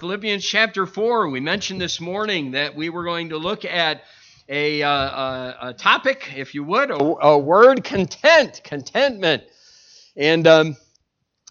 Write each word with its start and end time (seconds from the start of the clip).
Philippians 0.00 0.42
chapter 0.42 0.86
4. 0.86 1.28
We 1.28 1.40
mentioned 1.40 1.78
this 1.78 2.00
morning 2.00 2.52
that 2.52 2.74
we 2.74 2.88
were 2.88 3.04
going 3.04 3.28
to 3.28 3.36
look 3.36 3.66
at 3.66 4.02
a, 4.48 4.82
uh, 4.82 4.90
a, 4.90 5.56
a 5.60 5.74
topic, 5.74 6.32
if 6.34 6.54
you 6.54 6.64
would, 6.64 6.90
a, 6.90 6.94
a 6.96 7.38
word 7.38 7.84
content, 7.84 8.62
contentment. 8.64 9.42
And 10.16 10.46
um, 10.46 10.76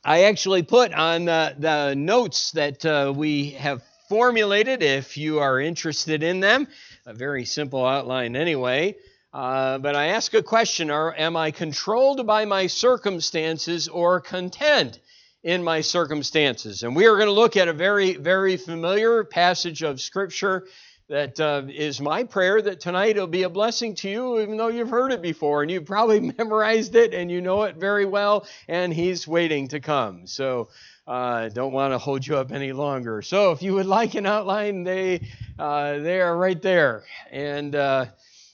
I 0.04 0.24
actually 0.24 0.64
put 0.64 0.92
on 0.96 1.26
the, 1.26 1.54
the 1.60 1.94
notes 1.96 2.50
that 2.54 2.84
uh, 2.84 3.14
we 3.16 3.52
have 3.52 3.84
formulated, 4.10 4.82
if 4.82 5.16
you 5.16 5.38
are 5.38 5.60
interested 5.60 6.24
in 6.24 6.40
them, 6.40 6.68
a 7.06 7.14
very 7.14 7.46
simple 7.46 7.86
outline 7.86 8.36
anyway. 8.36 8.96
Uh, 9.32 9.78
but 9.78 9.96
I 9.96 10.08
ask 10.08 10.34
a 10.34 10.42
question 10.42 10.90
are, 10.90 11.14
Am 11.16 11.38
I 11.38 11.52
controlled 11.52 12.26
by 12.26 12.46
my 12.46 12.66
circumstances 12.66 13.88
or 13.88 14.20
content? 14.20 14.98
In 15.44 15.64
my 15.64 15.82
circumstances. 15.82 16.84
And 16.84 16.96
we 16.96 17.06
are 17.06 17.16
going 17.16 17.28
to 17.28 17.32
look 17.32 17.56
at 17.56 17.68
a 17.68 17.74
very, 17.74 18.16
very 18.16 18.58
familiar 18.58 19.24
passage 19.24 19.84
of 19.84 20.02
Scripture 20.02 20.68
that 21.08 21.40
uh, 21.40 21.64
is 21.68 22.00
my 22.00 22.24
prayer 22.24 22.62
that 22.62 22.80
tonight 22.80 23.12
it'll 23.12 23.26
be 23.26 23.44
a 23.44 23.50
blessing 23.50 23.96
to 23.96 24.10
you, 24.10 24.40
even 24.40 24.58
though 24.58 24.68
you've 24.68 24.90
heard 24.92 25.12
it 25.12 25.22
before 25.22 25.64
and 25.64 25.72
you've 25.72 25.86
probably 25.86 26.20
memorized 26.38 26.96
it 26.96 27.14
and 27.14 27.32
you 27.32 27.42
know 27.42 27.64
it 27.64 27.78
very 27.78 28.06
well, 28.06 28.46
and 28.68 28.94
He's 28.94 29.28
waiting 29.28 29.68
to 29.70 29.80
come. 29.80 30.28
So, 30.28 30.70
uh, 31.08 31.50
don't 31.50 31.74
want 31.74 31.94
to 31.94 31.98
hold 31.98 32.28
you 32.28 32.38
up 32.38 32.52
any 32.52 32.72
longer. 32.72 33.24
So, 33.24 33.52
if 33.52 33.64
you 33.64 33.74
would 33.74 33.88
like 33.88 34.14
an 34.14 34.28
outline, 34.28 34.84
they 34.84 35.28
uh, 35.58 35.98
they 35.98 36.22
are 36.22 36.38
right 36.38 36.62
there, 36.62 37.04
and 37.32 37.76
uh, 37.76 38.06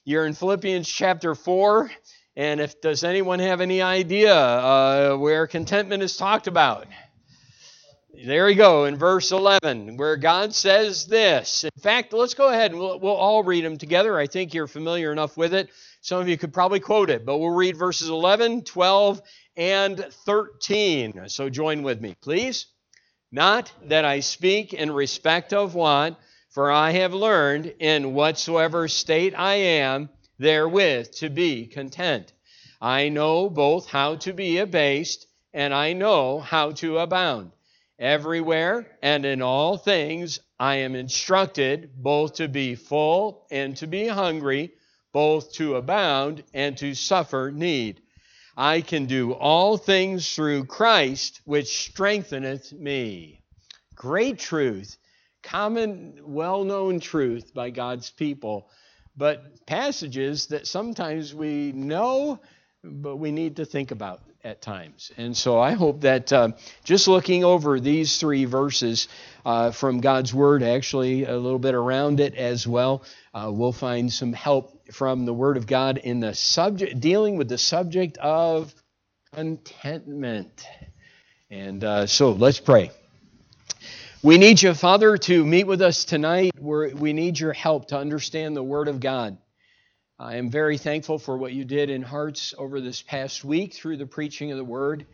you're 0.06 0.26
in 0.26 0.34
Philippians 0.34 0.88
chapter 0.88 1.36
four. 1.36 1.92
And 2.38 2.60
if 2.60 2.82
does 2.82 3.04
anyone 3.04 3.40
have 3.40 3.62
any 3.62 3.82
idea 3.82 4.36
uh, 4.36 5.16
where 5.16 5.48
contentment 5.48 6.04
is 6.04 6.18
talked 6.18 6.48
about? 6.48 6.88
There 8.26 8.46
we 8.46 8.56
go 8.56 8.86
in 8.86 8.98
verse 8.98 9.32
11, 9.32 9.98
where 9.98 10.16
God 10.18 10.54
says 10.54 11.06
this. 11.06 11.64
In 11.64 11.82
fact, 11.82 12.14
let's 12.14 12.34
go 12.34 12.50
ahead 12.50 12.72
and 12.72 12.80
we'll, 12.80 13.00
we'll 13.00 13.14
all 13.14 13.44
read 13.44 13.64
them 13.64 13.78
together. 13.78 14.18
I 14.18 14.28
think 14.28 14.54
you're 14.54 14.68
familiar 14.68 15.12
enough 15.12 15.38
with 15.38 15.54
it. 15.54 15.70
Some 16.02 16.22
of 16.22 16.28
you 16.28 16.38
could 16.38 16.54
probably 16.54 16.80
quote 16.80 17.10
it, 17.10 17.26
but 17.26 17.38
we'll 17.38 17.50
read 17.50 17.78
verses 17.78 18.10
11, 18.10 18.64
12, 18.64 19.22
and 19.58 19.98
13. 20.26 21.28
So 21.28 21.50
join 21.50 21.84
with 21.84 22.02
me, 22.02 22.16
please. 22.22 22.68
Not 23.32 23.72
that 23.86 24.06
I 24.06 24.22
speak 24.22 24.74
in 24.74 24.92
respect 24.92 25.52
of 25.52 25.76
want, 25.76 26.18
for 26.50 26.72
I 26.72 26.92
have 26.92 27.14
learned 27.14 27.74
in 27.80 28.14
whatsoever 28.14 28.88
state 28.88 29.38
I 29.38 29.56
am 29.56 30.10
therewith 30.38 31.12
to 31.12 31.30
be 31.30 31.66
content. 31.68 32.34
I 32.82 33.10
know 33.10 33.50
both 33.50 33.88
how 33.88 34.16
to 34.18 34.34
be 34.34 34.58
abased 34.58 35.28
and 35.54 35.74
I 35.74 35.94
know 35.94 36.40
how 36.40 36.72
to 36.74 36.98
abound. 36.98 37.52
Everywhere 37.98 38.98
and 39.02 39.26
in 39.26 39.42
all 39.42 39.78
things 39.78 40.40
I 40.60 40.76
am 40.78 40.96
instructed 40.96 41.92
both 41.96 42.36
to 42.36 42.50
be 42.50 42.76
full 42.76 43.48
and 43.50 43.78
to 43.78 43.88
be 43.88 44.08
hungry, 44.08 44.74
both 45.14 45.54
to 45.54 45.76
abound 45.76 46.44
and 46.54 46.78
to 46.78 46.94
suffer 46.94 47.52
need. 47.54 48.02
I 48.58 48.82
can 48.82 49.06
do 49.06 49.34
all 49.34 49.78
things 49.78 50.34
through 50.34 50.66
Christ, 50.66 51.42
which 51.46 51.88
strengtheneth 51.88 52.74
me. 52.74 53.42
Great 53.96 54.40
truth, 54.40 54.98
common, 55.42 56.20
well 56.22 56.64
known 56.66 57.00
truth 57.00 57.54
by 57.54 57.70
God's 57.70 58.10
people 58.10 58.70
but 59.18 59.66
passages 59.66 60.48
that 60.48 60.68
sometimes 60.68 61.34
we 61.34 61.72
know, 61.72 62.40
but 62.84 63.18
we 63.18 63.32
need 63.32 63.58
to 63.58 63.66
think 63.66 63.92
about 63.92 64.22
at 64.44 64.62
times. 64.62 65.12
And 65.18 65.36
so 65.36 65.60
I 65.60 65.72
hope 65.72 66.02
that 66.02 66.32
uh, 66.32 66.50
just 66.84 67.08
looking 67.08 67.44
over 67.44 67.80
these 67.80 68.18
three 68.18 68.46
verses 68.46 69.08
uh, 69.44 69.72
from 69.72 70.02
God's 70.02 70.34
Word, 70.34 70.62
actually 70.62 71.26
a 71.26 71.36
little 71.36 71.60
bit 71.60 71.74
around 71.74 72.20
it 72.20 72.36
as 72.36 72.68
well, 72.68 73.04
uh, 73.34 73.50
we'll 73.52 73.72
find 73.72 74.14
some 74.14 74.34
help 74.34 74.92
from 74.94 75.26
the 75.26 75.34
Word 75.34 75.58
of 75.58 75.66
God 75.66 75.98
in 75.98 76.20
the 76.20 76.36
subject, 76.36 77.00
dealing 77.00 77.38
with 77.38 77.50
the 77.50 77.58
subject 77.58 78.18
of 78.20 78.74
contentment. 79.34 80.68
And 81.50 81.84
uh, 81.84 82.06
so 82.06 82.32
let's 82.32 82.60
pray. 82.60 82.92
We 84.26 84.40
need 84.40 84.60
you, 84.60 84.74
Father, 84.74 85.20
to 85.20 85.46
meet 85.46 85.68
with 85.68 85.84
us 85.84 86.04
tonight. 86.04 86.54
We're, 86.60 86.96
we 86.96 87.14
need 87.14 87.40
your 87.40 87.54
help 87.54 87.90
to 87.90 88.00
understand 88.00 88.56
the 88.58 88.64
Word 88.64 88.88
of 88.88 89.00
God. 89.00 89.38
I 90.18 90.38
am 90.38 90.50
very 90.50 90.80
thankful 90.80 91.20
for 91.20 91.38
what 91.38 91.54
you 91.54 91.64
did 91.64 91.92
in 91.92 92.02
hearts 92.02 92.56
over 92.58 92.82
this 92.82 93.04
past 93.04 93.46
week 93.46 93.76
through 93.76 93.98
the 93.98 94.08
preaching 94.08 94.50
of 94.50 94.58
the 94.58 94.64
Word. 94.64 95.06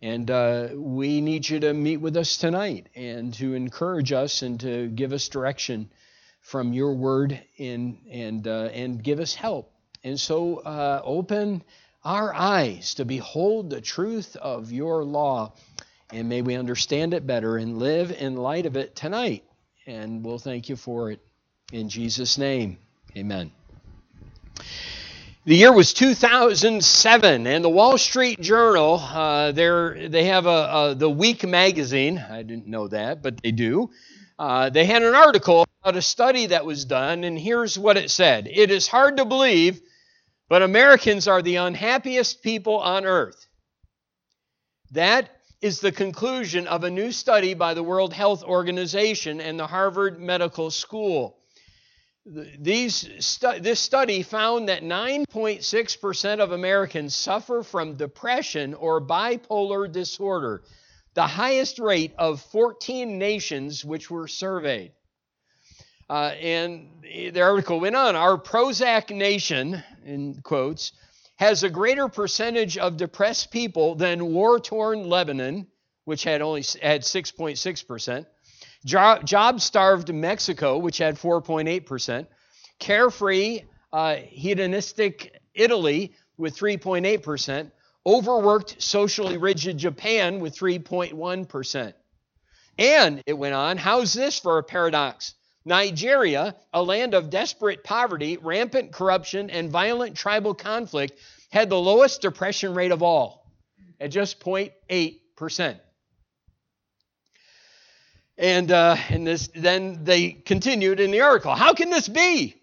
And 0.00 0.30
uh, 0.30 0.68
we 0.72 1.20
need 1.20 1.48
you 1.48 1.58
to 1.58 1.74
meet 1.74 1.96
with 1.96 2.16
us 2.16 2.36
tonight 2.36 2.86
and 2.94 3.34
to 3.34 3.54
encourage 3.54 4.12
us 4.12 4.42
and 4.42 4.60
to 4.60 4.86
give 4.86 5.12
us 5.12 5.26
direction 5.26 5.90
from 6.40 6.72
your 6.72 6.94
Word 6.94 7.42
and, 7.58 7.98
and, 8.08 8.46
uh, 8.46 8.68
and 8.72 9.02
give 9.02 9.18
us 9.18 9.34
help. 9.34 9.72
And 10.04 10.20
so 10.20 10.58
uh, 10.58 11.02
open 11.02 11.64
our 12.04 12.32
eyes 12.32 12.94
to 12.94 13.04
behold 13.04 13.70
the 13.70 13.80
truth 13.80 14.36
of 14.36 14.70
your 14.70 15.02
law 15.02 15.54
and 16.14 16.28
may 16.28 16.42
we 16.42 16.54
understand 16.54 17.12
it 17.12 17.26
better 17.26 17.56
and 17.56 17.78
live 17.78 18.12
in 18.12 18.36
light 18.36 18.66
of 18.66 18.76
it 18.76 18.94
tonight. 18.94 19.42
And 19.86 20.24
we'll 20.24 20.38
thank 20.38 20.68
you 20.68 20.76
for 20.76 21.10
it. 21.10 21.20
In 21.72 21.88
Jesus' 21.88 22.38
name, 22.38 22.78
amen. 23.16 23.50
The 25.44 25.56
year 25.56 25.72
was 25.72 25.92
2007, 25.92 27.46
and 27.46 27.64
the 27.64 27.68
Wall 27.68 27.98
Street 27.98 28.40
Journal, 28.40 28.98
uh, 28.98 29.52
they 29.52 30.24
have 30.24 30.46
a, 30.46 30.48
a, 30.48 30.94
the 30.94 31.10
Week 31.10 31.44
magazine. 31.44 32.24
I 32.30 32.42
didn't 32.42 32.68
know 32.68 32.86
that, 32.88 33.20
but 33.20 33.42
they 33.42 33.50
do. 33.50 33.90
Uh, 34.38 34.70
they 34.70 34.84
had 34.84 35.02
an 35.02 35.14
article 35.14 35.66
about 35.82 35.96
a 35.96 36.02
study 36.02 36.46
that 36.46 36.64
was 36.64 36.84
done, 36.84 37.24
and 37.24 37.36
here's 37.38 37.76
what 37.76 37.96
it 37.96 38.10
said 38.10 38.46
It 38.50 38.70
is 38.70 38.86
hard 38.86 39.16
to 39.16 39.24
believe, 39.24 39.80
but 40.48 40.62
Americans 40.62 41.26
are 41.26 41.42
the 41.42 41.56
unhappiest 41.56 42.42
people 42.42 42.78
on 42.78 43.04
earth. 43.04 43.46
That 44.92 45.28
is 45.64 45.80
the 45.80 45.90
conclusion 45.90 46.66
of 46.66 46.84
a 46.84 46.90
new 46.90 47.10
study 47.10 47.54
by 47.54 47.72
the 47.72 47.82
World 47.82 48.12
Health 48.12 48.44
Organization 48.44 49.40
and 49.40 49.58
the 49.58 49.66
Harvard 49.66 50.20
Medical 50.20 50.70
School. 50.70 51.38
These 52.26 53.08
stu- 53.24 53.60
this 53.60 53.80
study 53.80 54.22
found 54.22 54.68
that 54.68 54.82
9.6% 54.82 56.40
of 56.40 56.52
Americans 56.52 57.16
suffer 57.16 57.62
from 57.62 57.96
depression 57.96 58.74
or 58.74 59.00
bipolar 59.00 59.90
disorder, 59.90 60.64
the 61.14 61.26
highest 61.26 61.78
rate 61.78 62.12
of 62.18 62.42
14 62.42 63.18
nations 63.18 63.86
which 63.86 64.10
were 64.10 64.28
surveyed. 64.28 64.92
Uh, 66.10 66.34
and 66.42 66.90
the 67.02 67.40
article 67.40 67.80
went 67.80 67.96
on 67.96 68.16
Our 68.16 68.36
Prozac 68.36 69.16
nation, 69.16 69.82
in 70.04 70.42
quotes, 70.42 70.92
has 71.36 71.62
a 71.62 71.70
greater 71.70 72.08
percentage 72.08 72.78
of 72.78 72.96
depressed 72.96 73.50
people 73.50 73.94
than 73.94 74.32
war-torn 74.32 75.08
Lebanon, 75.08 75.66
which 76.04 76.24
had 76.24 76.42
only 76.42 76.62
had 76.82 77.02
6.6%, 77.02 78.26
job-starved 78.84 80.14
Mexico, 80.14 80.78
which 80.78 80.98
had 80.98 81.16
4.8%, 81.16 82.26
carefree, 82.78 83.62
uh, 83.92 84.16
hedonistic 84.16 85.40
Italy 85.54 86.14
with 86.36 86.56
3.8%, 86.56 87.70
overworked, 88.06 88.82
socially 88.82 89.38
rigid 89.38 89.78
Japan 89.78 90.40
with 90.40 90.56
3.1%. 90.56 91.94
And 92.78 93.22
it 93.26 93.34
went 93.34 93.54
on, 93.54 93.76
how's 93.78 94.12
this 94.12 94.38
for 94.38 94.58
a 94.58 94.62
paradox? 94.62 95.34
Nigeria, 95.64 96.54
a 96.72 96.82
land 96.82 97.14
of 97.14 97.30
desperate 97.30 97.84
poverty, 97.84 98.36
rampant 98.36 98.92
corruption, 98.92 99.50
and 99.50 99.70
violent 99.70 100.16
tribal 100.16 100.54
conflict, 100.54 101.18
had 101.50 101.70
the 101.70 101.78
lowest 101.78 102.20
depression 102.20 102.74
rate 102.74 102.92
of 102.92 103.02
all 103.02 103.50
at 104.00 104.10
just 104.10 104.40
0.8%. 104.40 105.80
And, 108.36 108.72
uh, 108.72 108.96
and 109.08 109.26
this, 109.26 109.48
then 109.54 110.04
they 110.04 110.32
continued 110.32 111.00
in 111.00 111.10
the 111.10 111.20
article. 111.20 111.54
How 111.54 111.72
can 111.72 111.90
this 111.90 112.08
be? 112.08 112.56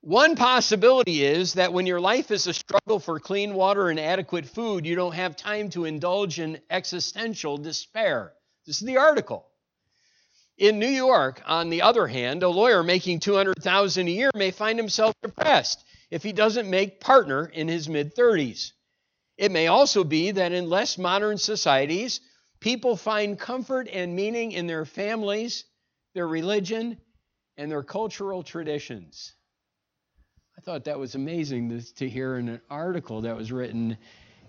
One 0.00 0.36
possibility 0.36 1.24
is 1.24 1.54
that 1.54 1.72
when 1.72 1.86
your 1.86 2.00
life 2.00 2.30
is 2.30 2.46
a 2.46 2.54
struggle 2.54 3.00
for 3.00 3.18
clean 3.18 3.54
water 3.54 3.88
and 3.88 3.98
adequate 3.98 4.46
food, 4.46 4.86
you 4.86 4.94
don't 4.94 5.14
have 5.14 5.36
time 5.36 5.70
to 5.70 5.86
indulge 5.86 6.38
in 6.38 6.60
existential 6.70 7.58
despair. 7.58 8.32
This 8.66 8.80
is 8.80 8.86
the 8.86 8.98
article. 8.98 9.46
In 10.58 10.80
New 10.80 10.88
York, 10.88 11.40
on 11.46 11.70
the 11.70 11.82
other 11.82 12.08
hand, 12.08 12.42
a 12.42 12.48
lawyer 12.48 12.82
making 12.82 13.20
200,000 13.20 14.08
a 14.08 14.10
year 14.10 14.30
may 14.34 14.50
find 14.50 14.76
himself 14.76 15.14
depressed 15.22 15.84
if 16.10 16.24
he 16.24 16.32
doesn't 16.32 16.68
make 16.68 17.00
partner 17.00 17.46
in 17.46 17.68
his 17.68 17.88
mid 17.88 18.16
30s. 18.16 18.72
It 19.36 19.52
may 19.52 19.68
also 19.68 20.02
be 20.02 20.32
that 20.32 20.50
in 20.50 20.68
less 20.68 20.98
modern 20.98 21.38
societies, 21.38 22.20
people 22.58 22.96
find 22.96 23.38
comfort 23.38 23.88
and 23.92 24.16
meaning 24.16 24.50
in 24.50 24.66
their 24.66 24.84
families, 24.84 25.64
their 26.14 26.26
religion, 26.26 26.98
and 27.56 27.70
their 27.70 27.84
cultural 27.84 28.42
traditions. 28.42 29.34
I 30.56 30.60
thought 30.60 30.84
that 30.84 30.98
was 30.98 31.14
amazing 31.14 31.80
to, 31.98 32.08
hear 32.08 32.36
in 32.36 32.48
an 32.48 32.60
article 32.68 33.20
that 33.20 33.36
was 33.36 33.52
written 33.52 33.96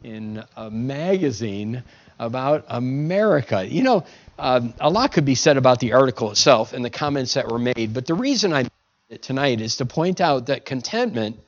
in 0.04 0.44
a 0.56 0.70
magazine 0.70 1.84
about 2.18 2.66
America. 2.68 3.66
You 3.66 3.84
know, 3.84 4.06
um, 4.38 4.74
a 4.80 4.90
lot 4.90 5.12
could 5.12 5.26
be 5.26 5.36
said 5.36 5.58
about 5.58 5.80
the 5.80 5.94
article 5.94 6.32
itself 6.32 6.74
and 6.74 6.84
the 6.84 6.90
comments 6.90 7.36
that 7.36 7.48
were 7.48 7.60
made, 7.60 7.94
but 7.94 8.06
the 8.06 8.14
reason 8.14 8.54
I 8.54 8.68
it 9.10 9.24
tonight 9.24 9.60
is 9.60 9.78
to 9.78 9.86
point 9.86 10.22
out 10.22 10.48
that 10.48 10.66
contentment 10.66 11.40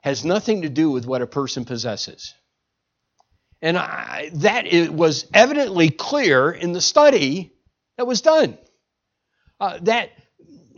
has 0.00 0.24
nothing 0.24 0.62
to 0.62 0.68
do 0.68 0.90
with 0.90 1.06
what 1.06 1.22
a 1.22 1.26
person 1.26 1.64
possesses. 1.64 2.34
And 3.62 3.78
I, 3.78 4.30
that 4.34 4.66
it 4.66 4.92
was 4.92 5.26
evidently 5.32 5.88
clear 5.88 6.50
in 6.50 6.72
the 6.72 6.80
study 6.80 7.52
that 7.96 8.06
was 8.06 8.20
done. 8.20 8.58
Uh, 9.60 9.78
that 9.82 10.10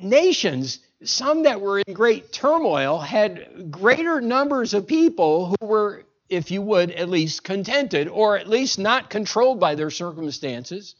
nations, 0.01 0.79
some 1.03 1.45
that 1.45 1.61
were 1.61 1.81
in 1.81 1.95
great 1.95 2.31
turmoil, 2.31 2.99
had 2.99 3.71
greater 3.71 4.21
numbers 4.21 4.75
of 4.75 4.87
people 4.87 5.55
who 5.59 5.67
were, 5.67 6.05
if 6.29 6.51
you 6.51 6.63
would, 6.63 6.91
at 6.91 7.09
least 7.09 7.45
contented 7.45 8.09
or 8.09 8.37
at 8.37 8.49
least 8.49 8.79
not 8.79 9.11
controlled 9.11 9.61
by 9.61 9.75
their 9.75 9.91
circumstances, 9.91 10.95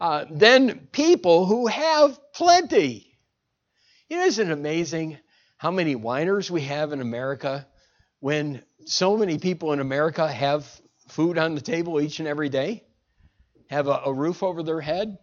uh, 0.00 0.24
than 0.30 0.88
people 0.92 1.46
who 1.46 1.66
have 1.66 2.18
plenty. 2.32 3.16
You 4.08 4.18
know, 4.18 4.24
isn't 4.26 4.50
it 4.50 4.52
amazing 4.52 5.18
how 5.56 5.70
many 5.70 5.94
whiners 5.94 6.50
we 6.50 6.62
have 6.62 6.92
in 6.92 7.00
America 7.00 7.66
when 8.20 8.62
so 8.86 9.16
many 9.16 9.38
people 9.38 9.72
in 9.72 9.80
America 9.80 10.30
have 10.30 10.66
food 11.08 11.38
on 11.38 11.54
the 11.54 11.60
table 11.60 12.00
each 12.00 12.18
and 12.18 12.28
every 12.28 12.48
day, 12.48 12.84
have 13.68 13.86
a, 13.88 14.02
a 14.06 14.12
roof 14.12 14.42
over 14.42 14.62
their 14.62 14.80
head, 14.80 15.18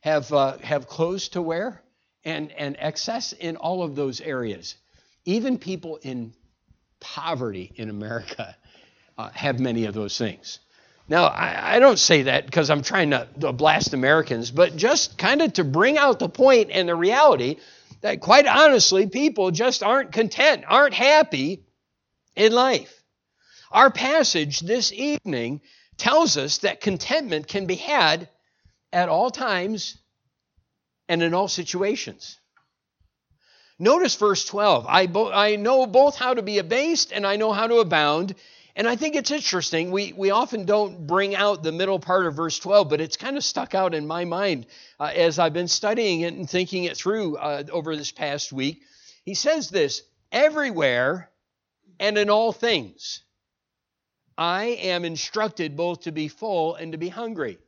have, 0.00 0.32
uh, 0.32 0.58
have 0.58 0.86
clothes 0.86 1.28
to 1.30 1.42
wear, 1.42 1.82
and, 2.24 2.52
and 2.52 2.76
excess 2.78 3.32
in 3.32 3.56
all 3.56 3.82
of 3.82 3.94
those 3.94 4.20
areas. 4.20 4.76
Even 5.24 5.58
people 5.58 5.96
in 6.02 6.34
poverty 7.00 7.72
in 7.76 7.90
America 7.90 8.56
uh, 9.18 9.30
have 9.34 9.58
many 9.58 9.84
of 9.84 9.94
those 9.94 10.16
things. 10.16 10.60
Now, 11.08 11.24
I, 11.24 11.76
I 11.76 11.78
don't 11.80 11.98
say 11.98 12.22
that 12.22 12.46
because 12.46 12.70
I'm 12.70 12.82
trying 12.82 13.10
to, 13.10 13.26
to 13.40 13.52
blast 13.52 13.94
Americans, 13.94 14.50
but 14.50 14.76
just 14.76 15.18
kind 15.18 15.42
of 15.42 15.54
to 15.54 15.64
bring 15.64 15.98
out 15.98 16.18
the 16.18 16.28
point 16.28 16.70
and 16.70 16.88
the 16.88 16.94
reality 16.94 17.56
that, 18.02 18.20
quite 18.20 18.46
honestly, 18.46 19.06
people 19.06 19.50
just 19.50 19.82
aren't 19.82 20.12
content, 20.12 20.64
aren't 20.68 20.94
happy 20.94 21.64
in 22.36 22.52
life. 22.52 23.02
Our 23.72 23.90
passage 23.90 24.60
this 24.60 24.92
evening 24.92 25.62
tells 25.96 26.36
us 26.36 26.58
that 26.58 26.80
contentment 26.80 27.48
can 27.48 27.66
be 27.66 27.74
had 27.74 28.28
at 28.92 29.08
all 29.08 29.30
times 29.30 29.98
and 31.08 31.22
in 31.22 31.34
all 31.34 31.48
situations. 31.48 32.38
Notice 33.78 34.14
verse 34.14 34.44
12. 34.44 34.86
I, 34.88 35.06
bo- 35.06 35.32
I 35.32 35.56
know 35.56 35.86
both 35.86 36.16
how 36.16 36.34
to 36.34 36.42
be 36.42 36.58
abased 36.58 37.12
and 37.12 37.26
I 37.26 37.36
know 37.36 37.52
how 37.52 37.66
to 37.66 37.76
abound. 37.76 38.34
And 38.78 38.86
I 38.86 38.94
think 38.94 39.16
it's 39.16 39.32
interesting. 39.32 39.90
We, 39.90 40.12
we 40.12 40.30
often 40.30 40.64
don't 40.64 41.04
bring 41.04 41.34
out 41.34 41.64
the 41.64 41.72
middle 41.72 41.98
part 41.98 42.26
of 42.26 42.34
verse 42.34 42.60
12, 42.60 42.88
but 42.88 43.00
it's 43.00 43.16
kind 43.16 43.36
of 43.36 43.42
stuck 43.42 43.74
out 43.74 43.92
in 43.92 44.06
my 44.06 44.24
mind 44.24 44.66
uh, 45.00 45.10
as 45.16 45.40
I've 45.40 45.52
been 45.52 45.66
studying 45.66 46.20
it 46.20 46.34
and 46.34 46.48
thinking 46.48 46.84
it 46.84 46.96
through 46.96 47.38
uh, 47.38 47.64
over 47.72 47.96
this 47.96 48.12
past 48.12 48.52
week. 48.52 48.82
He 49.24 49.34
says 49.34 49.68
this 49.68 50.02
everywhere 50.30 51.28
and 51.98 52.16
in 52.16 52.30
all 52.30 52.52
things. 52.52 53.22
I 54.38 54.66
am 54.66 55.04
instructed 55.04 55.76
both 55.76 56.02
to 56.02 56.12
be 56.12 56.28
full 56.28 56.76
and 56.76 56.92
to 56.92 56.98
be 56.98 57.08
hungry. 57.08 57.58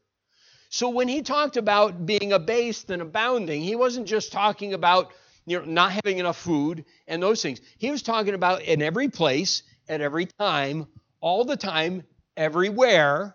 So 0.68 0.90
when 0.90 1.08
he 1.08 1.22
talked 1.22 1.56
about 1.56 2.06
being 2.06 2.32
abased 2.32 2.88
and 2.88 3.02
abounding, 3.02 3.62
he 3.62 3.74
wasn't 3.74 4.06
just 4.06 4.30
talking 4.30 4.74
about 4.74 5.10
you 5.44 5.58
know, 5.58 5.64
not 5.64 5.90
having 5.90 6.18
enough 6.18 6.38
food 6.38 6.84
and 7.08 7.20
those 7.20 7.42
things. 7.42 7.60
He 7.78 7.90
was 7.90 8.02
talking 8.02 8.34
about 8.34 8.62
in 8.62 8.80
every 8.80 9.08
place, 9.08 9.64
at 9.90 10.00
every 10.00 10.26
time, 10.38 10.86
all 11.20 11.44
the 11.44 11.56
time, 11.56 12.02
everywhere, 12.36 13.34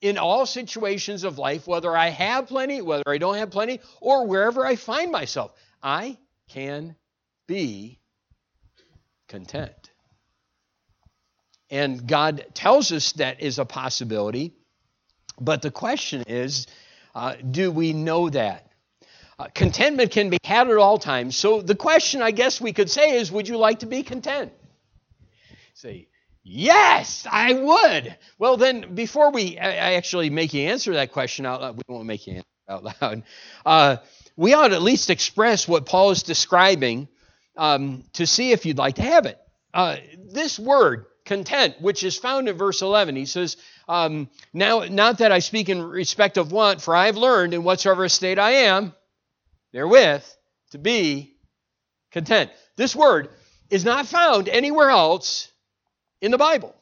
in 0.00 0.18
all 0.18 0.46
situations 0.46 1.24
of 1.24 1.38
life, 1.38 1.66
whether 1.66 1.94
I 1.96 2.08
have 2.08 2.48
plenty, 2.48 2.80
whether 2.80 3.04
I 3.06 3.18
don't 3.18 3.36
have 3.36 3.50
plenty, 3.50 3.80
or 4.00 4.26
wherever 4.26 4.66
I 4.66 4.76
find 4.76 5.12
myself, 5.12 5.52
I 5.82 6.16
can 6.48 6.96
be 7.46 8.00
content. 9.28 9.90
And 11.70 12.06
God 12.06 12.46
tells 12.54 12.92
us 12.92 13.12
that 13.12 13.40
is 13.40 13.58
a 13.58 13.64
possibility. 13.64 14.54
But 15.40 15.62
the 15.62 15.70
question 15.70 16.24
is 16.26 16.66
uh, 17.14 17.34
do 17.50 17.70
we 17.70 17.92
know 17.92 18.30
that? 18.30 18.70
Uh, 19.38 19.48
contentment 19.54 20.10
can 20.10 20.30
be 20.30 20.38
had 20.44 20.68
at 20.68 20.76
all 20.76 20.98
times. 20.98 21.36
So 21.36 21.62
the 21.62 21.74
question, 21.74 22.20
I 22.20 22.30
guess 22.30 22.60
we 22.60 22.72
could 22.72 22.90
say, 22.90 23.16
is 23.16 23.32
would 23.32 23.48
you 23.48 23.56
like 23.56 23.78
to 23.80 23.86
be 23.86 24.02
content? 24.02 24.52
Say, 25.72 26.08
Yes, 26.42 27.26
I 27.30 27.52
would. 27.52 28.16
Well, 28.38 28.56
then, 28.56 28.94
before 28.94 29.30
we 29.30 29.58
I 29.58 29.94
actually 29.94 30.30
make 30.30 30.54
you 30.54 30.68
answer 30.68 30.94
that 30.94 31.12
question 31.12 31.44
out 31.44 31.60
loud, 31.60 31.76
we 31.76 31.82
won't 31.88 32.06
make 32.06 32.26
you 32.26 32.34
answer 32.34 32.46
out 32.68 32.84
loud. 33.02 33.22
Uh, 33.64 33.96
we 34.36 34.54
ought 34.54 34.68
to 34.68 34.74
at 34.74 34.82
least 34.82 35.10
express 35.10 35.68
what 35.68 35.86
Paul 35.86 36.12
is 36.12 36.22
describing 36.22 37.08
um, 37.56 38.04
to 38.14 38.26
see 38.26 38.52
if 38.52 38.64
you'd 38.64 38.78
like 38.78 38.94
to 38.94 39.02
have 39.02 39.26
it. 39.26 39.38
Uh, 39.74 39.96
this 40.32 40.58
word, 40.58 41.06
content, 41.26 41.80
which 41.80 42.02
is 42.02 42.16
found 42.16 42.48
in 42.48 42.56
verse 42.56 42.82
11, 42.82 43.16
he 43.16 43.26
says, 43.26 43.56
um, 43.88 44.28
Now, 44.52 44.80
not 44.80 45.18
that 45.18 45.32
I 45.32 45.40
speak 45.40 45.68
in 45.68 45.82
respect 45.82 46.38
of 46.38 46.52
want, 46.52 46.80
for 46.80 46.94
I 46.96 47.06
have 47.06 47.16
learned 47.16 47.54
in 47.54 47.62
whatsoever 47.62 48.08
state 48.08 48.38
I 48.38 48.50
am, 48.50 48.94
therewith, 49.72 50.24
to 50.70 50.78
be 50.78 51.36
content. 52.10 52.50
This 52.76 52.96
word 52.96 53.28
is 53.68 53.84
not 53.84 54.06
found 54.06 54.48
anywhere 54.48 54.90
else 54.90 55.52
in 56.20 56.30
the 56.30 56.38
Bible, 56.38 56.74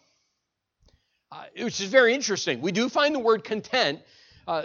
uh, 1.30 1.44
which 1.58 1.80
is 1.80 1.88
very 1.88 2.14
interesting. 2.14 2.60
We 2.60 2.72
do 2.72 2.88
find 2.88 3.14
the 3.14 3.20
word 3.20 3.44
content. 3.44 4.00
Uh, 4.46 4.64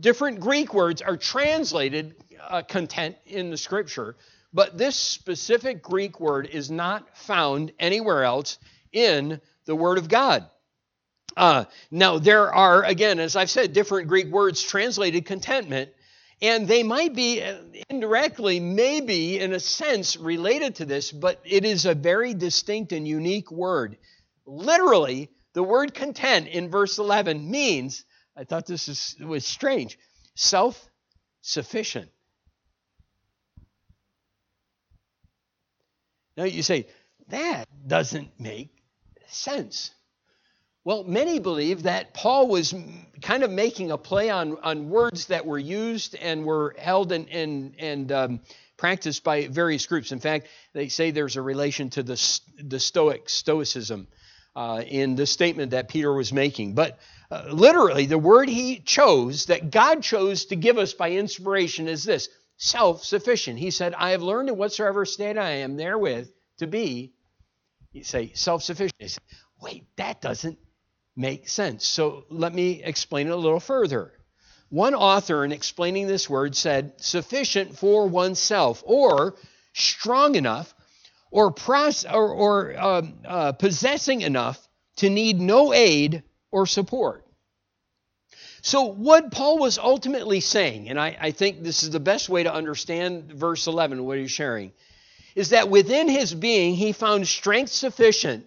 different 0.00 0.40
Greek 0.40 0.74
words 0.74 1.00
are 1.00 1.16
translated 1.16 2.16
uh, 2.40 2.62
content 2.62 3.16
in 3.26 3.50
the 3.50 3.56
scripture, 3.56 4.16
but 4.52 4.76
this 4.76 4.96
specific 4.96 5.82
Greek 5.82 6.18
word 6.18 6.46
is 6.46 6.70
not 6.70 7.16
found 7.16 7.72
anywhere 7.78 8.24
else 8.24 8.58
in 8.92 9.40
the 9.66 9.76
Word 9.76 9.98
of 9.98 10.08
God. 10.08 10.46
Uh, 11.36 11.64
now, 11.90 12.18
there 12.18 12.52
are, 12.52 12.82
again, 12.82 13.20
as 13.20 13.36
I've 13.36 13.50
said, 13.50 13.74
different 13.74 14.08
Greek 14.08 14.28
words 14.28 14.62
translated 14.62 15.26
contentment, 15.26 15.90
and 16.42 16.68
they 16.68 16.82
might 16.82 17.14
be 17.14 17.42
uh, 17.42 17.56
indirectly, 17.88 18.60
maybe 18.60 19.38
in 19.38 19.52
a 19.52 19.60
sense, 19.60 20.16
related 20.16 20.76
to 20.76 20.84
this, 20.84 21.10
but 21.10 21.40
it 21.44 21.64
is 21.64 21.86
a 21.86 21.94
very 21.94 22.34
distinct 22.34 22.92
and 22.92 23.08
unique 23.08 23.50
word. 23.50 23.96
Literally, 24.44 25.30
the 25.54 25.62
word 25.62 25.94
content 25.94 26.48
in 26.48 26.70
verse 26.70 26.98
11 26.98 27.50
means, 27.50 28.04
I 28.36 28.44
thought 28.44 28.66
this 28.66 28.88
is, 28.88 29.16
was 29.20 29.46
strange, 29.46 29.98
self 30.34 30.88
sufficient. 31.40 32.10
Now 36.36 36.44
you 36.44 36.62
say, 36.62 36.86
that 37.28 37.64
doesn't 37.86 38.38
make 38.38 38.70
sense. 39.26 39.90
Well, 40.86 41.02
many 41.02 41.40
believe 41.40 41.82
that 41.82 42.14
Paul 42.14 42.46
was 42.46 42.72
kind 43.20 43.42
of 43.42 43.50
making 43.50 43.90
a 43.90 43.98
play 43.98 44.30
on, 44.30 44.56
on 44.62 44.88
words 44.88 45.26
that 45.26 45.44
were 45.44 45.58
used 45.58 46.14
and 46.14 46.44
were 46.44 46.76
held 46.78 47.10
and, 47.10 47.28
and, 47.28 47.74
and 47.80 48.12
um, 48.12 48.40
practiced 48.76 49.24
by 49.24 49.48
various 49.48 49.84
groups. 49.84 50.12
In 50.12 50.20
fact, 50.20 50.46
they 50.74 50.86
say 50.86 51.10
there's 51.10 51.34
a 51.34 51.42
relation 51.42 51.90
to 51.90 52.04
the, 52.04 52.40
the 52.62 52.78
Stoic, 52.78 53.28
Stoicism 53.28 54.06
uh, 54.54 54.84
in 54.86 55.16
the 55.16 55.26
statement 55.26 55.72
that 55.72 55.88
Peter 55.88 56.12
was 56.12 56.32
making. 56.32 56.74
But 56.74 57.00
uh, 57.32 57.46
literally, 57.50 58.06
the 58.06 58.16
word 58.16 58.48
he 58.48 58.78
chose, 58.78 59.46
that 59.46 59.72
God 59.72 60.04
chose 60.04 60.44
to 60.44 60.54
give 60.54 60.78
us 60.78 60.92
by 60.92 61.10
inspiration, 61.10 61.88
is 61.88 62.04
this 62.04 62.28
self 62.58 63.02
sufficient. 63.02 63.58
He 63.58 63.72
said, 63.72 63.92
I 63.92 64.10
have 64.10 64.22
learned 64.22 64.50
in 64.50 64.56
whatsoever 64.56 65.04
state 65.04 65.36
I 65.36 65.50
am 65.50 65.76
therewith 65.76 66.28
to 66.58 66.68
be, 66.68 67.12
you 67.90 68.04
say, 68.04 68.30
self 68.34 68.62
sufficient. 68.62 69.18
Wait, 69.60 69.84
that 69.96 70.20
doesn't 70.20 70.58
make 71.16 71.48
sense. 71.48 71.86
So 71.86 72.24
let 72.28 72.54
me 72.54 72.82
explain 72.82 73.28
it 73.28 73.32
a 73.32 73.36
little 73.36 73.60
further. 73.60 74.12
One 74.68 74.94
author, 74.94 75.44
in 75.44 75.52
explaining 75.52 76.06
this 76.06 76.28
word, 76.28 76.54
said 76.54 76.92
sufficient 76.98 77.78
for 77.78 78.06
oneself, 78.06 78.82
or 78.84 79.36
strong 79.72 80.34
enough, 80.34 80.74
or, 81.30 81.52
pros- 81.52 82.04
or, 82.04 82.30
or 82.30 82.78
um, 82.78 83.14
uh, 83.24 83.52
possessing 83.52 84.22
enough 84.22 84.60
to 84.96 85.10
need 85.10 85.40
no 85.40 85.72
aid 85.72 86.22
or 86.50 86.66
support. 86.66 87.24
So, 88.62 88.82
what 88.82 89.30
Paul 89.30 89.58
was 89.58 89.78
ultimately 89.78 90.40
saying, 90.40 90.88
and 90.88 90.98
I, 90.98 91.16
I 91.20 91.30
think 91.30 91.62
this 91.62 91.84
is 91.84 91.90
the 91.90 92.00
best 92.00 92.28
way 92.28 92.42
to 92.42 92.52
understand 92.52 93.32
verse 93.32 93.68
11, 93.68 94.04
what 94.04 94.18
he's 94.18 94.32
sharing, 94.32 94.72
is 95.36 95.50
that 95.50 95.68
within 95.68 96.08
his 96.08 96.34
being 96.34 96.74
he 96.74 96.90
found 96.90 97.28
strength 97.28 97.70
sufficient 97.70 98.46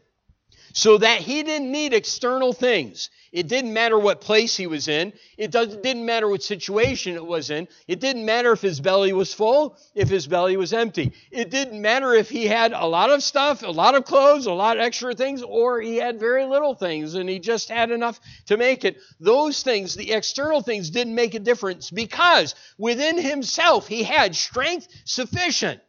so 0.73 0.97
that 0.97 1.19
he 1.19 1.43
didn't 1.43 1.71
need 1.71 1.93
external 1.93 2.53
things. 2.53 3.09
It 3.31 3.47
didn't 3.47 3.73
matter 3.73 3.97
what 3.97 4.21
place 4.21 4.57
he 4.57 4.65
was 4.65 4.88
in. 4.88 5.13
It 5.38 5.51
didn't 5.51 6.05
matter 6.05 6.27
what 6.27 6.41
situation 6.41 7.15
it 7.15 7.25
was 7.25 7.51
in. 7.51 7.67
It 7.88 7.99
didn't 7.99 8.25
matter 8.25 8.51
if 8.51 8.61
his 8.61 8.79
belly 8.79 9.13
was 9.13 9.33
full, 9.33 9.77
if 9.93 10.09
his 10.09 10.25
belly 10.25 10.57
was 10.57 10.73
empty. 10.73 11.13
It 11.31 11.51
didn't 11.51 11.79
matter 11.79 12.13
if 12.13 12.29
he 12.29 12.47
had 12.47 12.73
a 12.73 12.85
lot 12.85 13.11
of 13.11 13.21
stuff, 13.21 13.61
a 13.61 13.67
lot 13.67 13.95
of 13.95 14.05
clothes, 14.05 14.47
a 14.47 14.51
lot 14.51 14.77
of 14.77 14.83
extra 14.83 15.13
things, 15.13 15.43
or 15.43 15.79
he 15.79 15.97
had 15.97 16.19
very 16.19 16.45
little 16.45 16.73
things 16.73 17.13
and 17.13 17.29
he 17.29 17.39
just 17.39 17.69
had 17.69 17.91
enough 17.91 18.19
to 18.47 18.57
make 18.57 18.83
it. 18.83 18.97
Those 19.19 19.61
things, 19.61 19.95
the 19.95 20.11
external 20.11 20.61
things, 20.61 20.89
didn't 20.89 21.15
make 21.15 21.35
a 21.35 21.39
difference 21.39 21.91
because 21.91 22.55
within 22.77 23.17
himself 23.19 23.88
he 23.88 24.03
had 24.03 24.35
strength 24.35 24.88
sufficient 25.05 25.81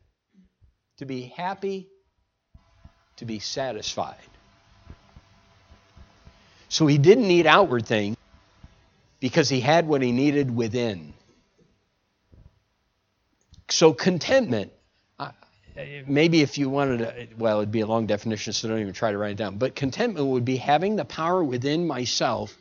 to 0.99 1.07
be 1.07 1.33
happy, 1.35 1.89
to 3.17 3.25
be 3.25 3.39
satisfied. 3.39 4.17
So 6.71 6.87
he 6.87 6.99
didn't 6.99 7.27
need 7.27 7.47
outward 7.47 7.85
things 7.85 8.17
because 9.19 9.49
he 9.49 9.61
had 9.61 9.89
what 9.89 10.03
he 10.03 10.13
needed 10.13 10.55
within. 10.55 11.13
So 13.69 13.93
contentment, 13.93 14.73
maybe 16.07 16.43
if 16.43 16.59
you 16.59 16.71
wanted 16.71 16.99
to, 16.99 17.29
well, 17.37 17.59
it'd 17.59 17.73
be 17.73 17.81
a 17.81 17.87
long 17.87 18.07
definition, 18.07 18.53
so 18.53 18.69
don't 18.69 18.79
even 18.79 18.93
try 18.93 19.11
to 19.11 19.19
write 19.19 19.33
it 19.33 19.37
down. 19.37 19.59
But 19.59 19.75
contentment 19.75 20.29
would 20.29 20.45
be 20.45 20.57
having 20.57 20.95
the 20.95 21.05
power 21.05 21.43
within 21.43 21.89
myself 21.89 22.57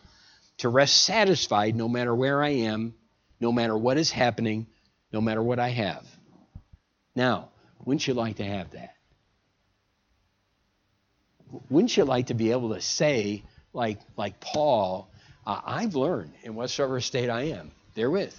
to 0.57 0.69
rest 0.69 1.03
satisfied 1.03 1.75
no 1.75 1.87
matter 1.87 2.13
where 2.13 2.43
I 2.43 2.49
am, 2.49 2.95
no 3.39 3.51
matter 3.51 3.77
what 3.77 3.97
is 3.97 4.09
happening, 4.09 4.65
no 5.13 5.21
matter 5.21 5.41
what 5.41 5.59
I 5.59 5.69
have. 5.69 6.03
Now, 7.15 7.49
wouldn't 7.85 8.07
you 8.07 8.15
like 8.15 8.37
to 8.37 8.43
have 8.43 8.71
that? 8.71 8.95
Wouldn't 11.69 11.95
you 11.95 12.05
like 12.05 12.27
to 12.27 12.33
be 12.33 12.51
able 12.51 12.73
to 12.73 12.81
say, 12.81 13.43
like, 13.73 13.99
like 14.17 14.39
Paul, 14.39 15.09
uh, 15.45 15.61
I've 15.65 15.95
learned 15.95 16.33
in 16.43 16.55
whatsoever 16.55 17.01
state 17.01 17.29
I 17.29 17.43
am, 17.43 17.71
therewith, 17.95 18.33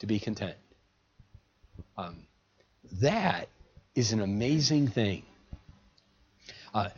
to 0.00 0.06
be 0.06 0.18
content. 0.18 0.56
Um, 1.96 2.26
that 3.00 3.48
is 3.94 4.12
an 4.12 4.20
amazing 4.20 4.88
thing. 4.88 5.22
Uh, 6.72 6.88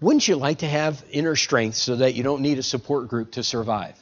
wouldn't 0.00 0.26
you 0.28 0.36
like 0.36 0.58
to 0.58 0.68
have 0.68 1.02
inner 1.10 1.36
strength 1.36 1.76
so 1.76 1.96
that 1.96 2.14
you 2.14 2.22
don't 2.22 2.42
need 2.42 2.58
a 2.58 2.62
support 2.62 3.08
group 3.08 3.32
to 3.32 3.42
survive? 3.42 3.96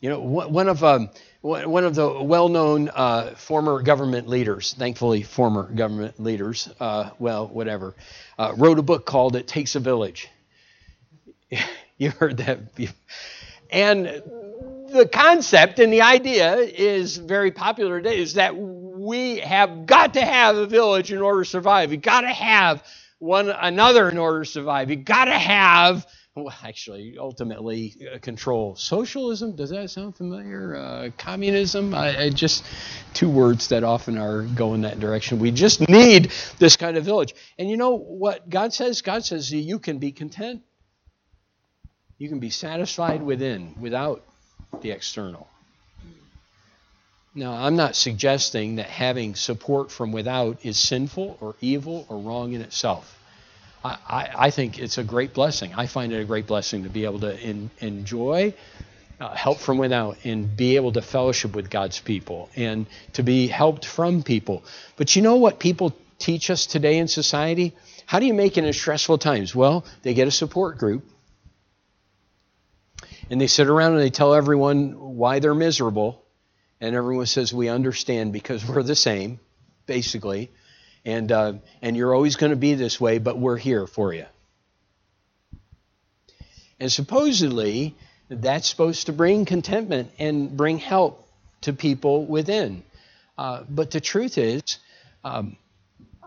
You 0.00 0.10
know, 0.10 0.20
one 0.20 0.68
of 0.68 0.84
um, 0.84 1.10
one 1.40 1.84
of 1.84 1.94
the 1.94 2.22
well-known 2.22 2.90
uh, 2.90 3.34
former 3.34 3.80
government 3.82 4.28
leaders, 4.28 4.74
thankfully 4.74 5.22
former 5.22 5.64
government 5.64 6.20
leaders, 6.20 6.68
uh, 6.80 7.10
well, 7.18 7.48
whatever, 7.48 7.94
uh, 8.38 8.52
wrote 8.56 8.78
a 8.78 8.82
book 8.82 9.06
called 9.06 9.36
"It 9.36 9.48
Takes 9.48 9.74
a 9.74 9.80
Village." 9.80 10.28
you 11.96 12.10
heard 12.10 12.38
that. 12.38 12.58
And 13.70 14.22
the 14.92 15.08
concept 15.12 15.78
and 15.78 15.92
the 15.92 16.02
idea 16.02 16.56
is 16.56 17.16
very 17.16 17.50
popular 17.50 18.00
today 18.00 18.18
is 18.18 18.34
that 18.34 18.56
we 18.56 19.38
have 19.38 19.86
got 19.86 20.14
to 20.14 20.24
have 20.24 20.56
a 20.56 20.66
village 20.66 21.12
in 21.12 21.20
order 21.20 21.42
to 21.42 21.48
survive. 21.48 21.90
You 21.90 21.98
got 21.98 22.22
to 22.22 22.32
have 22.32 22.84
one 23.18 23.48
another 23.50 24.08
in 24.08 24.18
order 24.18 24.44
to 24.44 24.50
survive. 24.50 24.90
You 24.90 24.96
got 24.96 25.26
to 25.26 25.38
have 25.38 26.06
well, 26.36 26.54
actually, 26.62 27.16
ultimately, 27.18 27.96
uh, 28.14 28.18
control. 28.18 28.76
Socialism, 28.76 29.56
does 29.56 29.70
that 29.70 29.88
sound 29.88 30.16
familiar? 30.16 30.76
Uh, 30.76 31.08
communism, 31.16 31.94
I, 31.94 32.24
I, 32.24 32.30
just 32.30 32.62
two 33.14 33.30
words 33.30 33.68
that 33.68 33.84
often 33.84 34.18
are 34.18 34.42
go 34.42 34.74
in 34.74 34.82
that 34.82 35.00
direction. 35.00 35.38
We 35.38 35.50
just 35.50 35.88
need 35.88 36.30
this 36.58 36.76
kind 36.76 36.98
of 36.98 37.06
village. 37.06 37.34
And 37.58 37.70
you 37.70 37.78
know 37.78 37.96
what 37.96 38.50
God 38.50 38.74
says? 38.74 39.00
God 39.00 39.24
says 39.24 39.50
you 39.50 39.78
can 39.78 39.96
be 39.96 40.12
content 40.12 40.60
you 42.18 42.28
can 42.28 42.38
be 42.38 42.50
satisfied 42.50 43.22
within 43.22 43.74
without 43.80 44.22
the 44.80 44.90
external. 44.90 45.48
Now, 47.34 47.52
I'm 47.52 47.76
not 47.76 47.94
suggesting 47.94 48.76
that 48.76 48.86
having 48.86 49.34
support 49.34 49.92
from 49.92 50.10
without 50.10 50.64
is 50.64 50.78
sinful 50.78 51.36
or 51.40 51.54
evil 51.60 52.06
or 52.08 52.18
wrong 52.18 52.54
in 52.54 52.62
itself. 52.62 53.18
I, 53.84 53.98
I, 54.08 54.30
I 54.46 54.50
think 54.50 54.78
it's 54.78 54.96
a 54.96 55.04
great 55.04 55.34
blessing. 55.34 55.74
I 55.74 55.86
find 55.86 56.14
it 56.14 56.20
a 56.20 56.24
great 56.24 56.46
blessing 56.46 56.84
to 56.84 56.88
be 56.88 57.04
able 57.04 57.20
to 57.20 57.38
in, 57.38 57.70
enjoy 57.80 58.54
uh, 59.20 59.34
help 59.34 59.58
from 59.58 59.76
without 59.76 60.16
and 60.24 60.56
be 60.56 60.76
able 60.76 60.92
to 60.92 61.02
fellowship 61.02 61.54
with 61.54 61.68
God's 61.68 62.00
people 62.00 62.48
and 62.56 62.86
to 63.12 63.22
be 63.22 63.48
helped 63.48 63.84
from 63.84 64.22
people. 64.22 64.64
But 64.96 65.14
you 65.14 65.20
know 65.20 65.36
what 65.36 65.58
people 65.58 65.94
teach 66.18 66.48
us 66.48 66.64
today 66.64 66.96
in 66.96 67.06
society? 67.06 67.74
How 68.06 68.18
do 68.18 68.24
you 68.24 68.34
make 68.34 68.56
it 68.56 68.64
in 68.64 68.72
stressful 68.72 69.18
times? 69.18 69.54
Well, 69.54 69.84
they 70.02 70.14
get 70.14 70.26
a 70.26 70.30
support 70.30 70.78
group 70.78 71.04
and 73.30 73.40
they 73.40 73.46
sit 73.46 73.68
around 73.68 73.92
and 73.92 74.00
they 74.00 74.10
tell 74.10 74.34
everyone 74.34 75.16
why 75.16 75.38
they're 75.38 75.54
miserable. 75.54 76.22
And 76.80 76.94
everyone 76.94 77.26
says, 77.26 77.52
We 77.52 77.68
understand 77.68 78.32
because 78.32 78.66
we're 78.66 78.82
the 78.82 78.96
same, 78.96 79.40
basically. 79.86 80.50
And, 81.04 81.30
uh, 81.30 81.54
and 81.82 81.96
you're 81.96 82.14
always 82.14 82.36
going 82.36 82.50
to 82.50 82.56
be 82.56 82.74
this 82.74 83.00
way, 83.00 83.18
but 83.18 83.38
we're 83.38 83.56
here 83.56 83.86
for 83.86 84.12
you. 84.12 84.26
And 86.78 86.92
supposedly, 86.92 87.94
that's 88.28 88.68
supposed 88.68 89.06
to 89.06 89.12
bring 89.12 89.44
contentment 89.44 90.10
and 90.18 90.56
bring 90.56 90.78
help 90.78 91.28
to 91.62 91.72
people 91.72 92.26
within. 92.26 92.82
Uh, 93.38 93.62
but 93.68 93.90
the 93.92 94.00
truth 94.00 94.36
is, 94.36 94.78
um, 95.24 95.56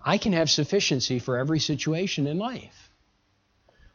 I 0.03 0.17
can 0.17 0.33
have 0.33 0.49
sufficiency 0.49 1.19
for 1.19 1.37
every 1.37 1.59
situation 1.59 2.25
in 2.25 2.37
life 2.37 2.78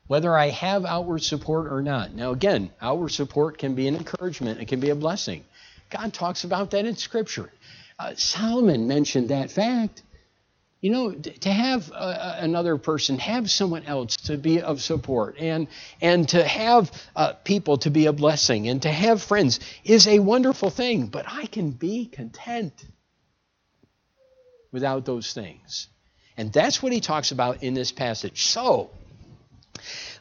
whether 0.07 0.37
I 0.37 0.51
have 0.51 0.85
outward 0.85 1.23
support 1.23 1.73
or 1.73 1.83
not. 1.83 2.15
Now, 2.15 2.33
again, 2.33 2.71
outward 2.81 3.11
support 3.11 3.59
can 3.59 3.75
be 3.75 3.89
an 3.89 3.97
encouragement, 3.97 4.61
it 4.61 4.69
can 4.69 4.81
be 4.81 4.91
a 4.91 4.95
blessing. 4.95 5.45
God 5.91 6.13
talks 6.13 6.45
about 6.45 6.71
that 6.73 6.85
in 6.85 6.97
Scripture. 6.97 7.51
Uh, 7.99 8.15
Solomon 8.17 8.89
mentioned 8.89 9.29
that 9.29 9.51
fact. 9.51 10.03
You 10.81 10.91
know, 10.91 11.13
to 11.13 11.51
have 11.51 11.91
uh, 11.95 12.37
another 12.41 12.77
person, 12.77 13.19
have 13.19 13.51
someone 13.51 13.85
else 13.85 14.17
to 14.27 14.37
be 14.37 14.61
of 14.61 14.83
support, 14.83 15.37
and 15.39 15.69
and 16.03 16.29
to 16.29 16.45
have 16.45 16.93
uh, 17.17 17.33
people 17.33 17.79
to 17.79 17.91
be 17.91 18.05
a 18.05 18.13
blessing, 18.13 18.69
and 18.69 18.83
to 18.83 18.91
have 18.91 19.23
friends 19.23 19.61
is 19.83 20.07
a 20.07 20.19
wonderful 20.19 20.69
thing. 20.69 21.07
But 21.07 21.25
I 21.27 21.47
can 21.47 21.71
be 21.71 22.05
content 22.05 22.75
without 24.73 25.07
those 25.07 25.33
things, 25.33 25.89
and 26.37 26.53
that's 26.53 26.83
what 26.83 26.93
he 26.93 27.01
talks 27.01 27.33
about 27.33 27.63
in 27.63 27.73
this 27.73 27.91
passage. 27.91 28.45
So, 28.45 28.91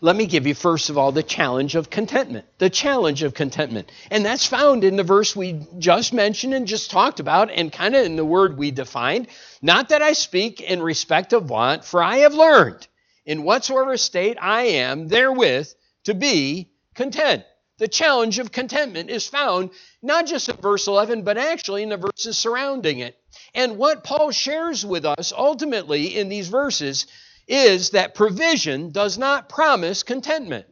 let 0.03 0.17
me 0.17 0.25
give 0.25 0.45
you, 0.45 0.53
first 0.53 0.89
of 0.89 0.97
all, 0.97 1.13
the 1.13 1.23
challenge 1.23 1.75
of 1.75 1.89
contentment. 1.89 2.45
The 2.57 2.69
challenge 2.69 3.23
of 3.23 3.33
contentment. 3.33 3.89
And 4.11 4.25
that's 4.25 4.45
found 4.45 4.83
in 4.83 4.97
the 4.97 5.03
verse 5.03 5.33
we 5.33 5.65
just 5.79 6.11
mentioned 6.11 6.53
and 6.53 6.67
just 6.67 6.91
talked 6.91 7.21
about, 7.21 7.49
and 7.49 7.71
kind 7.71 7.95
of 7.95 8.05
in 8.05 8.17
the 8.17 8.25
word 8.25 8.57
we 8.57 8.69
defined. 8.71 9.27
Not 9.61 9.89
that 9.89 10.01
I 10.01 10.11
speak 10.11 10.59
in 10.59 10.83
respect 10.83 11.31
of 11.31 11.49
want, 11.49 11.85
for 11.85 12.03
I 12.03 12.17
have 12.17 12.33
learned 12.33 12.85
in 13.25 13.43
whatsoever 13.43 13.95
state 13.95 14.37
I 14.41 14.63
am 14.63 15.07
therewith 15.07 15.69
to 16.03 16.13
be 16.13 16.69
content. 16.95 17.45
The 17.77 17.87
challenge 17.87 18.39
of 18.39 18.51
contentment 18.51 19.09
is 19.09 19.29
found 19.29 19.69
not 20.01 20.27
just 20.27 20.49
in 20.49 20.57
verse 20.57 20.85
11, 20.85 21.21
but 21.21 21.37
actually 21.37 21.81
in 21.81 21.87
the 21.87 21.95
verses 21.95 22.37
surrounding 22.37 22.99
it. 22.99 23.17
And 23.55 23.77
what 23.77 24.03
Paul 24.03 24.31
shares 24.31 24.85
with 24.85 25.05
us 25.05 25.31
ultimately 25.31 26.17
in 26.17 26.27
these 26.27 26.49
verses 26.49 27.07
is 27.53 27.91
that 27.91 28.15
provision 28.15 28.91
does 28.91 29.17
not 29.17 29.47
promise 29.47 30.03
contentment. 30.03 30.65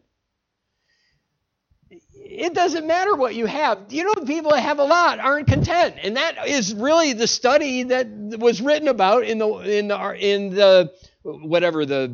It 1.90 2.54
doesn't 2.54 2.88
matter 2.88 3.16
what 3.16 3.36
you 3.36 3.46
have. 3.46 3.86
You 3.90 4.06
know, 4.06 4.26
people 4.26 4.52
that 4.52 4.62
have 4.62 4.80
a 4.80 4.84
lot 4.84 5.20
aren't 5.20 5.48
content, 5.48 5.96
and 6.02 6.16
that 6.16 6.48
is 6.48 6.74
really 6.74 7.14
the 7.14 7.28
study 7.28 7.84
that 7.84 8.08
was 8.08 8.62
written 8.62 8.88
about 8.88 9.26
in 9.26 9.38
the 9.38 9.50
in 9.60 9.90
the 9.90 10.16
in 10.18 10.56
the 10.56 10.94
whatever 11.24 11.86
the 11.86 12.10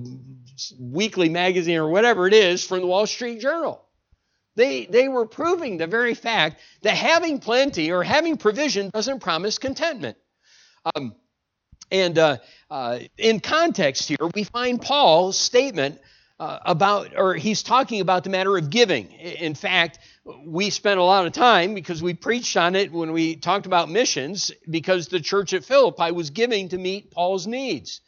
weekly 0.80 1.30
magazine 1.30 1.78
or 1.78 1.90
whatever 1.90 2.28
it 2.28 2.34
is 2.34 2.66
from 2.66 2.82
the 2.82 2.88
Wall 2.88 3.06
Street 3.06 3.40
Journal. 3.40 3.84
They, 4.56 4.86
they 4.88 5.08
were 5.08 5.28
proving 5.28 5.78
the 5.78 5.86
very 5.86 6.16
fact 6.16 6.60
that 6.82 6.96
having 6.96 7.40
plenty 7.40 7.92
or 7.92 8.02
having 8.02 8.38
provision 8.38 8.90
doesn't 8.90 9.20
promise 9.20 9.60
contentment. 9.60 10.18
Um, 10.96 11.16
and 11.92 12.18
uh, 12.18 12.38
uh, 12.70 13.00
in 13.18 13.40
context 13.40 14.10
here, 14.10 14.30
we 14.34 14.44
find 14.44 14.82
Paul's 14.82 15.38
statement 15.38 16.00
uh, 16.40 16.60
about, 16.66 17.14
or 17.18 17.34
he's 17.34 17.64
talking 17.64 18.02
about 18.02 18.24
the 18.24 18.30
matter 18.30 18.58
of 18.58 18.70
giving. 18.70 19.12
In 19.12 19.56
fact, 19.56 20.00
we 20.46 20.70
spent 20.70 21.00
a 21.00 21.04
lot 21.04 21.26
of 21.26 21.34
time 21.34 21.74
because 21.74 22.04
we 22.04 22.14
preached 22.14 22.58
on 22.58 22.76
it 22.76 22.92
when 22.92 23.12
we 23.12 23.36
talked 23.36 23.66
about 23.66 23.90
missions, 23.90 24.52
because 24.70 25.08
the 25.08 25.20
church 25.20 25.54
at 25.54 25.64
Philippi 25.64 26.12
was 26.12 26.30
giving 26.30 26.70
to 26.70 26.78
meet 26.78 27.12
Paul's 27.12 27.48
needs. 27.48 28.02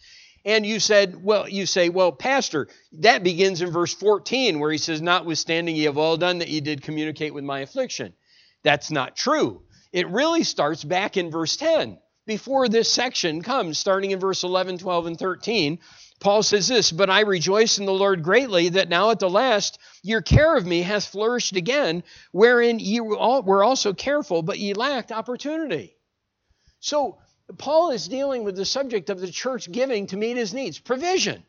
And 0.45 0.65
you 0.65 0.79
said, 0.79 1.21
well, 1.21 1.49
you 1.49 1.65
say, 1.65 1.89
well, 1.89 2.11
Pastor, 2.11 2.67
that 2.99 3.23
begins 3.23 3.61
in 3.61 3.71
verse 3.71 3.93
14 3.93 4.59
where 4.59 4.71
he 4.71 4.77
says, 4.77 5.01
Notwithstanding 5.01 5.75
ye 5.75 5.83
have 5.83 5.97
all 5.97 6.17
done 6.17 6.39
that 6.39 6.47
ye 6.47 6.61
did 6.61 6.81
communicate 6.81 7.33
with 7.33 7.43
my 7.43 7.59
affliction. 7.59 8.13
That's 8.63 8.89
not 8.89 9.15
true. 9.15 9.63
It 9.91 10.07
really 10.07 10.43
starts 10.43 10.83
back 10.83 11.17
in 11.17 11.31
verse 11.31 11.57
10 11.57 11.97
before 12.29 12.69
this 12.69 12.87
section 12.91 13.41
comes, 13.41 13.79
starting 13.79 14.11
in 14.11 14.19
verse 14.19 14.43
11, 14.43 14.77
12, 14.77 15.07
and 15.07 15.17
13, 15.17 15.79
Paul 16.19 16.43
says 16.43 16.67
this, 16.67 16.91
But 16.91 17.09
I 17.09 17.21
rejoice 17.21 17.79
in 17.79 17.87
the 17.87 17.91
Lord 17.91 18.21
greatly 18.21 18.69
that 18.69 18.87
now 18.87 19.09
at 19.09 19.17
the 19.17 19.27
last 19.27 19.79
your 20.03 20.21
care 20.21 20.55
of 20.55 20.63
me 20.63 20.83
hath 20.83 21.07
flourished 21.07 21.55
again, 21.55 22.03
wherein 22.31 22.77
ye 22.77 22.99
were 22.99 23.63
also 23.63 23.93
careful, 23.93 24.43
but 24.43 24.59
ye 24.59 24.75
lacked 24.75 25.11
opportunity. 25.11 25.95
So 26.79 27.17
Paul 27.57 27.89
is 27.89 28.07
dealing 28.07 28.43
with 28.43 28.55
the 28.55 28.63
subject 28.63 29.09
of 29.09 29.19
the 29.19 29.31
church 29.31 29.71
giving 29.71 30.05
to 30.07 30.17
meet 30.17 30.37
his 30.37 30.53
needs, 30.53 30.77
provision. 30.77 31.43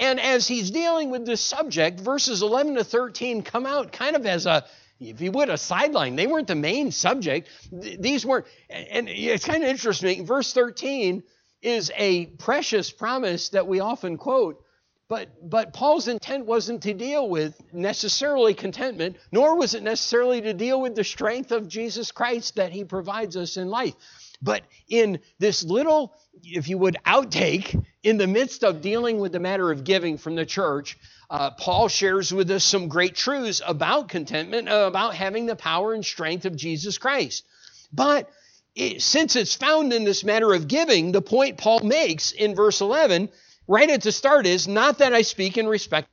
And 0.00 0.18
as 0.18 0.48
he's 0.48 0.72
dealing 0.72 1.10
with 1.10 1.26
this 1.26 1.40
subject, 1.40 2.00
verses 2.00 2.42
11 2.42 2.74
to 2.74 2.82
13 2.82 3.42
come 3.42 3.66
out 3.66 3.92
kind 3.92 4.16
of 4.16 4.26
as 4.26 4.46
a, 4.46 4.64
if 5.00 5.20
you 5.20 5.32
would, 5.32 5.50
a 5.50 5.58
sideline. 5.58 6.16
They 6.16 6.26
weren't 6.26 6.48
the 6.48 6.54
main 6.54 6.90
subject. 6.90 7.48
These 7.72 8.24
weren't, 8.24 8.46
and 8.70 9.08
it's 9.08 9.44
kind 9.44 9.62
of 9.62 9.68
interesting. 9.68 10.26
Verse 10.26 10.52
13 10.52 11.22
is 11.62 11.90
a 11.96 12.26
precious 12.26 12.90
promise 12.90 13.50
that 13.50 13.66
we 13.66 13.80
often 13.80 14.16
quote, 14.16 14.62
but, 15.08 15.28
but 15.48 15.72
Paul's 15.72 16.08
intent 16.08 16.46
wasn't 16.46 16.82
to 16.82 16.94
deal 16.94 17.28
with 17.28 17.60
necessarily 17.72 18.54
contentment, 18.54 19.16
nor 19.30 19.56
was 19.56 19.74
it 19.74 19.82
necessarily 19.82 20.40
to 20.42 20.54
deal 20.54 20.80
with 20.80 20.94
the 20.94 21.04
strength 21.04 21.52
of 21.52 21.68
Jesus 21.68 22.10
Christ 22.10 22.56
that 22.56 22.72
he 22.72 22.84
provides 22.84 23.36
us 23.36 23.56
in 23.56 23.68
life. 23.68 23.94
But 24.44 24.62
in 24.88 25.20
this 25.38 25.64
little, 25.64 26.14
if 26.42 26.68
you 26.68 26.76
would, 26.76 26.98
outtake, 27.06 27.82
in 28.02 28.18
the 28.18 28.26
midst 28.26 28.62
of 28.62 28.82
dealing 28.82 29.18
with 29.18 29.32
the 29.32 29.40
matter 29.40 29.72
of 29.72 29.84
giving 29.84 30.18
from 30.18 30.34
the 30.34 30.44
church, 30.44 30.98
uh, 31.30 31.52
Paul 31.52 31.88
shares 31.88 32.32
with 32.32 32.50
us 32.50 32.62
some 32.62 32.88
great 32.88 33.14
truths 33.14 33.62
about 33.66 34.10
contentment, 34.10 34.68
uh, 34.68 34.84
about 34.86 35.14
having 35.14 35.46
the 35.46 35.56
power 35.56 35.94
and 35.94 36.04
strength 36.04 36.44
of 36.44 36.54
Jesus 36.54 36.98
Christ. 36.98 37.46
But 37.90 38.28
it, 38.74 39.00
since 39.00 39.34
it's 39.34 39.54
found 39.54 39.94
in 39.94 40.04
this 40.04 40.24
matter 40.24 40.52
of 40.52 40.68
giving, 40.68 41.12
the 41.12 41.22
point 41.22 41.56
Paul 41.56 41.80
makes 41.80 42.32
in 42.32 42.54
verse 42.54 42.82
11, 42.82 43.30
right 43.66 43.88
at 43.88 44.02
the 44.02 44.12
start, 44.12 44.46
is 44.46 44.68
not 44.68 44.98
that 44.98 45.14
I 45.14 45.22
speak 45.22 45.56
in 45.56 45.66
respect. 45.66 46.06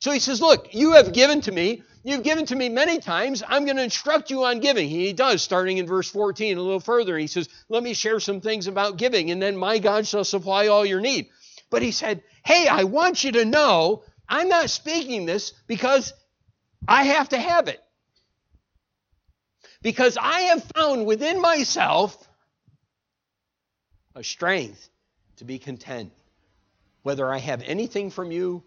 So 0.00 0.10
he 0.10 0.18
says, 0.18 0.40
Look, 0.40 0.74
you 0.74 0.94
have 0.94 1.12
given 1.12 1.42
to 1.42 1.52
me 1.52 1.82
You've 2.06 2.22
given 2.22 2.46
to 2.46 2.54
me 2.54 2.68
many 2.68 3.00
times. 3.00 3.42
I'm 3.44 3.64
going 3.64 3.78
to 3.78 3.82
instruct 3.82 4.30
you 4.30 4.44
on 4.44 4.60
giving. 4.60 4.88
He 4.88 5.12
does, 5.12 5.42
starting 5.42 5.78
in 5.78 5.88
verse 5.88 6.08
14, 6.08 6.56
a 6.56 6.62
little 6.62 6.78
further. 6.78 7.18
He 7.18 7.26
says, 7.26 7.48
Let 7.68 7.82
me 7.82 7.94
share 7.94 8.20
some 8.20 8.40
things 8.40 8.68
about 8.68 8.96
giving, 8.96 9.32
and 9.32 9.42
then 9.42 9.56
my 9.56 9.80
God 9.80 10.06
shall 10.06 10.22
supply 10.22 10.68
all 10.68 10.86
your 10.86 11.00
need. 11.00 11.30
But 11.68 11.82
he 11.82 11.90
said, 11.90 12.22
Hey, 12.44 12.68
I 12.68 12.84
want 12.84 13.24
you 13.24 13.32
to 13.32 13.44
know 13.44 14.04
I'm 14.28 14.48
not 14.48 14.70
speaking 14.70 15.26
this 15.26 15.52
because 15.66 16.12
I 16.86 17.02
have 17.02 17.30
to 17.30 17.38
have 17.38 17.66
it. 17.66 17.82
Because 19.82 20.16
I 20.16 20.42
have 20.42 20.62
found 20.76 21.06
within 21.06 21.40
myself 21.40 22.16
a 24.14 24.22
strength 24.22 24.88
to 25.38 25.44
be 25.44 25.58
content, 25.58 26.12
whether 27.02 27.28
I 27.28 27.38
have 27.38 27.62
anything 27.62 28.12
from 28.12 28.30
you 28.30 28.62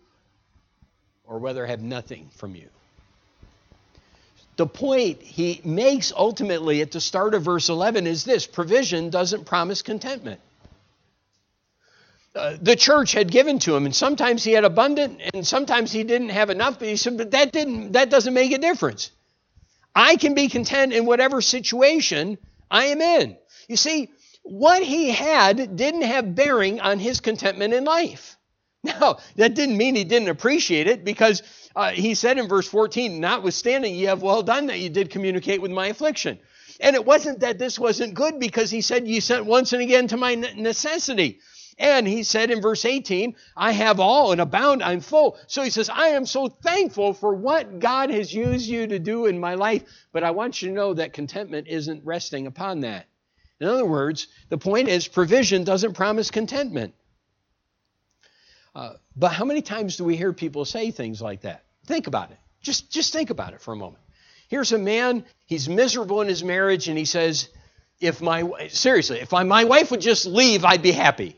or 1.23 1.39
whether 1.39 1.65
I 1.65 1.69
have 1.69 1.81
nothing 1.81 2.31
from 2.35 2.53
you 2.53 2.69
the 4.59 4.67
point 4.67 5.21
he 5.21 5.61
makes 5.63 6.11
ultimately 6.11 6.81
at 6.81 6.91
the 6.91 6.99
start 6.99 7.33
of 7.33 7.43
verse 7.43 7.69
11 7.69 8.05
is 8.05 8.25
this 8.25 8.45
provision 8.45 9.09
doesn't 9.09 9.45
promise 9.45 9.81
contentment. 9.81 10.41
Uh, 12.35 12.57
the 12.61 12.75
church 12.75 13.13
had 13.13 13.31
given 13.31 13.59
to 13.59 13.73
him, 13.73 13.85
and 13.85 13.95
sometimes 13.95 14.43
he 14.43 14.51
had 14.51 14.65
abundant, 14.65 15.21
and 15.33 15.47
sometimes 15.47 15.93
he 15.93 16.03
didn't 16.03 16.27
have 16.27 16.49
enough. 16.49 16.77
But 16.77 16.89
he 16.89 16.97
said, 16.97 17.17
"But 17.17 17.31
that 17.31 17.53
didn't. 17.53 17.93
That 17.93 18.09
doesn't 18.09 18.33
make 18.33 18.51
a 18.51 18.57
difference. 18.57 19.11
I 19.95 20.17
can 20.17 20.33
be 20.33 20.49
content 20.49 20.91
in 20.91 21.05
whatever 21.05 21.39
situation 21.41 22.37
I 22.69 22.87
am 22.87 23.01
in." 23.01 23.37
You 23.69 23.77
see, 23.77 24.09
what 24.43 24.83
he 24.83 25.09
had 25.09 25.77
didn't 25.77 26.01
have 26.01 26.35
bearing 26.35 26.81
on 26.81 26.99
his 26.99 27.21
contentment 27.21 27.73
in 27.73 27.85
life. 27.85 28.37
Now, 28.83 29.17
that 29.35 29.55
didn't 29.55 29.77
mean 29.77 29.95
he 29.95 30.05
didn't 30.05 30.29
appreciate 30.29 30.87
it 30.87 31.03
because 31.03 31.43
uh, 31.75 31.91
he 31.91 32.15
said 32.15 32.37
in 32.37 32.47
verse 32.47 32.67
14, 32.67 33.19
Notwithstanding, 33.19 33.93
ye 33.93 34.03
have 34.03 34.21
well 34.21 34.41
done 34.41 34.67
that 34.67 34.79
you 34.79 34.89
did 34.89 35.09
communicate 35.09 35.61
with 35.61 35.71
my 35.71 35.87
affliction. 35.87 36.39
And 36.79 36.95
it 36.95 37.05
wasn't 37.05 37.41
that 37.41 37.59
this 37.59 37.77
wasn't 37.77 38.13
good 38.13 38.39
because 38.39 38.71
he 38.71 38.79
said, 38.79 39.05
You 39.05 39.19
sent 39.19 39.45
once 39.45 39.73
and 39.73 39.81
again 39.81 40.07
to 40.07 40.17
my 40.17 40.35
necessity. 40.35 41.39
And 41.77 42.07
he 42.07 42.23
said 42.23 42.51
in 42.51 42.61
verse 42.61 42.83
18, 42.83 43.35
I 43.55 43.71
have 43.71 44.01
all 44.01 44.33
and 44.33 44.41
abound, 44.41 44.83
I'm 44.83 44.99
full. 44.99 45.37
So 45.47 45.61
he 45.61 45.69
says, 45.69 45.89
I 45.89 46.09
am 46.09 46.25
so 46.25 46.49
thankful 46.49 47.13
for 47.13 47.33
what 47.33 47.79
God 47.79 48.09
has 48.09 48.33
used 48.33 48.67
you 48.67 48.87
to 48.87 48.99
do 48.99 49.27
in 49.27 49.39
my 49.39 49.55
life, 49.55 49.83
but 50.11 50.23
I 50.23 50.31
want 50.31 50.61
you 50.61 50.69
to 50.69 50.73
know 50.73 50.93
that 50.93 51.13
contentment 51.13 51.67
isn't 51.69 52.05
resting 52.05 52.47
upon 52.47 52.81
that. 52.81 53.07
In 53.61 53.67
other 53.67 53.85
words, 53.85 54.27
the 54.49 54.57
point 54.57 54.89
is 54.89 55.07
provision 55.07 55.63
doesn't 55.63 55.93
promise 55.93 56.31
contentment. 56.31 56.93
Uh, 58.75 58.93
but 59.15 59.31
how 59.31 59.45
many 59.45 59.61
times 59.61 59.97
do 59.97 60.03
we 60.03 60.15
hear 60.15 60.31
people 60.33 60.65
say 60.65 60.91
things 60.91 61.21
like 61.21 61.41
that? 61.41 61.63
Think 61.85 62.07
about 62.07 62.31
it. 62.31 62.37
Just, 62.61 62.91
just 62.91 63.13
think 63.13 63.29
about 63.29 63.53
it 63.53 63.61
for 63.61 63.73
a 63.73 63.77
moment. 63.77 64.03
Here's 64.47 64.71
a 64.71 64.77
man, 64.77 65.25
he's 65.45 65.69
miserable 65.69 66.21
in 66.21 66.27
his 66.27 66.43
marriage, 66.43 66.87
and 66.87 66.97
he 66.97 67.05
says, 67.05 67.49
if 67.99 68.21
my 68.21 68.67
seriously, 68.69 69.19
if 69.19 69.33
I, 69.33 69.43
my 69.43 69.65
wife 69.65 69.91
would 69.91 70.01
just 70.01 70.25
leave, 70.25 70.65
I'd 70.65 70.81
be 70.81 70.91
happy. 70.91 71.35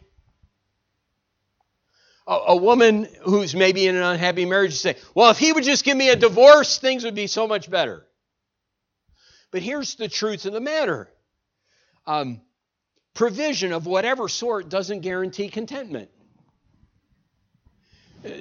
A, 2.28 2.38
a 2.50 2.56
woman 2.56 3.08
who's 3.24 3.56
maybe 3.56 3.88
in 3.88 3.96
an 3.96 4.04
unhappy 4.04 4.46
marriage 4.46 4.76
say, 4.76 4.96
well, 5.16 5.32
if 5.32 5.40
he 5.40 5.52
would 5.52 5.64
just 5.64 5.84
give 5.84 5.98
me 5.98 6.10
a 6.10 6.16
divorce, 6.16 6.78
things 6.78 7.04
would 7.04 7.16
be 7.16 7.28
so 7.28 7.48
much 7.48 7.70
better. 7.70 8.06
But 9.52 9.62
here's 9.62 9.96
the 9.96 10.08
truth 10.08 10.46
of 10.46 10.54
the 10.54 10.62
matter. 10.62 11.10
Um, 12.08 12.42
provision 13.14 13.74
of 13.74 13.86
whatever 13.86 14.30
sort 14.30 14.70
doesn't 14.70 15.02
guarantee 15.02 15.50
contentment 15.50 16.10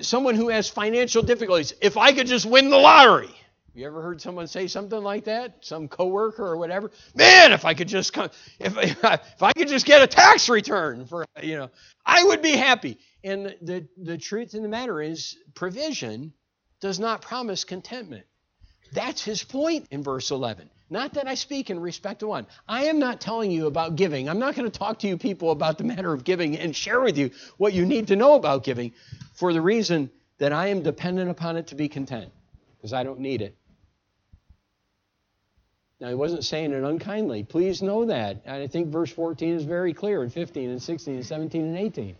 someone 0.03 0.35
who 0.35 0.49
has 0.49 0.69
financial 0.69 1.23
difficulties, 1.23 1.75
if 1.81 1.97
I 1.97 2.13
could 2.13 2.27
just 2.27 2.47
win 2.47 2.71
the 2.71 2.79
lottery. 2.79 3.31
You 3.75 3.87
ever 3.87 4.03
heard 4.03 4.21
someone 4.21 4.49
say 4.49 4.67
something 4.67 5.01
like 5.01 5.25
that? 5.25 5.59
Some 5.61 5.87
coworker 5.87 6.45
or 6.45 6.57
whatever? 6.57 6.91
Man, 7.15 7.53
if 7.53 7.65
I 7.65 7.75
could 7.75 7.87
just 7.89 8.13
come, 8.13 8.29
if, 8.59 8.77
if 8.79 9.43
I 9.43 9.53
could 9.53 9.69
just 9.69 9.87
get 9.87 10.03
a 10.03 10.07
tax 10.07 10.49
return 10.49 11.07
for, 11.07 11.25
you 11.43 11.57
know, 11.57 11.71
I 12.05 12.25
would 12.25 12.43
be 12.43 12.53
happy. 12.53 12.99
And 13.23 13.55
the, 13.63 13.87
the 13.97 14.19
truth 14.19 14.55
in 14.55 14.63
the 14.63 14.69
matter 14.69 15.01
is 15.01 15.37
provision 15.55 16.33
does 16.81 16.99
not 16.99 17.23
promise 17.23 17.65
contentment. 17.65 18.25
That's 18.93 19.23
his 19.23 19.45
point 19.45 19.87
in 19.91 20.03
verse 20.03 20.31
11. 20.31 20.69
Not 20.93 21.15
that 21.15 21.29
I 21.29 21.35
speak 21.37 21.71
in 21.71 21.79
respect 21.79 22.21
to 22.21 22.27
one. 22.27 22.47
I 22.69 22.87
am 22.87 22.99
not 22.99 23.21
telling 23.21 23.53
you 23.53 23.69
about 23.69 23.95
giving. 23.95 24.29
I'm 24.29 24.41
not 24.41 24.57
going 24.57 24.69
to 24.69 24.77
talk 24.77 24.99
to 25.01 25.09
you 25.09 25.17
people 25.17 25.53
about 25.53 25.79
the 25.79 25.85
matter 25.85 26.13
of 26.13 26.25
giving 26.25 26.59
and 26.59 26.75
share 26.75 27.01
with 27.01 27.17
you 27.17 27.31
what 27.59 27.73
you 27.73 27.87
need 27.87 28.09
to 28.09 28.17
know 28.17 28.35
about 28.35 28.65
giving 28.65 28.93
for 29.35 29.53
the 29.53 29.61
reason 29.61 30.11
that 30.39 30.53
I 30.53 30.69
am 30.69 30.83
dependent 30.83 31.31
upon 31.31 31.57
it 31.57 31.69
to 31.69 31.77
be 31.77 31.89
content 31.89 32.33
because 32.77 32.93
I 32.93 33.05
don't 33.05 33.21
need 33.21 33.41
it. 33.41 33.57
Now, 36.01 36.09
he 36.09 36.15
wasn't 36.15 36.45
saying 36.45 36.73
it 36.73 36.83
unkindly. 36.83 37.45
Please 37.45 37.83
know 37.83 38.07
that. 38.07 38.43
And 38.45 38.63
I 38.63 38.67
think 38.67 38.89
verse 38.89 39.13
14 39.13 39.55
is 39.55 39.65
very 39.65 39.93
clear 39.93 40.25
in 40.25 40.31
15 40.31 40.71
and 40.71 40.83
16 40.83 41.15
and 41.15 41.27
17 41.27 41.63
and 41.63 41.77
18 41.77 42.17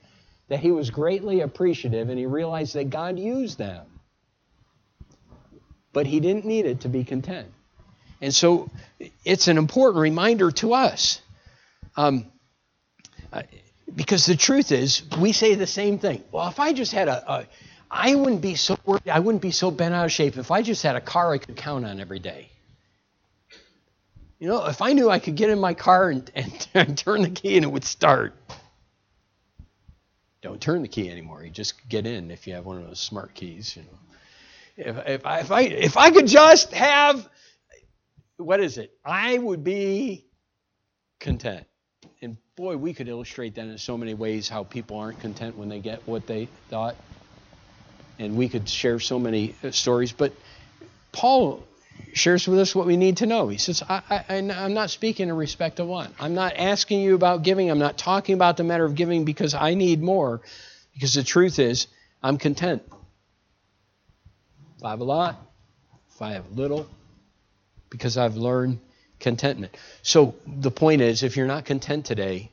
that 0.49 0.61
he 0.61 0.71
was 0.71 0.91
greatly 0.91 1.41
appreciative 1.41 2.09
and 2.09 2.19
he 2.19 2.27
realized 2.27 2.75
that 2.75 2.91
God 2.91 3.19
used 3.19 3.59
them. 3.59 3.87
But 5.93 6.07
he 6.07 6.21
didn't 6.21 6.45
need 6.45 6.67
it 6.67 6.81
to 6.83 6.89
be 6.89 7.03
content. 7.05 7.49
And 8.21 8.35
so 8.35 8.71
it's 9.25 9.49
an 9.49 9.59
important 9.59 10.01
reminder 10.01 10.51
to 10.53 10.75
us. 10.75 11.21
Um, 11.97 12.27
because 13.95 14.27
the 14.27 14.37
truth 14.37 14.73
is, 14.73 15.03
we 15.19 15.33
say 15.33 15.55
the 15.55 15.67
same 15.67 15.99
thing. 15.99 16.23
Well, 16.31 16.49
if 16.49 16.61
I 16.61 16.73
just 16.73 16.93
had 16.93 17.09
a, 17.09 17.33
a 17.33 17.47
I 17.91 18.15
wouldn't 18.15 18.41
be 18.41 18.55
so 18.55 18.79
worried, 18.85 19.09
I 19.09 19.19
wouldn't 19.19 19.43
be 19.43 19.51
so 19.51 19.71
bent 19.71 19.95
out 19.95 20.05
of 20.05 20.13
shape 20.13 20.37
if 20.37 20.51
I 20.51 20.63
just 20.63 20.83
had 20.83 20.97
a 20.97 21.01
car 21.01 21.33
I 21.33 21.39
could 21.39 21.57
count 21.57 21.85
on 21.85 22.01
every 22.01 22.21
day. 22.21 22.51
You 24.39 24.49
know, 24.49 24.65
if 24.67 24.81
I 24.81 24.93
knew 24.93 25.11
I 25.11 25.19
could 25.19 25.37
get 25.37 25.51
in 25.51 25.59
my 25.59 25.75
car 25.75 26.11
and, 26.11 26.31
and, 26.35 26.69
and 26.75 26.97
turn 26.97 27.23
the 27.23 27.31
key 27.31 27.57
and 27.57 27.65
it 27.65 27.69
would 27.69 27.85
start. 27.85 28.35
Don't 30.41 30.61
turn 30.61 30.83
the 30.83 30.89
key 30.89 31.11
anymore. 31.11 31.45
You 31.45 31.51
just 31.51 31.87
get 31.89 32.07
in 32.07 32.31
if 32.31 32.47
you 32.47 32.55
have 32.55 32.65
one 32.65 32.79
of 32.79 32.87
those 32.87 33.01
smart 33.01 33.35
keys. 33.35 33.77
You 33.77 33.83
know, 33.83 33.99
if, 34.77 35.09
if, 35.09 35.27
I, 35.27 35.41
if 35.41 35.51
I 35.51 35.61
if 35.63 35.97
I 35.99 36.11
could 36.11 36.27
just 36.27 36.73
have 36.73 37.29
what 38.41 38.61
is 38.61 38.79
it? 38.79 38.93
I 39.05 39.39
would 39.39 39.63
be 39.65 40.27
content. 41.19 41.67
And 42.23 42.37
boy, 42.57 42.77
we 42.77 42.93
could 42.93 43.09
illustrate 43.09 43.55
that 43.55 43.67
in 43.67 43.79
so 43.79 43.97
many 43.97 44.15
ways 44.15 44.49
how 44.49 44.65
people 44.65 44.99
aren't 44.99 45.21
content 45.21 45.57
when 45.57 45.69
they 45.69 45.81
get 45.81 46.07
what 46.07 46.27
they 46.27 46.49
thought. 46.69 46.97
And 48.19 48.37
we 48.37 48.49
could 48.49 48.69
share 48.69 48.99
so 49.01 49.19
many 49.19 49.55
uh, 49.63 49.71
stories. 49.71 50.13
But 50.13 50.33
Paul 51.13 51.65
shares 52.13 52.47
with 52.47 52.59
us 52.59 52.75
what 52.75 52.87
we 52.87 52.97
need 52.97 53.19
to 53.19 53.27
know. 53.27 53.49
He 53.49 53.59
says, 53.59 53.83
I, 53.89 54.25
am 54.29 54.75
not 54.75 54.91
speaking 54.91 55.29
in 55.29 55.37
respect 55.37 55.77
to 55.77 55.85
one. 55.85 56.13
I'm 56.19 56.35
not 56.35 56.55
asking 56.57 57.01
you 57.01 57.15
about 57.15 57.43
giving. 57.43 57.71
I'm 57.71 57.79
not 57.79 57.97
talking 57.97 58.35
about 58.35 58.57
the 58.57 58.65
matter 58.65 58.85
of 58.85 58.95
giving 58.95 59.25
because 59.25 59.55
I 59.55 59.75
need 59.75 60.03
more. 60.03 60.41
Because 60.93 61.15
the 61.15 61.23
truth 61.23 61.59
is, 61.59 61.87
I'm 62.23 62.37
content. 62.37 62.83
If 64.77 64.85
I 64.85 64.91
have 64.91 65.01
a 65.01 65.05
lot, 65.05 65.37
if 66.15 66.21
I 66.21 66.33
have 66.33 66.51
little, 66.53 66.87
because 67.91 68.17
I've 68.17 68.37
learned 68.37 68.79
contentment. 69.19 69.77
So 70.03 70.35
the 70.47 70.71
point 70.71 71.03
is, 71.03 71.23
if 71.23 71.37
you're 71.37 71.47
not 71.47 71.65
content 71.65 72.07
today, 72.07 72.51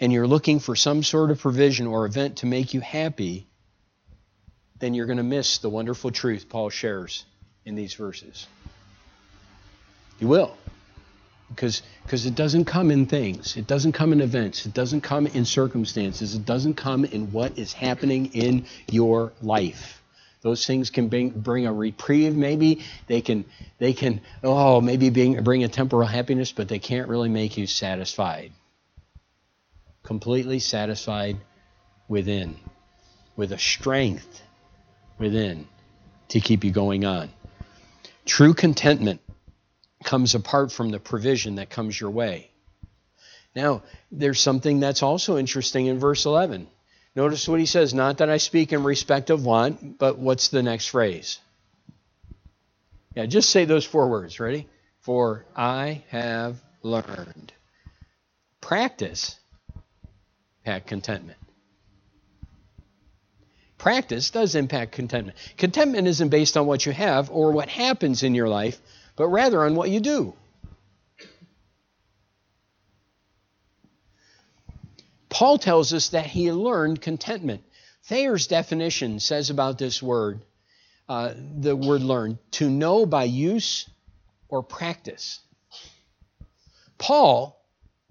and 0.00 0.12
you're 0.12 0.26
looking 0.26 0.58
for 0.60 0.76
some 0.76 1.02
sort 1.02 1.30
of 1.30 1.38
provision 1.38 1.86
or 1.86 2.06
event 2.06 2.38
to 2.38 2.46
make 2.46 2.74
you 2.74 2.80
happy, 2.80 3.46
then 4.78 4.94
you're 4.94 5.06
going 5.06 5.16
to 5.16 5.22
miss 5.22 5.58
the 5.58 5.70
wonderful 5.70 6.10
truth 6.10 6.48
Paul 6.48 6.70
shares 6.70 7.24
in 7.64 7.74
these 7.74 7.94
verses. 7.94 8.46
You 10.18 10.28
will. 10.28 10.56
Because, 11.48 11.82
because 12.02 12.26
it 12.26 12.34
doesn't 12.34 12.64
come 12.64 12.90
in 12.90 13.06
things. 13.06 13.56
It 13.56 13.66
doesn't 13.66 13.92
come 13.92 14.12
in 14.12 14.20
events. 14.20 14.66
It 14.66 14.74
doesn't 14.74 15.02
come 15.02 15.28
in 15.28 15.44
circumstances. 15.44 16.34
It 16.34 16.44
doesn't 16.44 16.74
come 16.74 17.04
in 17.04 17.30
what 17.30 17.56
is 17.56 17.72
happening 17.72 18.26
in 18.34 18.66
your 18.90 19.32
life. 19.40 20.02
Those 20.42 20.66
things 20.66 20.90
can 20.90 21.08
bring, 21.08 21.30
bring 21.30 21.66
a 21.66 21.72
reprieve, 21.72 22.36
maybe. 22.36 22.84
They 23.06 23.20
can, 23.20 23.44
they 23.78 23.92
can 23.92 24.20
oh, 24.44 24.80
maybe 24.80 25.10
bring, 25.10 25.42
bring 25.42 25.64
a 25.64 25.68
temporal 25.68 26.06
happiness, 26.06 26.52
but 26.52 26.68
they 26.68 26.78
can't 26.78 27.08
really 27.08 27.28
make 27.28 27.56
you 27.56 27.66
satisfied. 27.66 28.52
Completely 30.02 30.58
satisfied 30.60 31.38
within, 32.08 32.56
with 33.34 33.52
a 33.52 33.58
strength 33.58 34.42
within 35.18 35.66
to 36.28 36.40
keep 36.40 36.64
you 36.64 36.70
going 36.70 37.04
on. 37.04 37.30
True 38.24 38.54
contentment 38.54 39.20
comes 40.04 40.34
apart 40.34 40.70
from 40.70 40.90
the 40.90 41.00
provision 41.00 41.56
that 41.56 41.70
comes 41.70 41.98
your 42.00 42.10
way. 42.10 42.50
Now, 43.54 43.82
there's 44.12 44.40
something 44.40 44.80
that's 44.80 45.02
also 45.02 45.38
interesting 45.38 45.86
in 45.86 45.98
verse 45.98 46.26
11. 46.26 46.68
Notice 47.16 47.48
what 47.48 47.58
he 47.58 47.66
says 47.66 47.94
Not 47.94 48.18
that 48.18 48.28
I 48.28 48.36
speak 48.36 48.72
in 48.72 48.84
respect 48.84 49.30
of 49.30 49.44
want, 49.44 49.98
but 49.98 50.18
what's 50.18 50.48
the 50.48 50.62
next 50.62 50.88
phrase? 50.88 51.40
Yeah, 53.14 53.24
just 53.24 53.48
say 53.48 53.64
those 53.64 53.86
four 53.86 54.08
words. 54.08 54.38
Ready? 54.38 54.68
For 55.00 55.46
I 55.56 56.04
have 56.10 56.62
learned. 56.82 57.52
Practice, 58.60 59.36
impact 60.64 60.88
contentment. 60.88 61.38
Practice 63.78 64.30
does 64.30 64.54
impact 64.54 64.92
contentment. 64.92 65.38
Contentment 65.56 66.08
isn't 66.08 66.28
based 66.28 66.56
on 66.56 66.66
what 66.66 66.84
you 66.84 66.92
have 66.92 67.30
or 67.30 67.52
what 67.52 67.68
happens 67.68 68.22
in 68.22 68.34
your 68.34 68.48
life, 68.48 68.78
but 69.16 69.28
rather 69.28 69.64
on 69.64 69.74
what 69.74 69.90
you 69.90 70.00
do. 70.00 70.34
Paul 75.36 75.58
tells 75.58 75.92
us 75.92 76.08
that 76.08 76.24
he 76.24 76.50
learned 76.50 77.02
contentment. 77.02 77.62
Thayer's 78.04 78.46
definition 78.46 79.20
says 79.20 79.50
about 79.50 79.76
this 79.76 80.02
word, 80.02 80.40
uh, 81.10 81.34
the 81.36 81.76
word 81.76 82.00
learn, 82.00 82.38
to 82.52 82.70
know 82.70 83.04
by 83.04 83.24
use 83.24 83.86
or 84.48 84.62
practice. 84.62 85.40
Paul 86.96 87.62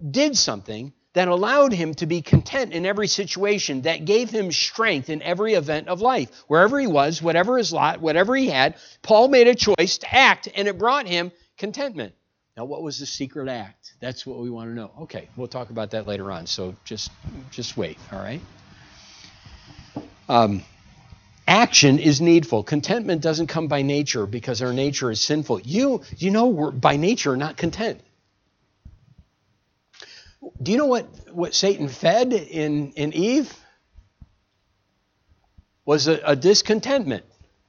did 0.08 0.36
something 0.36 0.92
that 1.14 1.26
allowed 1.26 1.72
him 1.72 1.94
to 1.94 2.06
be 2.06 2.22
content 2.22 2.72
in 2.72 2.86
every 2.86 3.08
situation, 3.08 3.82
that 3.82 4.04
gave 4.04 4.30
him 4.30 4.52
strength 4.52 5.10
in 5.10 5.20
every 5.20 5.54
event 5.54 5.88
of 5.88 6.00
life. 6.00 6.30
Wherever 6.46 6.78
he 6.78 6.86
was, 6.86 7.20
whatever 7.20 7.58
his 7.58 7.72
lot, 7.72 8.00
whatever 8.00 8.36
he 8.36 8.50
had, 8.50 8.76
Paul 9.02 9.26
made 9.26 9.48
a 9.48 9.56
choice 9.56 9.98
to 9.98 10.14
act, 10.14 10.48
and 10.54 10.68
it 10.68 10.78
brought 10.78 11.08
him 11.08 11.32
contentment. 11.58 12.14
Now, 12.56 12.64
what 12.64 12.82
was 12.82 12.98
the 12.98 13.06
secret 13.06 13.48
act? 13.48 13.92
That's 14.00 14.24
what 14.24 14.38
we 14.38 14.48
want 14.48 14.70
to 14.70 14.74
know. 14.74 14.90
Okay, 15.02 15.28
we'll 15.36 15.48
talk 15.48 15.70
about 15.70 15.90
that 15.90 16.06
later 16.06 16.32
on. 16.32 16.46
So 16.46 16.74
just 16.84 17.10
just 17.50 17.76
wait. 17.76 17.98
All 18.12 18.18
right. 18.18 18.40
Um, 20.28 20.62
action 21.46 21.98
is 21.98 22.20
needful. 22.20 22.62
Contentment 22.62 23.22
doesn't 23.22 23.48
come 23.48 23.68
by 23.68 23.82
nature 23.82 24.26
because 24.26 24.62
our 24.62 24.72
nature 24.72 25.10
is 25.10 25.20
sinful. 25.20 25.60
You 25.60 26.02
you 26.16 26.30
know 26.30 26.46
we're 26.46 26.70
by 26.70 26.96
nature 26.96 27.36
not 27.36 27.56
content. 27.56 28.00
Do 30.62 30.72
you 30.72 30.78
know 30.78 30.86
what, 30.86 31.06
what 31.32 31.54
Satan 31.54 31.88
fed 31.88 32.32
in, 32.32 32.92
in 32.92 33.12
Eve? 33.12 33.52
Was 35.84 36.08
a, 36.08 36.20
a 36.24 36.34
discontentment 36.34 37.24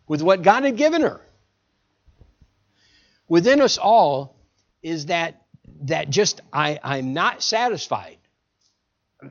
with 0.07 0.23
what 0.23 0.41
God 0.41 0.63
had 0.63 0.75
given 0.75 1.03
her. 1.03 1.21
Within 3.27 3.61
us 3.61 3.77
all 3.77 4.36
is 4.87 5.07
that 5.07 5.41
that 5.81 6.09
just 6.09 6.41
I, 6.51 6.79
I'm 6.83 7.13
not 7.13 7.43
satisfied. 7.43 8.17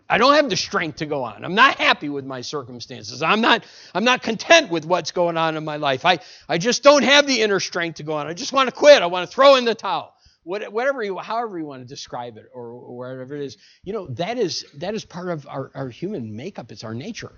I 0.08 0.18
don't 0.18 0.34
have 0.34 0.50
the 0.50 0.56
strength 0.56 0.96
to 0.96 1.06
go 1.06 1.22
on. 1.22 1.44
I'm 1.44 1.54
not 1.54 1.76
happy 1.76 2.08
with 2.08 2.24
my 2.24 2.40
circumstances. 2.40 3.22
I'm 3.22 3.40
not 3.40 3.64
I'm 3.94 4.04
not 4.04 4.22
content 4.22 4.70
with 4.70 4.84
what's 4.84 5.12
going 5.12 5.36
on 5.36 5.56
in 5.56 5.64
my 5.64 5.76
life. 5.76 6.04
I, 6.04 6.18
I 6.48 6.58
just 6.58 6.82
don't 6.82 7.04
have 7.04 7.26
the 7.26 7.42
inner 7.42 7.60
strength 7.60 7.96
to 7.96 8.02
go 8.02 8.14
on. 8.14 8.26
I 8.26 8.34
just 8.34 8.52
want 8.52 8.68
to 8.68 8.74
quit. 8.74 9.02
I 9.02 9.06
want 9.06 9.28
to 9.28 9.34
throw 9.34 9.56
in 9.56 9.64
the 9.64 9.74
towel 9.74 10.12
whatever 10.46 11.02
you, 11.02 11.18
however 11.18 11.58
you 11.58 11.66
want 11.66 11.82
to 11.82 11.88
describe 11.88 12.36
it, 12.36 12.48
or, 12.54 12.68
or 12.68 12.96
whatever 12.96 13.34
it 13.34 13.42
is, 13.42 13.56
you 13.82 13.92
know, 13.92 14.06
that 14.06 14.38
is 14.38 14.64
that 14.74 14.94
is 14.94 15.04
part 15.04 15.28
of 15.28 15.46
our, 15.48 15.72
our 15.74 15.88
human 15.88 16.36
makeup. 16.36 16.70
It's 16.70 16.84
our 16.84 16.94
nature. 16.94 17.32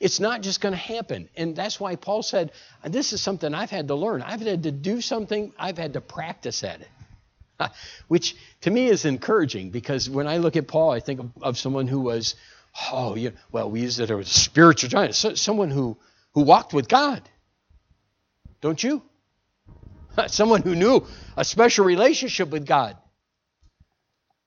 It's 0.00 0.20
not 0.20 0.42
just 0.42 0.60
going 0.60 0.72
to 0.72 0.78
happen. 0.78 1.28
And 1.36 1.56
that's 1.56 1.80
why 1.80 1.96
Paul 1.96 2.22
said, 2.22 2.52
This 2.84 3.12
is 3.12 3.20
something 3.20 3.54
I've 3.54 3.70
had 3.70 3.88
to 3.88 3.94
learn. 3.94 4.22
I've 4.22 4.40
had 4.40 4.64
to 4.64 4.72
do 4.72 5.00
something, 5.00 5.52
I've 5.58 5.78
had 5.78 5.94
to 5.94 6.00
practice 6.00 6.64
at 6.64 6.80
it. 6.80 6.88
Which 8.08 8.36
to 8.62 8.70
me 8.70 8.86
is 8.86 9.04
encouraging 9.04 9.70
because 9.70 10.10
when 10.10 10.26
I 10.26 10.38
look 10.38 10.56
at 10.56 10.68
Paul, 10.68 10.90
I 10.90 11.00
think 11.00 11.20
of, 11.20 11.30
of 11.42 11.58
someone 11.58 11.86
who 11.86 12.00
was, 12.00 12.34
oh, 12.92 13.16
you 13.16 13.32
well, 13.52 13.70
we 13.70 13.80
use 13.80 13.98
it 13.98 14.10
as 14.10 14.18
a 14.18 14.24
spiritual 14.24 14.90
giant, 14.90 15.14
so, 15.14 15.34
someone 15.34 15.70
who, 15.70 15.96
who 16.34 16.42
walked 16.42 16.74
with 16.74 16.88
God. 16.88 17.22
Don't 18.60 18.82
you? 18.82 19.02
someone 20.28 20.62
who 20.62 20.74
knew 20.74 21.06
a 21.36 21.44
special 21.44 21.84
relationship 21.84 22.50
with 22.50 22.66
God. 22.66 22.96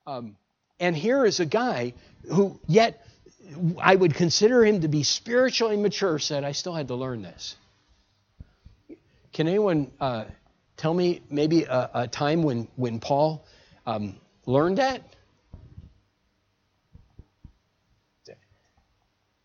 Um, 0.06 0.36
and 0.80 0.96
here 0.96 1.26
is 1.26 1.40
a 1.40 1.46
guy 1.46 1.94
who, 2.28 2.60
yet, 2.68 3.06
I 3.80 3.96
would 3.96 4.14
consider 4.14 4.64
him 4.66 4.82
to 4.82 4.88
be 4.88 5.04
spiritually 5.04 5.78
mature, 5.78 6.20
said, 6.20 6.44
I 6.44 6.52
still 6.52 6.74
had 6.74 6.88
to 6.90 6.96
learn 6.96 7.22
this. 7.22 7.56
Can 9.34 9.48
anyone 9.48 9.92
uh, 10.00 10.26
tell 10.78 10.94
me 10.94 11.22
maybe 11.30 11.64
a, 11.64 11.90
a, 11.94 12.08
time 12.08 12.44
when, 12.44 12.68
when 12.76 13.00
Paul 13.00 13.46
um, 13.86 14.16
learned 14.46 14.78
that? 14.78 15.04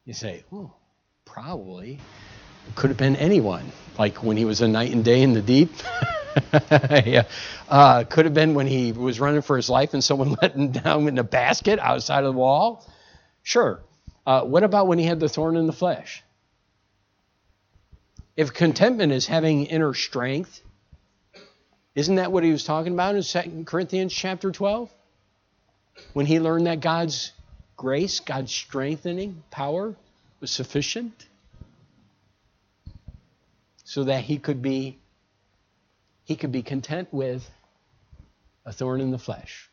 You 0.05 0.13
say, 0.13 0.45
oh, 0.53 0.71
probably. 1.25 1.99
It 2.69 2.75
could 2.75 2.91
have 2.91 2.99
been 2.99 3.17
anyone, 3.17 3.73
like 3.99 4.23
when 4.23 4.37
he 4.37 4.45
was 4.45 4.61
a 4.61 4.69
night 4.69 4.93
and 4.93 5.03
day 5.03 5.23
in 5.23 5.33
the 5.33 5.41
deep. 5.41 5.71
yeah. 7.07 7.25
Uh, 7.69 8.05
could 8.05 8.27
have 8.27 8.35
been 8.35 8.55
when 8.55 8.67
he 8.67 8.93
was 8.93 9.19
running 9.19 9.41
for 9.41 9.57
his 9.57 9.71
life 9.71 9.95
and 9.95 10.05
someone 10.05 10.37
let 10.43 10.55
him 10.55 10.73
down 10.73 11.09
in 11.09 11.19
a 11.19 11.25
basket 11.25 11.79
outside 11.79 12.25
of 12.25 12.35
the 12.35 12.39
wall. 12.39 12.87
Sure. 13.43 13.81
Uh, 14.27 14.43
what 14.43 14.63
about 14.63 14.87
when 14.87 14.99
he 14.99 15.05
had 15.05 15.21
the 15.21 15.29
thorn 15.29 15.57
in 15.57 15.67
the 15.67 15.73
flesh? 15.73 16.23
If 18.37 18.53
contentment 18.53 19.13
is 19.13 19.27
having 19.27 19.67
inner 19.67 19.95
strength, 19.95 20.61
isn't 21.95 22.17
that 22.17 22.33
what 22.33 22.43
he 22.43 22.51
was 22.51 22.65
talking 22.65 22.93
about 22.93 23.15
in 23.15 23.23
2 23.23 23.65
Corinthians 23.65 24.13
chapter 24.13 24.51
12? 24.51 24.91
When 26.13 26.27
he 26.27 26.41
learned 26.41 26.67
that 26.67 26.81
God's 26.81 27.33
grace, 27.77 28.21
God's 28.21 28.53
strengthening 28.53 29.43
power 29.51 29.95
was 30.41 30.51
sufficient 30.51 31.27
so 33.85 34.05
that 34.05 34.25
he 34.25 34.39
could 34.39 34.61
be 34.63 34.99
he 36.25 36.37
could 36.37 36.53
be 36.53 36.63
content 36.63 37.09
with 37.13 37.49
a 38.65 38.73
thorn 38.73 39.01
in 39.01 39.11
the 39.11 39.19
flesh, 39.19 39.71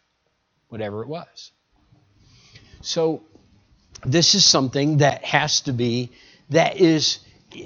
whatever 0.67 1.01
it 1.01 1.07
was. 1.07 1.51
So, 2.81 3.23
this 4.05 4.35
is 4.35 4.45
something 4.45 4.97
that 4.97 5.23
has 5.23 5.61
to 5.61 5.73
be, 5.73 6.11
that 6.49 6.77
is, 6.77 7.19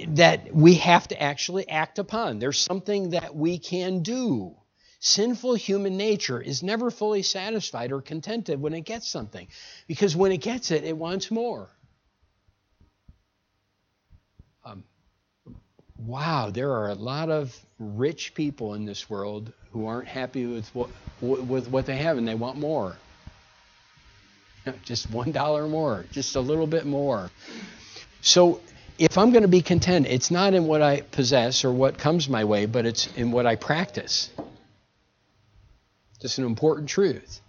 that 0.09 0.53
we 0.53 0.75
have 0.75 1.07
to 1.09 1.21
actually 1.21 1.69
act 1.69 1.99
upon. 1.99 2.39
There's 2.39 2.59
something 2.59 3.11
that 3.11 3.35
we 3.35 3.57
can 3.57 4.01
do. 4.01 4.55
Sinful 4.99 5.55
human 5.55 5.97
nature 5.97 6.41
is 6.41 6.63
never 6.63 6.89
fully 6.89 7.21
satisfied 7.21 7.91
or 7.91 8.01
contented 8.01 8.59
when 8.59 8.73
it 8.73 8.81
gets 8.81 9.07
something, 9.07 9.47
because 9.87 10.15
when 10.15 10.31
it 10.31 10.37
gets 10.37 10.71
it, 10.71 10.83
it 10.83 10.97
wants 10.97 11.29
more. 11.29 11.69
Um, 14.63 14.83
wow, 15.97 16.49
there 16.49 16.71
are 16.71 16.89
a 16.89 16.95
lot 16.95 17.29
of 17.29 17.55
rich 17.77 18.33
people 18.33 18.73
in 18.73 18.85
this 18.85 19.07
world 19.09 19.53
who 19.71 19.85
aren't 19.85 20.07
happy 20.07 20.47
with 20.47 20.73
what, 20.73 20.89
with 21.21 21.67
what 21.69 21.85
they 21.85 21.97
have 21.97 22.17
and 22.17 22.27
they 22.27 22.33
want 22.33 22.57
more. 22.57 22.97
Just 24.83 25.09
one 25.11 25.31
dollar 25.31 25.67
more, 25.67 26.05
just 26.11 26.35
a 26.35 26.39
little 26.39 26.67
bit 26.67 26.85
more. 26.85 27.29
So 28.21 28.61
if 28.97 29.17
I'm 29.17 29.31
going 29.31 29.43
to 29.43 29.47
be 29.47 29.61
content, 29.61 30.07
it's 30.07 30.31
not 30.31 30.53
in 30.53 30.65
what 30.65 30.81
I 30.81 31.01
possess 31.01 31.65
or 31.65 31.71
what 31.71 31.97
comes 31.97 32.29
my 32.29 32.43
way, 32.45 32.65
but 32.65 32.85
it's 32.85 33.07
in 33.15 33.31
what 33.31 33.45
I 33.45 33.55
practice. 33.55 34.31
Just 36.21 36.37
an 36.37 36.45
important 36.45 36.89
truth 36.89 37.41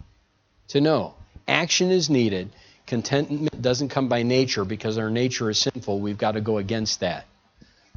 to 0.69 0.81
know. 0.81 1.15
Action 1.47 1.89
is 1.89 2.09
needed. 2.09 2.49
Contentment 2.85 3.61
doesn't 3.61 3.89
come 3.89 4.09
by 4.09 4.23
nature 4.23 4.65
because 4.65 4.97
our 4.97 5.09
nature 5.09 5.49
is 5.49 5.57
sinful. 5.57 5.99
We've 5.99 6.17
got 6.17 6.33
to 6.33 6.41
go 6.41 6.57
against 6.57 6.99
that. 6.99 7.25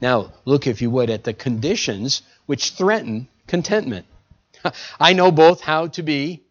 Now, 0.01 0.33
look, 0.45 0.67
if 0.67 0.81
you 0.81 0.91
would, 0.91 1.11
at 1.11 1.25
the 1.25 1.35
conditions 1.35 2.23
which 2.47 2.71
threaten 2.71 3.29
contentment. 3.47 4.07
I 5.01 5.13
know 5.13 5.31
both 5.31 5.61
how 5.61 5.89
to 5.89 6.03
be 6.03 6.43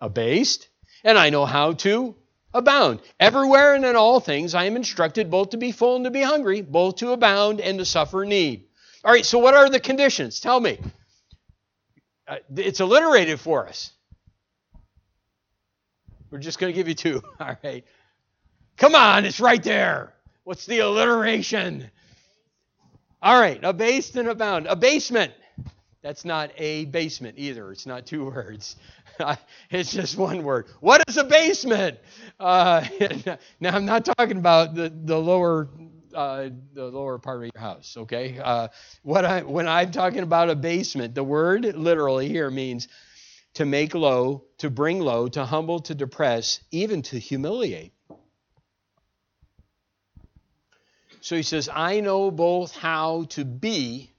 abased 0.00 0.68
and 1.04 1.18
I 1.18 1.30
know 1.30 1.46
how 1.46 1.72
to 1.72 2.14
abound. 2.52 3.00
Everywhere 3.18 3.74
and 3.74 3.84
in 3.84 3.96
all 3.96 4.20
things 4.20 4.54
I 4.54 4.64
am 4.64 4.76
instructed 4.76 5.30
both 5.30 5.50
to 5.50 5.56
be 5.56 5.72
full 5.72 5.96
and 5.96 6.04
to 6.04 6.10
be 6.10 6.22
hungry, 6.22 6.62
both 6.62 6.96
to 6.96 7.12
abound 7.12 7.60
and 7.60 7.78
to 7.78 7.84
suffer 7.84 8.24
need. 8.24 8.64
All 9.04 9.12
right, 9.12 9.24
so 9.24 9.38
what 9.38 9.54
are 9.54 9.70
the 9.70 9.80
conditions? 9.80 10.40
Tell 10.40 10.60
me. 10.60 10.78
Uh, 12.28 12.36
it's 12.56 12.80
alliterated 12.80 13.40
for 13.40 13.66
us. 13.66 13.92
We're 16.30 16.38
just 16.38 16.58
going 16.58 16.72
to 16.72 16.76
give 16.76 16.86
you 16.86 16.94
two. 16.94 17.22
All 17.40 17.56
right. 17.64 17.84
Come 18.76 18.94
on, 18.94 19.24
it's 19.24 19.40
right 19.40 19.62
there. 19.62 20.14
What's 20.44 20.66
the 20.66 20.78
alliteration? 20.78 21.90
All 23.22 23.38
right, 23.38 23.58
abased 23.62 24.16
and 24.16 24.28
abound. 24.28 24.66
Abasement. 24.66 25.32
That's 26.02 26.24
not 26.24 26.50
a 26.56 26.86
basement 26.86 27.34
either. 27.36 27.70
It's 27.72 27.86
not 27.86 28.06
two 28.06 28.24
words. 28.30 28.76
it's 29.70 29.92
just 29.92 30.16
one 30.16 30.42
word. 30.42 30.66
What 30.80 31.02
is 31.08 31.16
abasement? 31.16 31.98
Uh, 32.38 32.84
now 33.60 33.74
I'm 33.76 33.86
not 33.86 34.04
talking 34.04 34.38
about 34.38 34.74
the 34.74 34.92
the 35.04 35.18
lower 35.18 35.68
uh, 36.14 36.48
the 36.72 36.86
lower 36.86 37.18
part 37.18 37.38
of 37.44 37.50
your 37.54 37.60
house. 37.60 37.96
Okay. 37.96 38.38
Uh, 38.38 38.68
what 39.02 39.24
I 39.24 39.42
when 39.42 39.68
I'm 39.68 39.90
talking 39.90 40.22
about 40.22 40.50
a 40.50 40.56
basement, 40.56 41.14
the 41.14 41.24
word 41.24 41.64
literally 41.64 42.28
here 42.28 42.50
means 42.50 42.88
to 43.54 43.64
make 43.64 43.94
low, 43.94 44.44
to 44.58 44.70
bring 44.70 45.00
low, 45.00 45.28
to 45.28 45.44
humble, 45.44 45.80
to 45.80 45.94
depress, 45.94 46.60
even 46.70 47.02
to 47.02 47.18
humiliate. 47.18 47.92
So 51.20 51.36
he 51.36 51.42
says, 51.42 51.68
I 51.72 52.00
know 52.00 52.30
both 52.30 52.74
how 52.74 53.24
to 53.30 53.44
be 53.44 54.10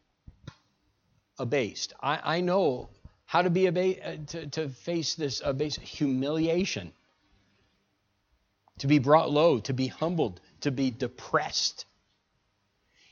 abased. 1.39 1.93
I, 1.99 2.37
I 2.37 2.41
know 2.41 2.89
how 3.31 3.41
to 3.41 3.49
be 3.49 3.67
abased, 3.67 3.99
uh, 4.03 4.17
to, 4.27 4.47
to 4.47 4.67
face 4.67 5.15
this 5.15 5.41
abased 5.41 5.79
humiliation, 5.79 6.91
to 8.79 8.87
be 8.87 8.99
brought 8.99 9.31
low, 9.31 9.57
to 9.57 9.71
be 9.71 9.87
humbled, 9.87 10.41
to 10.59 10.69
be 10.69 10.91
depressed. 10.91 11.85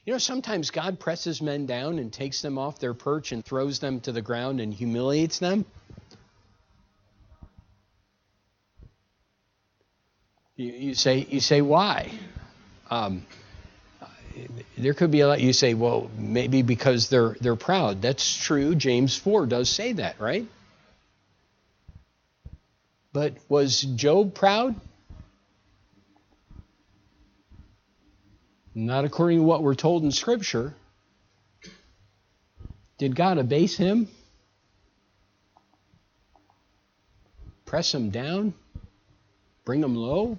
You 0.03 0.11
know, 0.11 0.19
sometimes 0.19 0.71
God 0.71 0.99
presses 0.99 1.41
men 1.41 1.67
down 1.67 1.99
and 1.99 2.11
takes 2.11 2.41
them 2.41 2.57
off 2.57 2.79
their 2.79 2.93
perch 2.93 3.31
and 3.31 3.45
throws 3.45 3.79
them 3.79 4.01
to 4.01 4.11
the 4.11 4.21
ground 4.21 4.59
and 4.59 4.73
humiliates 4.73 5.39
them. 5.39 5.63
You, 10.57 10.73
you 10.73 10.93
say, 10.95 11.27
you 11.29 11.39
say, 11.39 11.61
why? 11.61 12.11
Um, 12.91 13.25
there 14.77 14.93
could 14.93 15.11
be 15.11 15.21
a 15.21 15.27
lot. 15.27 15.41
You 15.41 15.53
say, 15.53 15.73
well, 15.73 16.09
maybe 16.17 16.61
because 16.61 17.09
they're 17.09 17.35
they're 17.41 17.55
proud. 17.55 18.01
That's 18.01 18.37
true. 18.37 18.75
James 18.75 19.15
four 19.15 19.45
does 19.45 19.69
say 19.69 19.93
that, 19.93 20.19
right? 20.19 20.45
But 23.11 23.33
was 23.49 23.81
Job 23.81 24.33
proud? 24.33 24.75
Not 28.75 29.05
according 29.05 29.39
to 29.39 29.43
what 29.43 29.63
we're 29.63 29.75
told 29.75 30.03
in 30.03 30.11
Scripture. 30.11 30.73
Did 32.97 33.15
God 33.15 33.37
abase 33.37 33.75
him? 33.75 34.07
Press 37.65 37.93
him 37.93 38.09
down? 38.09 38.53
Bring 39.65 39.83
him 39.83 39.95
low? 39.95 40.37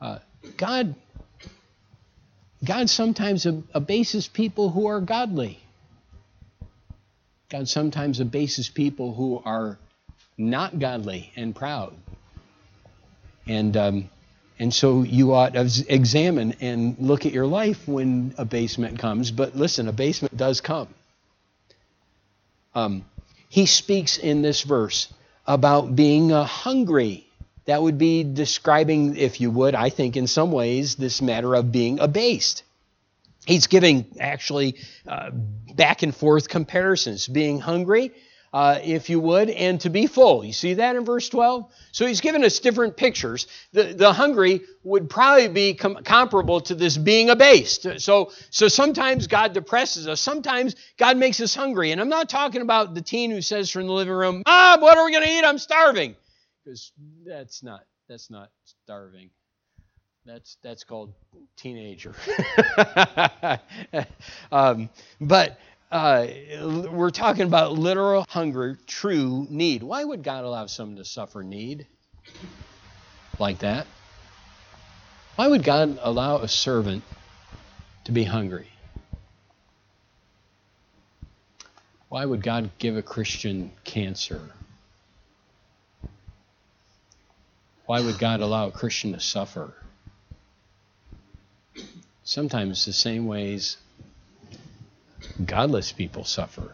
Uh, 0.00 0.18
God 0.56 0.94
God 2.64 2.88
sometimes 2.90 3.46
abases 3.46 4.28
people 4.28 4.70
who 4.70 4.86
are 4.86 5.00
godly. 5.00 5.60
God 7.48 7.68
sometimes 7.68 8.18
abases 8.18 8.68
people 8.68 9.14
who 9.14 9.40
are 9.44 9.78
not 10.36 10.78
godly 10.78 11.32
and 11.36 11.54
proud. 11.54 11.94
And 13.46 13.76
um, 13.76 14.10
and 14.58 14.72
so 14.72 15.02
you 15.02 15.34
ought 15.34 15.52
to 15.52 15.84
examine 15.88 16.54
and 16.60 16.96
look 16.98 17.26
at 17.26 17.32
your 17.32 17.46
life 17.46 17.86
when 17.86 18.34
abasement 18.38 18.98
comes. 18.98 19.30
But 19.30 19.54
listen, 19.54 19.86
abasement 19.86 20.36
does 20.36 20.60
come. 20.60 20.88
Um, 22.74 23.04
he 23.48 23.66
speaks 23.66 24.18
in 24.18 24.42
this 24.42 24.62
verse 24.62 25.12
about 25.46 25.94
being 25.94 26.32
uh, 26.32 26.44
hungry 26.44 27.25
that 27.66 27.82
would 27.82 27.98
be 27.98 28.24
describing, 28.24 29.16
if 29.16 29.40
you 29.40 29.50
would, 29.50 29.74
I 29.74 29.90
think 29.90 30.16
in 30.16 30.26
some 30.26 30.52
ways, 30.52 30.96
this 30.96 31.20
matter 31.20 31.54
of 31.54 31.72
being 31.72 31.98
abased. 31.98 32.62
He's 33.44 33.66
giving 33.66 34.06
actually 34.18 34.76
uh, 35.06 35.30
back 35.30 36.02
and 36.02 36.14
forth 36.14 36.48
comparisons, 36.48 37.28
being 37.28 37.60
hungry, 37.60 38.12
uh, 38.52 38.78
if 38.82 39.10
you 39.10 39.20
would, 39.20 39.50
and 39.50 39.80
to 39.80 39.90
be 39.90 40.06
full. 40.06 40.44
You 40.44 40.52
see 40.52 40.74
that 40.74 40.96
in 40.96 41.04
verse 41.04 41.28
12? 41.28 41.70
So 41.92 42.06
he's 42.06 42.20
given 42.20 42.44
us 42.44 42.58
different 42.60 42.96
pictures. 42.96 43.46
The, 43.72 43.94
the 43.94 44.12
hungry 44.12 44.62
would 44.82 45.10
probably 45.10 45.48
be 45.48 45.74
com- 45.74 46.02
comparable 46.04 46.60
to 46.62 46.74
this 46.74 46.96
being 46.96 47.30
abased. 47.30 48.00
So, 48.00 48.32
so 48.50 48.68
sometimes 48.68 49.26
God 49.26 49.52
depresses 49.52 50.08
us. 50.08 50.20
Sometimes 50.20 50.74
God 50.96 51.16
makes 51.16 51.40
us 51.40 51.54
hungry. 51.54 51.92
And 51.92 52.00
I'm 52.00 52.08
not 52.08 52.28
talking 52.28 52.62
about 52.62 52.94
the 52.94 53.02
teen 53.02 53.30
who 53.30 53.42
says 53.42 53.70
from 53.70 53.86
the 53.86 53.92
living 53.92 54.14
room, 54.14 54.42
Mom, 54.46 54.80
what 54.80 54.96
are 54.96 55.04
we 55.04 55.12
going 55.12 55.24
to 55.24 55.30
eat? 55.30 55.44
I'm 55.44 55.58
starving 55.58 56.16
because 56.66 56.92
that's 57.24 57.62
not 57.62 57.84
that's 58.08 58.30
not 58.30 58.50
starving. 58.64 59.30
That's 60.24 60.58
that's 60.62 60.84
called 60.84 61.12
teenager. 61.56 62.14
um, 64.52 64.90
but 65.20 65.58
uh, 65.92 66.26
we're 66.90 67.10
talking 67.10 67.46
about 67.46 67.72
literal 67.72 68.26
hunger, 68.28 68.76
true 68.86 69.46
need. 69.48 69.82
Why 69.82 70.02
would 70.02 70.24
God 70.24 70.44
allow 70.44 70.66
someone 70.66 70.96
to 70.96 71.04
suffer 71.04 71.44
need 71.44 71.86
like 73.38 73.60
that? 73.60 73.86
Why 75.36 75.46
would 75.46 75.62
God 75.62 75.98
allow 76.02 76.38
a 76.38 76.48
servant 76.48 77.04
to 78.04 78.12
be 78.12 78.24
hungry? 78.24 78.68
Why 82.08 82.24
would 82.24 82.42
God 82.42 82.70
give 82.78 82.96
a 82.96 83.02
Christian 83.02 83.70
cancer? 83.84 84.40
Why 87.86 88.00
would 88.00 88.18
God 88.18 88.40
allow 88.40 88.66
a 88.66 88.72
Christian 88.72 89.12
to 89.12 89.20
suffer? 89.20 89.72
Sometimes 92.24 92.84
the 92.84 92.92
same 92.92 93.26
ways 93.26 93.76
godless 95.44 95.92
people 95.92 96.24
suffer. 96.24 96.72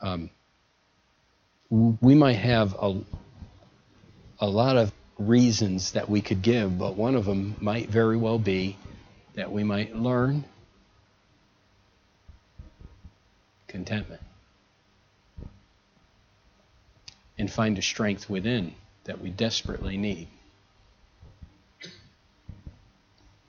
Um, 0.00 0.30
we 1.70 2.14
might 2.14 2.34
have 2.34 2.76
a, 2.80 3.00
a 4.38 4.46
lot 4.46 4.76
of 4.76 4.92
reasons 5.18 5.92
that 5.92 6.08
we 6.08 6.20
could 6.20 6.42
give, 6.42 6.78
but 6.78 6.94
one 6.96 7.16
of 7.16 7.24
them 7.24 7.56
might 7.60 7.88
very 7.88 8.16
well 8.16 8.38
be 8.38 8.76
that 9.34 9.50
we 9.50 9.64
might 9.64 9.96
learn 9.96 10.44
contentment 13.66 14.22
and 17.36 17.50
find 17.50 17.76
a 17.76 17.82
strength 17.82 18.30
within 18.30 18.72
that 19.04 19.20
we 19.20 19.30
desperately 19.30 19.96
need. 19.96 20.28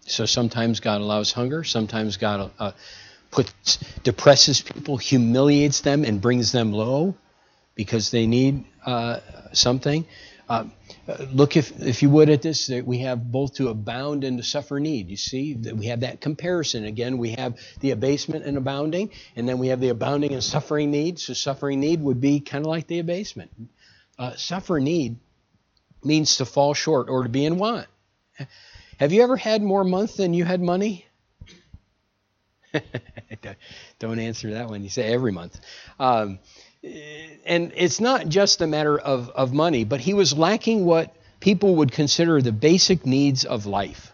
So 0.07 0.25
sometimes 0.25 0.79
God 0.79 1.01
allows 1.01 1.31
hunger, 1.31 1.63
sometimes 1.63 2.17
God 2.17 2.51
uh, 2.59 2.71
puts, 3.31 3.77
depresses 4.03 4.61
people, 4.61 4.97
humiliates 4.97 5.81
them, 5.81 6.03
and 6.03 6.21
brings 6.21 6.51
them 6.51 6.71
low 6.71 7.15
because 7.73 8.11
they 8.11 8.27
need 8.27 8.65
uh, 8.85 9.19
something. 9.51 10.05
Uh, 10.47 10.65
look, 11.31 11.57
if, 11.57 11.81
if 11.81 12.03
you 12.03 12.09
would, 12.11 12.29
at 12.29 12.43
this, 12.43 12.69
we 12.69 12.99
have 12.99 13.31
both 13.31 13.55
to 13.55 13.69
abound 13.69 14.23
and 14.23 14.37
to 14.37 14.43
suffer 14.43 14.79
need. 14.79 15.09
You 15.09 15.17
see, 15.17 15.53
that 15.55 15.75
we 15.75 15.87
have 15.87 16.01
that 16.01 16.21
comparison. 16.21 16.85
Again, 16.85 17.17
we 17.17 17.31
have 17.31 17.57
the 17.79 17.91
abasement 17.91 18.45
and 18.45 18.55
abounding, 18.55 19.09
and 19.35 19.49
then 19.49 19.57
we 19.57 19.69
have 19.69 19.79
the 19.79 19.89
abounding 19.89 20.33
and 20.33 20.43
suffering 20.43 20.91
need. 20.91 21.17
So, 21.19 21.33
suffering 21.33 21.79
need 21.79 22.01
would 22.01 22.21
be 22.21 22.41
kind 22.41 22.63
of 22.63 22.69
like 22.69 22.85
the 22.85 22.99
abasement. 22.99 23.51
Uh, 24.19 24.35
suffer 24.35 24.79
need 24.79 25.17
means 26.05 26.37
to 26.37 26.45
fall 26.45 26.73
short 26.73 27.09
or 27.09 27.23
to 27.23 27.29
be 27.29 27.45
in 27.45 27.57
want. 27.57 27.87
Have 28.99 29.11
you 29.11 29.23
ever 29.23 29.37
had 29.37 29.61
more 29.61 29.83
month 29.83 30.17
than 30.17 30.33
you 30.33 30.45
had 30.45 30.61
money? 30.61 31.05
Don't 33.99 34.19
answer 34.19 34.51
that 34.51 34.69
one. 34.69 34.83
You 34.83 34.89
say 34.89 35.13
every 35.13 35.31
month. 35.31 35.59
Um, 35.99 36.39
and 37.45 37.73
it's 37.75 37.99
not 37.99 38.27
just 38.27 38.61
a 38.61 38.67
matter 38.67 38.97
of, 38.97 39.29
of 39.29 39.53
money, 39.53 39.83
but 39.83 39.99
he 39.99 40.13
was 40.13 40.37
lacking 40.37 40.85
what 40.85 41.15
people 41.39 41.77
would 41.77 41.91
consider 41.91 42.41
the 42.41 42.51
basic 42.51 43.05
needs 43.05 43.45
of 43.45 43.65
life. 43.65 44.11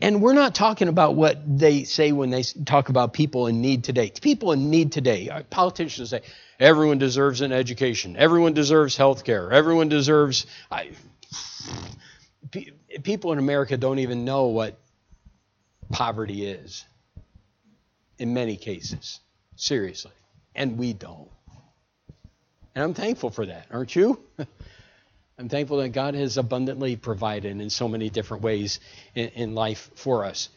And 0.00 0.20
we're 0.20 0.34
not 0.34 0.54
talking 0.54 0.88
about 0.88 1.14
what 1.14 1.40
they 1.58 1.84
say 1.84 2.12
when 2.12 2.30
they 2.30 2.42
talk 2.42 2.88
about 2.88 3.12
people 3.12 3.46
in 3.46 3.60
need 3.60 3.84
today. 3.84 4.12
People 4.20 4.52
in 4.52 4.70
need 4.70 4.92
today, 4.92 5.28
uh, 5.30 5.44
politicians 5.44 6.10
say, 6.10 6.20
everyone 6.58 6.98
deserves 6.98 7.40
an 7.40 7.52
education, 7.52 8.16
everyone 8.16 8.52
deserves 8.54 8.96
health 8.96 9.24
care, 9.24 9.52
everyone 9.52 9.88
deserves. 9.88 10.46
I, 10.70 10.90
people 13.02 13.32
in 13.32 13.38
America 13.38 13.76
don't 13.76 13.98
even 13.98 14.24
know 14.24 14.46
what 14.46 14.78
poverty 15.90 16.46
is 16.46 16.84
in 18.18 18.34
many 18.34 18.56
cases, 18.56 19.20
seriously. 19.56 20.12
And 20.54 20.78
we 20.78 20.92
don't. 20.92 21.28
And 22.74 22.82
I'm 22.82 22.94
thankful 22.94 23.30
for 23.30 23.46
that, 23.46 23.66
aren't 23.70 23.94
you? 23.94 24.20
I'm 25.38 25.48
thankful 25.48 25.78
that 25.78 25.88
God 25.90 26.14
has 26.14 26.36
abundantly 26.36 26.96
provided 26.96 27.60
in 27.60 27.70
so 27.70 27.88
many 27.88 28.08
different 28.08 28.42
ways 28.42 28.78
in, 29.14 29.28
in, 29.30 29.54
life 29.54 29.90
for 29.96 30.24
us. 30.24 30.48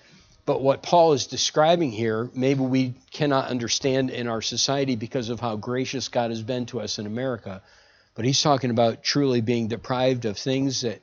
But 0.48 0.62
what 0.62 0.82
Paul 0.82 1.12
is 1.12 1.28
describing 1.28 1.92
here, 1.92 2.30
maybe 2.34 2.62
we 2.62 2.94
cannot 3.12 3.50
understand 3.50 4.10
in 4.10 4.30
our 4.30 4.42
society 4.42 4.96
because 4.96 5.28
of 5.28 5.42
how 5.42 5.58
gracious 5.58 6.08
God 6.08 6.32
has 6.32 6.42
been 6.42 6.66
to 6.68 6.80
us 6.80 7.00
in 7.00 7.06
America. 7.06 7.62
But 8.16 8.24
he's 8.24 8.42
talking 8.42 8.70
about 8.70 9.04
truly 9.04 9.42
being 9.42 9.68
deprived 9.68 10.24
of 10.24 10.38
things 10.38 10.82
that, 10.82 11.02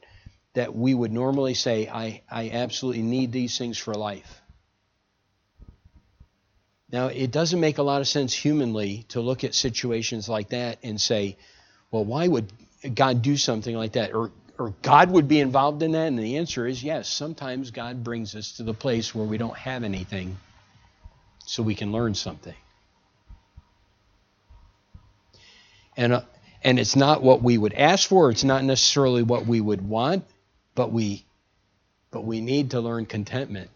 that 0.55 0.75
we 0.75 0.95
would 0.95 1.13
normally 1.13 1.53
say, 1.53 1.87
I, 1.87 2.23
I 2.31 2.49
absolutely 2.49 3.03
need 3.03 3.33
these 3.33 3.59
things 3.59 3.77
for 3.77 3.93
life. 3.93 4.41
Now, 6.91 7.09
it 7.09 7.31
doesn't 7.31 7.61
make 7.61 7.77
a 7.77 7.83
lot 7.83 8.01
of 8.01 8.09
sense 8.09 8.33
humanly 8.33 9.05
to 9.11 9.21
look 9.21 9.45
at 9.45 9.55
situations 9.55 10.27
like 10.27 10.49
that 10.49 10.79
and 10.83 10.99
say, 10.99 11.37
well, 11.91 12.07
why 12.07 12.27
would 12.27 12.51
God 12.95 13.21
do 13.21 13.37
something 13.37 13.77
like 13.77 13.93
that? 13.93 14.15
Or, 14.15 14.33
or 14.59 14.75
God 14.83 15.11
would 15.11 15.29
be 15.29 15.41
involved 15.41 15.83
in 15.83 15.93
that? 15.93 16.07
And 16.07 16.19
the 16.19 16.37
answer 16.37 16.67
is 16.67 16.83
yes. 16.83 17.09
Sometimes 17.09 17.71
God 17.71 18.05
brings 18.05 18.35
us 18.35 18.53
to 18.53 18.63
the 18.63 18.75
place 18.75 19.15
where 19.15 19.27
we 19.27 19.39
don't 19.39 19.57
have 19.57 19.85
anything 19.85 20.37
so 21.47 21.63
we 21.63 21.75
can 21.75 21.93
learn 21.93 22.15
something. 22.15 22.55
And, 25.97 26.13
uh, 26.13 26.23
and 26.63 26.79
it's 26.79 26.97
not 26.97 27.23
what 27.23 27.43
we 27.43 27.59
would 27.59 27.75
ask 27.75 28.09
for, 28.09 28.31
it's 28.31 28.45
not 28.45 28.65
necessarily 28.65 29.23
what 29.23 29.47
we 29.47 29.61
would 29.61 29.87
want, 29.87 30.25
but 30.75 30.93
we, 30.93 31.25
but 32.11 32.25
we 32.25 32.41
need 32.41 32.71
to 32.71 32.81
learn 32.81 33.07
contentment 33.07 33.71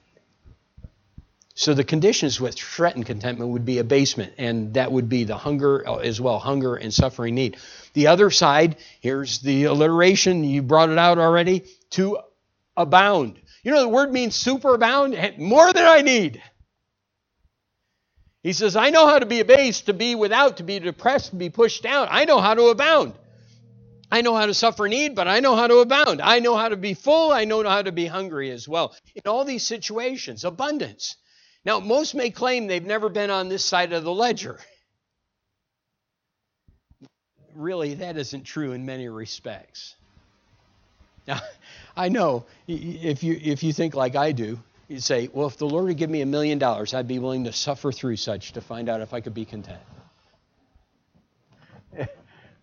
so 1.59 1.75
the 1.75 1.83
conditions 1.83 2.41
which 2.41 2.63
threaten 2.63 3.03
contentment 3.03 3.51
would 3.51 3.65
be 3.65 3.79
abasement, 3.79 4.35
and 4.39 4.75
that 4.75 4.93
would 4.93 5.09
be 5.09 5.25
the 5.25 5.37
hunger 5.37 5.83
uh, 5.89 5.97
as 5.97 6.21
well, 6.21 6.39
hunger 6.39 6.77
and 6.77 6.95
suffering 6.95 7.35
need. 7.35 7.57
The 7.99 8.07
other 8.07 8.31
side, 8.31 8.77
here's 9.01 9.41
the 9.41 9.65
alliteration, 9.65 10.45
you 10.45 10.63
brought 10.63 10.89
it 10.89 10.99
out 10.99 11.19
already, 11.19 11.65
to 11.91 12.19
abound. 12.77 13.41
You 13.65 13.73
know, 13.73 13.81
the 13.81 13.89
word 13.89 14.13
means 14.13 14.37
superabound, 14.37 15.17
eh, 15.17 15.33
more 15.37 15.73
than 15.73 15.85
I 15.85 16.03
need. 16.03 16.41
He 18.45 18.53
says, 18.53 18.77
I 18.77 18.91
know 18.91 19.09
how 19.09 19.19
to 19.19 19.27
be 19.27 19.41
abased, 19.41 19.87
to 19.87 19.95
be 19.95 20.15
without, 20.15 20.59
to 20.59 20.63
be 20.63 20.79
depressed, 20.79 21.31
to 21.31 21.37
be 21.37 21.51
pushed 21.51 21.83
down. 21.83 22.07
I 22.09 22.25
know 22.25 22.41
how 22.41 22.55
to 22.55 22.69
abound. 22.69 23.15
I 24.13 24.21
know 24.21 24.37
how 24.37 24.47
to 24.47 24.55
suffer 24.55 24.87
need, 24.87 25.17
but 25.17 25.27
I 25.27 25.41
know 25.41 25.57
how 25.57 25.67
to 25.67 25.79
abound. 25.79 26.23
I 26.23 26.39
know 26.39 26.57
how 26.57 26.69
to 26.69 26.77
be 26.77 26.95
full. 26.95 27.33
I 27.33 27.47
know 27.47 27.69
how 27.69 27.83
to 27.83 27.91
be 27.91 28.07
hungry 28.07 28.53
as 28.53 28.69
well. 28.69 28.95
In 29.17 29.23
all 29.27 29.45
these 29.45 29.67
situations, 29.67 30.45
abundance. 30.45 31.17
Now, 31.65 31.81
most 31.81 32.15
may 32.15 32.31
claim 32.31 32.69
they've 32.69 32.81
never 32.81 33.09
been 33.09 33.31
on 33.31 33.49
this 33.49 33.65
side 33.65 33.93
of 33.93 34.05
the 34.05 34.15
ledger. 34.15 34.61
Really, 37.59 37.95
that 37.95 38.17
isn't 38.17 38.45
true 38.45 38.71
in 38.71 38.87
many 38.87 39.09
respects. 39.09 39.97
Now, 41.27 41.41
I 41.97 42.09
know 42.09 42.47
if 42.69 43.25
you 43.25 43.37
if 43.43 43.65
you 43.65 43.73
think 43.73 43.97
like 43.97 44.15
I 44.15 44.31
do, 44.31 44.61
you'd 44.87 45.03
say, 45.03 45.29
well, 45.33 45.49
if 45.49 45.57
the 45.57 45.67
Lord 45.67 45.87
would 45.87 45.97
give 45.97 46.09
me 46.09 46.21
a 46.21 46.27
million 46.27 46.59
dollars, 46.61 46.95
I'd 46.95 47.09
be 47.09 47.19
willing 47.19 47.43
to 47.45 47.53
suffer 47.53 47.91
through 47.91 48.15
such 48.15 48.53
to 48.53 48.61
find 48.61 48.89
out 48.89 49.01
if 49.01 49.13
I 49.13 49.21
could 49.21 49.35
be 49.35 49.45
content. 49.45 49.81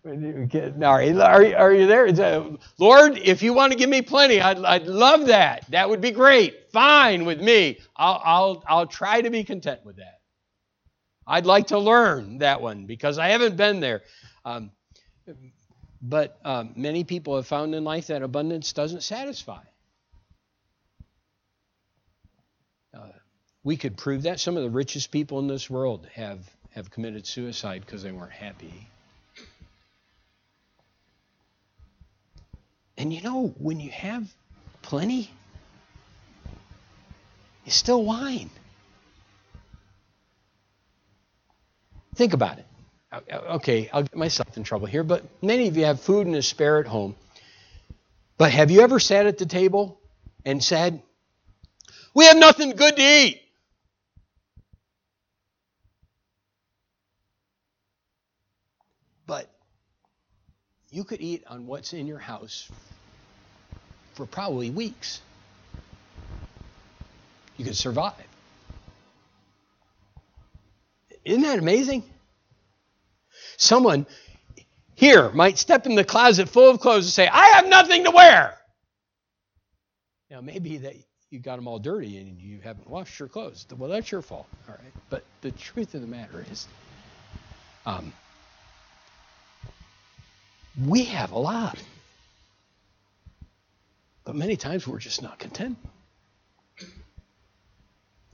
Are 0.06 1.02
you, 1.02 1.20
are 1.56 1.74
you 1.74 1.86
there? 1.86 2.10
Lord, 2.78 3.18
if 3.18 3.42
you 3.42 3.52
want 3.52 3.72
to 3.72 3.78
give 3.78 3.90
me 3.90 4.00
plenty, 4.00 4.40
I'd, 4.40 4.64
I'd 4.64 4.86
love 4.86 5.26
that. 5.26 5.66
That 5.70 5.90
would 5.90 6.00
be 6.00 6.12
great. 6.12 6.70
Fine 6.72 7.26
with 7.26 7.42
me. 7.42 7.80
I'll, 7.96 8.22
I'll, 8.24 8.64
I'll 8.66 8.86
try 8.86 9.20
to 9.20 9.28
be 9.28 9.44
content 9.44 9.84
with 9.84 9.96
that. 9.96 10.20
I'd 11.26 11.44
like 11.44 11.66
to 11.66 11.78
learn 11.78 12.38
that 12.38 12.62
one 12.62 12.86
because 12.86 13.18
I 13.18 13.28
haven't 13.28 13.56
been 13.56 13.80
there. 13.80 14.02
Um, 14.44 14.70
but 16.02 16.38
um, 16.44 16.72
many 16.76 17.04
people 17.04 17.36
have 17.36 17.46
found 17.46 17.74
in 17.74 17.84
life 17.84 18.08
that 18.08 18.22
abundance 18.22 18.72
doesn't 18.72 19.02
satisfy. 19.02 19.62
Uh, 22.94 23.08
we 23.64 23.76
could 23.76 23.96
prove 23.96 24.22
that. 24.22 24.38
Some 24.40 24.56
of 24.56 24.62
the 24.62 24.70
richest 24.70 25.10
people 25.10 25.38
in 25.38 25.48
this 25.48 25.68
world 25.68 26.06
have, 26.14 26.40
have 26.70 26.90
committed 26.90 27.26
suicide 27.26 27.82
because 27.84 28.02
they 28.02 28.12
weren't 28.12 28.32
happy. 28.32 28.88
And 32.98 33.12
you 33.12 33.20
know, 33.22 33.54
when 33.58 33.80
you 33.80 33.90
have 33.90 34.32
plenty, 34.82 35.30
it's 37.66 37.76
still 37.76 38.04
wine. 38.04 38.50
Think 42.14 42.32
about 42.32 42.58
it. 42.58 42.66
Okay, 43.30 43.88
I'll 43.92 44.02
get 44.02 44.16
myself 44.16 44.56
in 44.56 44.64
trouble 44.64 44.86
here, 44.86 45.04
but 45.04 45.24
many 45.42 45.68
of 45.68 45.76
you 45.76 45.84
have 45.84 46.00
food 46.00 46.26
and 46.26 46.36
a 46.36 46.42
spare 46.42 46.78
at 46.78 46.86
home. 46.86 47.14
But 48.38 48.52
have 48.52 48.70
you 48.70 48.80
ever 48.80 48.98
sat 48.98 49.26
at 49.26 49.38
the 49.38 49.46
table 49.46 49.98
and 50.44 50.62
said, 50.62 51.02
We 52.14 52.26
have 52.26 52.36
nothing 52.36 52.70
good 52.70 52.96
to 52.96 53.02
eat? 53.02 53.42
But 59.26 59.50
you 60.90 61.04
could 61.04 61.20
eat 61.20 61.44
on 61.46 61.66
what's 61.66 61.92
in 61.92 62.06
your 62.06 62.18
house 62.18 62.70
for 64.14 64.26
probably 64.26 64.70
weeks. 64.70 65.20
You 67.56 67.64
could 67.64 67.76
survive. 67.76 68.14
Isn't 71.24 71.42
that 71.42 71.58
amazing? 71.58 72.04
Someone 73.56 74.06
here 74.94 75.30
might 75.30 75.58
step 75.58 75.86
in 75.86 75.94
the 75.94 76.04
closet 76.04 76.48
full 76.48 76.70
of 76.70 76.80
clothes 76.80 77.06
and 77.06 77.12
say, 77.12 77.28
I 77.28 77.48
have 77.48 77.68
nothing 77.68 78.04
to 78.04 78.10
wear. 78.10 78.56
Now, 80.30 80.40
maybe 80.40 80.78
that 80.78 80.94
you 81.30 81.38
got 81.38 81.56
them 81.56 81.68
all 81.68 81.78
dirty 81.78 82.18
and 82.18 82.40
you 82.40 82.60
haven't 82.60 82.88
washed 82.88 83.18
your 83.18 83.28
clothes. 83.28 83.66
Well, 83.76 83.90
that's 83.90 84.10
your 84.10 84.22
fault. 84.22 84.46
All 84.68 84.74
right. 84.74 84.92
But 85.10 85.22
the 85.40 85.50
truth 85.50 85.94
of 85.94 86.00
the 86.00 86.06
matter 86.06 86.44
is, 86.50 86.66
um, 87.84 88.12
we 90.84 91.04
have 91.04 91.32
a 91.32 91.38
lot. 91.38 91.82
But 94.24 94.34
many 94.34 94.56
times 94.56 94.86
we're 94.86 94.98
just 94.98 95.22
not 95.22 95.38
content. 95.38 95.78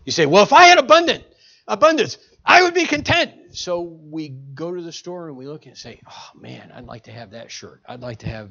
You 0.04 0.12
say, 0.12 0.26
well, 0.26 0.42
if 0.42 0.52
I 0.52 0.64
had 0.64 0.78
abundant, 0.78 1.21
abundance, 1.66 2.18
I 2.44 2.62
would 2.62 2.74
be 2.74 2.86
content. 2.86 3.32
So 3.52 3.82
we 3.82 4.28
go 4.28 4.74
to 4.74 4.82
the 4.82 4.92
store 4.92 5.28
and 5.28 5.36
we 5.36 5.46
look 5.46 5.66
and 5.66 5.76
say, 5.76 6.00
oh 6.08 6.38
man, 6.38 6.72
I'd 6.74 6.86
like 6.86 7.04
to 7.04 7.12
have 7.12 7.32
that 7.32 7.50
shirt. 7.50 7.82
I'd 7.86 8.00
like 8.00 8.18
to 8.20 8.28
have 8.28 8.50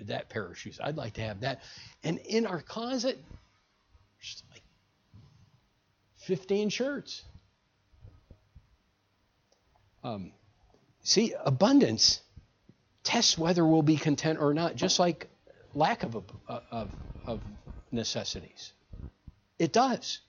that 0.00 0.28
pair 0.28 0.46
of 0.46 0.58
shoes. 0.58 0.78
I'd 0.82 0.96
like 0.96 1.14
to 1.14 1.22
have 1.22 1.40
that. 1.40 1.62
And 2.02 2.18
in 2.18 2.46
our 2.46 2.60
closet, 2.60 3.22
there's 4.18 4.42
like 4.50 4.62
15 6.18 6.70
shirts. 6.70 7.22
Um, 10.04 10.32
see, 11.02 11.34
abundance 11.44 12.20
tests 13.04 13.36
whether 13.36 13.66
we'll 13.66 13.82
be 13.82 13.96
content 13.96 14.38
or 14.40 14.54
not, 14.54 14.76
just 14.76 14.98
like 14.98 15.28
lack 15.74 16.02
of, 16.02 16.16
of, 16.48 16.90
of 17.26 17.40
necessities. 17.90 18.72
It 19.58 19.72
does. 19.72 20.20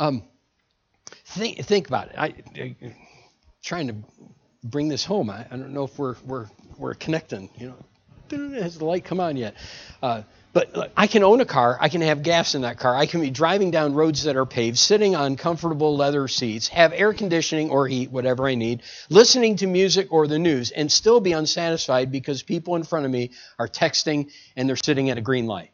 Um, 0.00 0.24
think, 1.26 1.58
think 1.64 1.88
about 1.88 2.08
it. 2.08 2.14
I, 2.16 2.34
I, 2.56 2.76
trying 3.62 3.88
to 3.88 3.94
bring 4.64 4.88
this 4.88 5.04
home. 5.04 5.28
I, 5.28 5.46
I 5.50 5.56
don't 5.56 5.74
know 5.74 5.84
if 5.84 5.98
we're, 5.98 6.16
we're, 6.24 6.46
we're 6.78 6.94
connecting. 6.94 7.50
You 7.58 7.74
know, 8.30 8.50
has 8.60 8.78
the 8.78 8.86
light 8.86 9.04
come 9.04 9.20
on 9.20 9.36
yet? 9.36 9.54
Uh, 10.02 10.22
but 10.54 10.74
look, 10.74 10.90
I 10.96 11.06
can 11.06 11.22
own 11.22 11.42
a 11.42 11.44
car. 11.44 11.76
I 11.80 11.90
can 11.90 12.00
have 12.00 12.22
gas 12.22 12.54
in 12.54 12.62
that 12.62 12.78
car. 12.78 12.96
I 12.96 13.04
can 13.04 13.20
be 13.20 13.30
driving 13.30 13.70
down 13.70 13.92
roads 13.92 14.24
that 14.24 14.36
are 14.36 14.46
paved, 14.46 14.78
sitting 14.78 15.14
on 15.14 15.36
comfortable 15.36 15.96
leather 15.96 16.26
seats, 16.28 16.66
have 16.68 16.92
air 16.94 17.12
conditioning 17.12 17.70
or 17.70 17.86
heat, 17.86 18.10
whatever 18.10 18.48
I 18.48 18.54
need, 18.54 18.82
listening 19.10 19.56
to 19.56 19.66
music 19.66 20.08
or 20.10 20.26
the 20.26 20.38
news, 20.38 20.70
and 20.70 20.90
still 20.90 21.20
be 21.20 21.32
unsatisfied 21.32 22.10
because 22.10 22.42
people 22.42 22.74
in 22.76 22.84
front 22.84 23.04
of 23.04 23.12
me 23.12 23.32
are 23.58 23.68
texting 23.68 24.30
and 24.56 24.68
they're 24.68 24.76
sitting 24.76 25.10
at 25.10 25.18
a 25.18 25.20
green 25.20 25.46
light. 25.46 25.70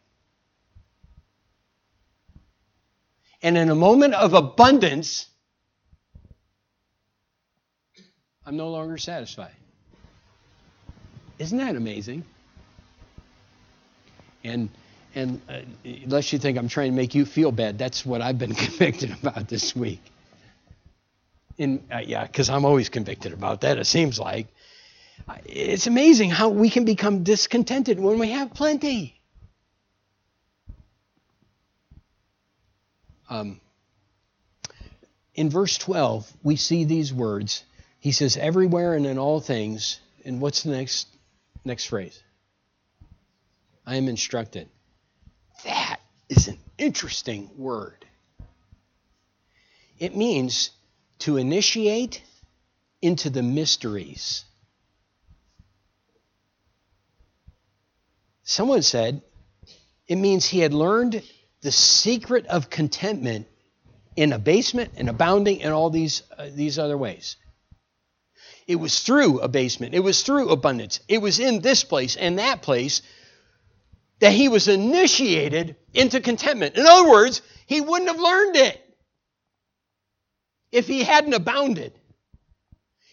And 3.46 3.56
in 3.56 3.70
a 3.70 3.76
moment 3.76 4.12
of 4.12 4.34
abundance, 4.34 5.28
I'm 8.44 8.56
no 8.56 8.70
longer 8.70 8.98
satisfied. 8.98 9.54
Isn't 11.38 11.58
that 11.58 11.76
amazing? 11.76 12.24
And 14.42 14.68
and 15.14 15.40
uh, 15.48 15.60
unless 15.84 16.32
you 16.32 16.40
think 16.40 16.58
I'm 16.58 16.66
trying 16.66 16.90
to 16.90 16.96
make 16.96 17.14
you 17.14 17.24
feel 17.24 17.52
bad, 17.52 17.78
that's 17.78 18.04
what 18.04 18.20
I've 18.20 18.36
been 18.36 18.54
convicted 18.66 19.12
about 19.12 19.46
this 19.46 19.76
week. 19.76 20.00
In 21.56 21.84
uh, 21.94 21.98
yeah, 21.98 22.26
because 22.26 22.50
I'm 22.50 22.64
always 22.64 22.88
convicted 22.88 23.32
about 23.32 23.60
that. 23.60 23.78
It 23.78 23.86
seems 23.86 24.18
like 24.18 24.48
it's 25.44 25.86
amazing 25.86 26.30
how 26.30 26.48
we 26.48 26.68
can 26.68 26.84
become 26.84 27.22
discontented 27.22 28.00
when 28.00 28.18
we 28.18 28.30
have 28.32 28.54
plenty. 28.54 29.15
Um, 33.28 33.60
in 35.34 35.50
verse 35.50 35.76
12, 35.78 36.32
we 36.42 36.56
see 36.56 36.84
these 36.84 37.12
words. 37.12 37.64
He 38.00 38.12
says, 38.12 38.36
everywhere 38.36 38.94
and 38.94 39.06
in 39.06 39.18
all 39.18 39.40
things. 39.40 40.00
And 40.24 40.40
what's 40.40 40.62
the 40.62 40.70
next 40.70 41.08
next 41.64 41.86
phrase? 41.86 42.22
I 43.84 43.96
am 43.96 44.08
instructed. 44.08 44.68
That 45.64 46.00
is 46.28 46.48
an 46.48 46.58
interesting 46.78 47.50
word. 47.56 48.04
It 49.98 50.16
means 50.16 50.70
to 51.20 51.36
initiate 51.36 52.22
into 53.00 53.30
the 53.30 53.42
mysteries. 53.42 54.44
Someone 58.42 58.82
said 58.82 59.22
it 60.06 60.16
means 60.16 60.46
he 60.46 60.60
had 60.60 60.72
learned 60.72 61.22
the 61.66 61.72
secret 61.72 62.46
of 62.46 62.70
contentment 62.70 63.44
in 64.14 64.32
abasement 64.32 64.92
and 64.98 65.08
abounding 65.08 65.64
and 65.64 65.74
all 65.74 65.90
these, 65.90 66.22
uh, 66.38 66.46
these 66.54 66.78
other 66.78 66.96
ways. 66.96 67.34
It 68.68 68.76
was 68.76 69.00
through 69.00 69.40
abasement, 69.40 69.92
it 69.92 69.98
was 69.98 70.22
through 70.22 70.50
abundance, 70.50 71.00
it 71.08 71.18
was 71.18 71.40
in 71.40 71.62
this 71.62 71.82
place 71.82 72.14
and 72.14 72.38
that 72.38 72.62
place 72.62 73.02
that 74.20 74.32
he 74.32 74.46
was 74.46 74.68
initiated 74.68 75.74
into 75.92 76.20
contentment. 76.20 76.76
In 76.76 76.86
other 76.86 77.10
words, 77.10 77.42
he 77.66 77.80
wouldn't 77.80 78.12
have 78.12 78.20
learned 78.20 78.54
it 78.54 78.98
if 80.70 80.86
he 80.86 81.02
hadn't 81.02 81.34
abounded. 81.34 81.92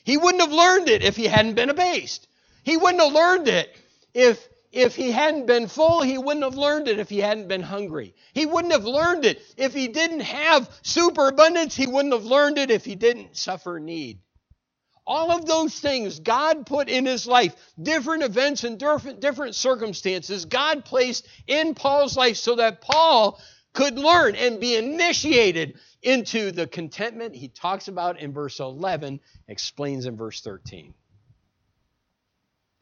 He 0.04 0.16
wouldn't 0.16 0.44
have 0.44 0.54
learned 0.54 0.90
it 0.90 1.02
if 1.02 1.16
he 1.16 1.26
hadn't 1.26 1.56
been 1.56 1.72
abased. 1.72 2.28
He 2.62 2.78
wouldn't 2.78 3.02
have 3.02 3.14
learned 3.14 3.48
it 3.48 3.76
if 4.14 4.48
if 4.74 4.96
he 4.96 5.12
hadn't 5.12 5.46
been 5.46 5.68
full, 5.68 6.02
he 6.02 6.18
wouldn't 6.18 6.44
have 6.44 6.58
learned 6.58 6.88
it 6.88 6.98
if 6.98 7.08
he 7.08 7.20
hadn't 7.20 7.48
been 7.48 7.62
hungry. 7.62 8.16
He 8.34 8.48
wouldn't 8.48 8.74
have 8.74 8.86
learned 8.86 9.24
it 9.24 9.40
if 9.56 9.74
he 9.74 9.88
didn't 9.88 10.22
have 10.22 10.68
superabundance. 10.82 11.76
He 11.76 11.86
wouldn't 11.86 12.14
have 12.14 12.26
learned 12.26 12.58
it 12.58 12.72
if 12.72 12.84
he 12.84 12.96
didn't 12.96 13.38
suffer 13.38 13.80
need. 13.80 14.20
All 15.06 15.32
of 15.32 15.46
those 15.46 15.80
things 15.80 16.20
God 16.20 16.66
put 16.66 16.90
in 16.90 17.06
his 17.06 17.28
life, 17.28 17.56
different 17.80 18.24
events 18.24 18.64
and 18.64 18.80
different, 18.80 19.54
circumstances, 19.54 20.46
God 20.46 20.86
placed 20.86 21.28
in 21.46 21.76
Paul's 21.76 22.18
life 22.18 22.38
so 22.38 22.56
that 22.56 22.82
Paul 22.82 23.40
could 23.74 24.00
learn 24.00 24.36
and 24.36 24.60
be 24.60 24.76
initiated 24.76 25.78
into 26.02 26.52
the 26.52 26.66
contentment 26.66 27.36
he 27.36 27.48
talks 27.48 27.90
about 27.90 28.20
in 28.20 28.34
verse 28.34 28.60
11, 28.60 29.20
explains 29.48 30.06
in 30.08 30.18
verse 30.18 30.42
13. 30.42 30.94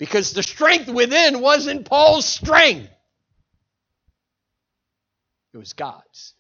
Because 0.02 0.34
the 0.34 0.42
strength 0.42 0.90
within 0.90 1.42
wasn't 1.42 1.86
Paul's 1.86 2.26
strength, 2.26 2.90
it 5.54 5.58
was 5.60 5.74
God's. 5.74 6.34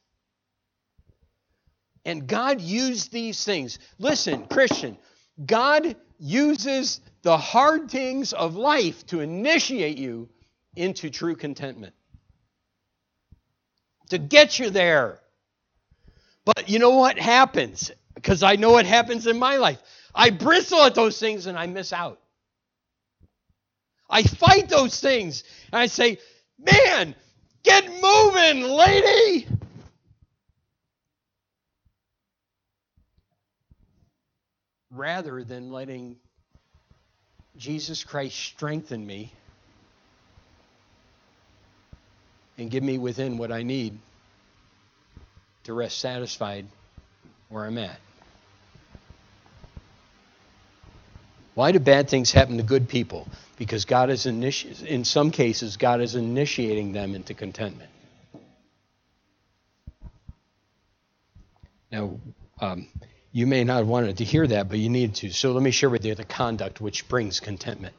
And 2.03 2.25
God 2.25 2.59
used 2.59 3.11
these 3.11 3.43
things. 3.45 3.77
Listen, 3.99 4.47
Christian, 4.47 4.97
God 5.45 5.95
uses 6.17 7.01
the 7.21 7.37
hard 7.37 7.91
things 7.91 8.33
of 8.33 8.55
life 8.55 9.05
to 9.05 9.19
initiate 9.19 9.99
you 9.99 10.27
into 10.75 11.11
true 11.11 11.35
contentment, 11.35 11.93
to 14.09 14.17
get 14.17 14.57
you 14.57 14.71
there. 14.71 15.19
But 16.45 16.67
you 16.67 16.79
know 16.79 16.97
what 16.97 17.19
happens? 17.19 17.91
Because 18.15 18.41
I 18.41 18.55
know 18.55 18.71
what 18.71 18.87
happens 18.87 19.27
in 19.27 19.37
my 19.37 19.57
life. 19.57 19.79
I 20.15 20.31
bristle 20.31 20.81
at 20.81 20.95
those 20.95 21.19
things 21.19 21.45
and 21.45 21.59
I 21.59 21.67
miss 21.67 21.93
out. 21.93 22.20
I 24.11 24.23
fight 24.23 24.69
those 24.69 24.99
things 24.99 25.43
and 25.71 25.79
I 25.79 25.87
say, 25.87 26.19
man, 26.59 27.15
get 27.63 27.85
moving, 27.87 28.63
lady. 28.63 29.47
Rather 34.91 35.43
than 35.45 35.71
letting 35.71 36.17
Jesus 37.57 38.03
Christ 38.03 38.37
strengthen 38.37 39.05
me 39.05 39.31
and 42.57 42.69
give 42.69 42.83
me 42.83 42.97
within 42.97 43.37
what 43.37 43.51
I 43.51 43.63
need 43.63 43.97
to 45.63 45.73
rest 45.73 45.99
satisfied 45.99 46.65
where 47.49 47.65
I'm 47.65 47.77
at. 47.77 47.99
Why 51.53 51.71
do 51.71 51.79
bad 51.79 52.09
things 52.09 52.31
happen 52.31 52.57
to 52.57 52.63
good 52.63 52.89
people? 52.89 53.27
Because 53.61 53.85
God 53.85 54.09
is 54.09 54.25
initi- 54.25 54.83
in 54.87 55.05
some 55.05 55.29
cases 55.29 55.77
God 55.77 56.01
is 56.01 56.15
initiating 56.15 56.93
them 56.93 57.13
into 57.13 57.35
contentment. 57.35 57.91
Now, 61.91 62.19
um, 62.59 62.87
you 63.31 63.45
may 63.45 63.63
not 63.63 63.77
have 63.77 63.87
wanted 63.87 64.17
to 64.17 64.23
hear 64.23 64.47
that, 64.47 64.67
but 64.67 64.79
you 64.79 64.89
need 64.89 65.13
to. 65.17 65.29
So 65.29 65.51
let 65.51 65.61
me 65.61 65.69
share 65.69 65.91
with 65.91 66.03
you 66.03 66.15
the 66.15 66.25
conduct 66.25 66.81
which 66.81 67.07
brings 67.07 67.39
contentment. 67.39 67.93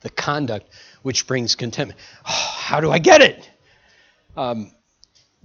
The 0.00 0.08
conduct 0.08 0.72
which 1.02 1.26
brings 1.26 1.54
contentment. 1.54 2.00
Oh, 2.24 2.30
how 2.58 2.80
do 2.80 2.90
I 2.90 3.00
get 3.00 3.20
it? 3.20 3.50
Um, 4.34 4.72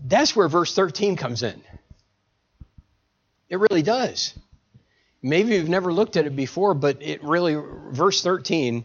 that's 0.02 0.34
where 0.34 0.48
verse 0.48 0.74
13 0.74 1.18
comes 1.18 1.44
in. 1.44 1.62
It 3.50 3.60
really 3.60 3.82
does. 3.82 4.34
Maybe 5.26 5.56
you've 5.56 5.70
never 5.70 5.94
looked 5.94 6.18
at 6.18 6.28
it 6.28 6.36
before, 6.36 6.74
but 6.74 7.02
it 7.02 7.24
really, 7.24 7.56
verse 7.92 8.22
13 8.22 8.84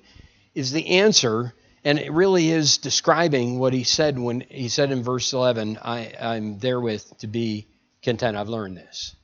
is 0.55 0.71
the 0.71 0.87
answer, 1.01 1.53
and 1.85 1.99
it 1.99 2.13
really 2.13 2.51
is 2.51 2.79
describing 2.79 3.59
what 3.59 3.73
he 3.73 3.83
said 3.83 4.17
when 4.17 4.45
he 4.49 4.69
said 4.69 4.93
in 4.93 5.03
verse 5.03 5.33
11, 5.33 5.79
I, 5.83 6.15
I'm 6.21 6.61
therewith 6.61 7.03
to 7.19 7.27
be 7.27 7.67
content. 8.03 8.37
I've 8.37 8.49
learned 8.49 8.77
this. 8.77 9.17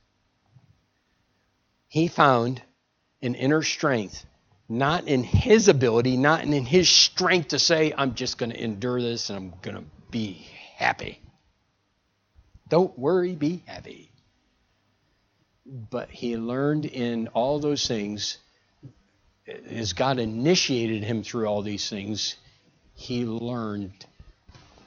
He 1.87 2.09
found 2.09 2.61
an 3.21 3.35
inner 3.35 3.63
strength, 3.63 4.25
not 4.67 5.07
in 5.07 5.23
his 5.23 5.69
ability, 5.69 6.17
not 6.17 6.43
in 6.43 6.65
his 6.65 6.89
strength 6.89 7.49
to 7.49 7.59
say, 7.59 7.93
I'm 7.97 8.15
just 8.15 8.37
going 8.37 8.51
to 8.51 8.61
endure 8.61 9.01
this 9.01 9.29
and 9.29 9.37
I'm 9.37 9.53
going 9.61 9.77
to 9.77 9.85
be 10.11 10.45
happy. 10.75 11.21
Don't 12.67 12.99
worry, 12.99 13.35
be 13.35 13.63
happy 13.65 14.11
but 15.65 16.09
he 16.09 16.37
learned 16.37 16.85
in 16.85 17.27
all 17.29 17.59
those 17.59 17.87
things 17.87 18.37
as 19.47 19.93
God 19.93 20.19
initiated 20.19 21.03
him 21.03 21.23
through 21.23 21.47
all 21.47 21.61
these 21.61 21.89
things, 21.89 22.35
he 22.95 23.25
learned 23.25 24.05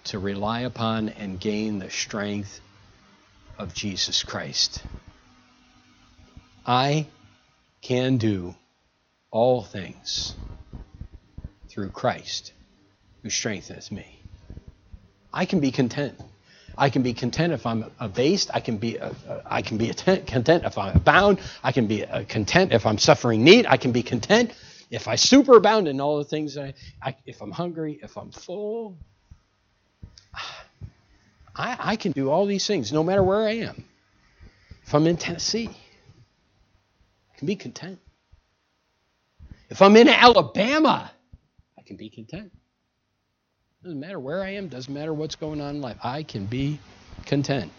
to 0.04 0.18
rely 0.18 0.60
upon 0.60 1.10
and 1.10 1.38
gain 1.38 1.78
the 1.78 1.90
strength 1.90 2.60
of 3.58 3.74
Jesus 3.74 4.22
Christ. 4.22 4.82
I 6.66 7.06
can 7.82 8.18
do 8.18 8.54
all 9.30 9.62
things 9.62 10.34
through 11.68 11.90
Christ 11.90 12.52
who 13.22 13.30
strengthens 13.30 13.92
me. 13.92 14.22
I 15.32 15.44
can 15.44 15.60
be 15.60 15.70
content. 15.70 16.18
I 16.78 16.90
can 16.90 17.02
be 17.02 17.12
content 17.12 17.52
if 17.52 17.66
I'm 17.66 17.84
abased. 17.98 18.50
I 18.54 18.60
can 18.60 18.78
be 18.78 18.98
uh, 18.98 19.10
uh, 19.28 19.42
I 19.44 19.62
can 19.62 19.76
be 19.78 19.92
content 19.92 20.64
if 20.64 20.78
I'm 20.78 20.98
bound. 21.00 21.40
I 21.64 21.72
can 21.72 21.88
be 21.88 22.04
uh, 22.04 22.24
content 22.24 22.72
if 22.72 22.86
I'm 22.86 22.98
suffering 22.98 23.42
need. 23.42 23.66
I 23.66 23.76
can 23.76 23.90
be 23.90 24.02
content 24.02 24.52
if 24.90 25.08
I 25.08 25.16
superabound 25.16 25.88
in 25.88 26.00
all 26.00 26.18
the 26.18 26.24
things 26.24 26.56
I, 26.56 26.74
I 27.02 27.16
if 27.26 27.42
I'm 27.42 27.50
hungry, 27.50 27.98
if 28.02 28.16
I'm 28.16 28.30
full. 28.30 28.96
I, 31.56 31.76
I 31.80 31.96
can 31.96 32.12
do 32.12 32.30
all 32.30 32.46
these 32.46 32.66
things 32.66 32.92
no 32.92 33.02
matter 33.02 33.24
where 33.24 33.46
I 33.46 33.56
am. 33.56 33.84
If 34.84 34.94
I'm 34.94 35.06
in 35.08 35.16
Tennessee, 35.16 35.68
I 37.34 37.38
can 37.38 37.46
be 37.46 37.56
content. 37.56 37.98
If 39.68 39.82
I'm 39.82 39.96
in 39.96 40.08
Alabama, 40.08 41.10
I 41.76 41.82
can 41.82 41.96
be 41.96 42.08
content. 42.08 42.52
Doesn't 43.88 44.00
matter 44.00 44.20
where 44.20 44.42
I 44.42 44.50
am, 44.50 44.68
doesn't 44.68 44.92
matter 44.92 45.14
what's 45.14 45.34
going 45.34 45.62
on 45.62 45.76
in 45.76 45.80
life. 45.80 45.96
I 46.02 46.22
can 46.22 46.44
be 46.44 46.78
content. 47.24 47.72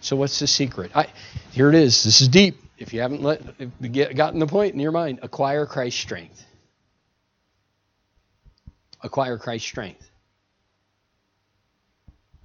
So 0.00 0.14
what's 0.14 0.38
the 0.38 0.46
secret? 0.46 0.92
I, 0.94 1.08
here 1.50 1.68
it 1.68 1.74
is. 1.74 2.04
This 2.04 2.20
is 2.20 2.28
deep. 2.28 2.58
If 2.78 2.94
you 2.94 3.00
haven't 3.00 3.20
let, 3.20 3.42
get, 3.90 4.14
gotten 4.14 4.38
the 4.38 4.46
point 4.46 4.74
in 4.74 4.78
your 4.78 4.92
mind, 4.92 5.18
acquire 5.22 5.66
Christ's 5.66 6.00
strength. 6.00 6.40
Acquire 9.02 9.38
Christ's 9.38 9.66
strength. 9.66 10.08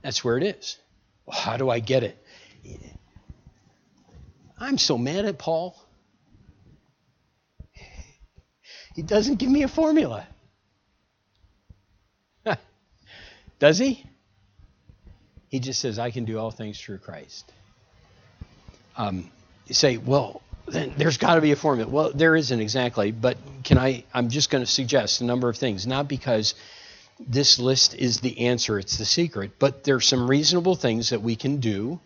That's 0.01 0.23
where 0.23 0.39
it 0.39 0.43
is. 0.43 0.79
Well, 1.27 1.37
how 1.37 1.57
do 1.57 1.69
I 1.69 1.79
get 1.79 2.01
it? 2.01 2.17
I'm 4.59 4.79
so 4.79 4.97
mad 4.97 5.25
at 5.25 5.37
Paul. 5.37 5.79
He 8.95 9.03
doesn't 9.03 9.35
give 9.35 9.51
me 9.51 9.61
a 9.61 9.67
formula. 9.67 10.25
Does 13.61 13.77
he? 13.77 14.03
He 15.49 15.59
just 15.59 15.79
says, 15.79 15.99
I 15.99 16.09
can 16.09 16.25
do 16.25 16.39
all 16.39 16.49
things 16.49 16.81
through 16.81 16.97
Christ. 16.97 17.51
Um, 18.97 19.29
you 19.67 19.75
say, 19.75 19.97
well, 19.97 20.41
then 20.65 20.93
there's 20.97 21.17
got 21.17 21.35
to 21.35 21.41
be 21.41 21.51
a 21.51 21.55
formula. 21.55 21.91
Well, 21.91 22.11
there 22.11 22.35
isn't 22.35 22.59
exactly, 22.59 23.11
but 23.11 23.37
can 23.63 23.77
I? 23.77 24.03
I'm 24.15 24.29
just 24.29 24.49
going 24.49 24.63
to 24.63 24.69
suggest 24.69 25.21
a 25.21 25.25
number 25.25 25.47
of 25.47 25.57
things, 25.57 25.85
not 25.85 26.07
because 26.07 26.55
this 27.19 27.59
list 27.59 27.93
is 27.93 28.19
the 28.21 28.47
answer, 28.47 28.79
it's 28.79 28.97
the 28.97 29.05
secret, 29.05 29.51
but 29.59 29.83
there's 29.83 30.07
some 30.07 30.27
reasonable 30.27 30.73
things 30.73 31.11
that 31.11 31.21
we 31.21 31.35
can 31.35 31.57
do 31.57 31.99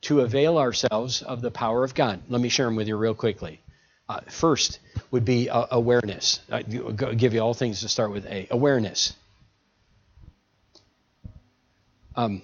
to 0.00 0.22
avail 0.22 0.58
ourselves 0.58 1.22
of 1.22 1.40
the 1.40 1.52
power 1.52 1.84
of 1.84 1.94
God. 1.94 2.20
Let 2.28 2.40
me 2.40 2.48
share 2.48 2.66
them 2.66 2.74
with 2.74 2.88
you 2.88 2.96
real 2.96 3.14
quickly. 3.14 3.60
Uh, 4.08 4.22
first 4.28 4.80
would 5.12 5.24
be 5.24 5.48
uh, 5.48 5.66
awareness. 5.70 6.40
I 6.50 6.62
give 6.62 7.32
you 7.32 7.40
all 7.40 7.54
things 7.54 7.82
to 7.82 7.88
start 7.88 8.10
with 8.10 8.26
A. 8.26 8.48
Awareness. 8.50 9.14
Um, 12.18 12.42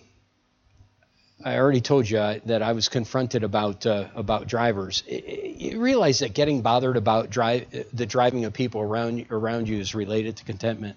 I 1.45 1.59
already 1.59 1.81
told 1.81 2.09
you 2.09 2.19
uh, 2.19 2.39
that 2.47 2.63
I 2.63 2.75
was 2.75 2.89
confronted 2.89 3.43
about 3.43 3.85
uh, 3.85 4.07
about 4.15 4.47
drivers. 4.47 5.03
You 5.09 5.81
realize 5.81 6.21
that 6.21 6.33
getting 6.33 6.63
bothered 6.63 6.97
about 6.97 7.29
drive, 7.29 7.67
the 7.93 8.07
driving 8.07 8.45
of 8.45 8.53
people 8.53 8.83
around 8.83 9.27
around 9.33 9.69
you 9.69 9.81
is 9.81 9.93
related 9.93 10.37
to 10.37 10.45
contentment. 10.45 10.97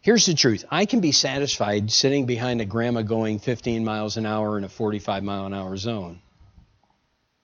Here's 0.00 0.26
the 0.26 0.34
truth: 0.34 0.64
I 0.72 0.86
can 0.86 0.98
be 0.98 1.12
satisfied 1.12 1.92
sitting 1.92 2.26
behind 2.26 2.60
a 2.60 2.64
grandma 2.64 3.02
going 3.02 3.38
15 3.38 3.84
miles 3.84 4.16
an 4.16 4.26
hour 4.26 4.58
in 4.58 4.64
a 4.64 4.68
45 4.68 5.22
mile 5.22 5.46
an 5.46 5.54
hour 5.54 5.76
zone, 5.76 6.20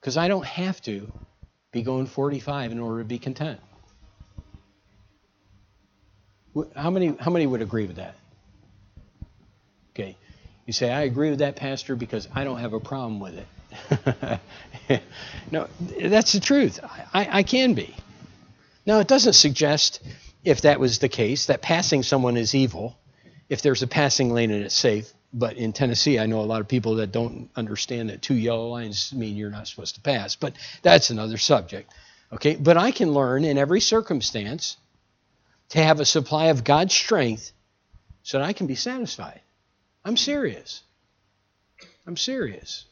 because 0.01 0.17
I 0.17 0.27
don't 0.27 0.45
have 0.45 0.81
to 0.81 1.09
be 1.71 1.81
going 1.81 2.07
45 2.07 2.73
in 2.73 2.79
order 2.79 2.99
to 2.99 3.05
be 3.07 3.19
content. 3.19 3.61
How 6.75 6.89
many 6.89 7.15
how 7.17 7.31
many 7.31 7.47
would 7.47 7.61
agree 7.61 7.85
with 7.85 7.95
that? 7.95 8.15
Okay. 9.93 10.17
You 10.65 10.73
say, 10.73 10.91
I 10.91 11.01
agree 11.01 11.29
with 11.29 11.39
that, 11.39 11.55
Pastor, 11.55 11.95
because 11.95 12.27
I 12.33 12.43
don't 12.43 12.59
have 12.59 12.73
a 12.73 12.79
problem 12.79 13.19
with 13.19 13.37
it. 13.37 15.01
no, 15.51 15.67
that's 15.99 16.33
the 16.33 16.39
truth. 16.39 16.79
I, 16.83 17.39
I 17.39 17.43
can 17.43 17.73
be. 17.73 17.95
Now, 18.85 18.99
it 18.99 19.07
doesn't 19.07 19.33
suggest, 19.33 20.01
if 20.43 20.61
that 20.61 20.79
was 20.79 20.99
the 20.99 21.09
case, 21.09 21.47
that 21.47 21.61
passing 21.61 22.03
someone 22.03 22.37
is 22.37 22.55
evil, 22.55 22.97
if 23.49 23.61
there's 23.61 23.83
a 23.83 23.87
passing 23.87 24.33
lane 24.33 24.51
and 24.51 24.63
it's 24.63 24.75
safe. 24.75 25.11
But 25.33 25.55
in 25.55 25.71
Tennessee, 25.71 26.19
I 26.19 26.25
know 26.25 26.41
a 26.41 26.43
lot 26.43 26.61
of 26.61 26.67
people 26.67 26.95
that 26.95 27.11
don't 27.11 27.49
understand 27.55 28.09
that 28.09 28.21
two 28.21 28.35
yellow 28.35 28.67
lines 28.67 29.13
mean 29.13 29.37
you're 29.37 29.49
not 29.49 29.67
supposed 29.67 29.95
to 29.95 30.01
pass. 30.01 30.35
But 30.35 30.53
that's 30.81 31.09
another 31.09 31.37
subject. 31.37 31.91
Okay, 32.33 32.55
but 32.55 32.77
I 32.77 32.91
can 32.91 33.13
learn 33.13 33.45
in 33.45 33.57
every 33.57 33.81
circumstance 33.81 34.77
to 35.69 35.81
have 35.81 35.99
a 35.99 36.05
supply 36.05 36.45
of 36.47 36.63
God's 36.63 36.93
strength 36.93 37.51
so 38.23 38.39
that 38.39 38.45
I 38.45 38.53
can 38.53 38.67
be 38.67 38.75
satisfied. 38.75 39.41
I'm 40.03 40.17
serious. 40.17 40.81
I'm 42.07 42.17
serious. 42.17 42.85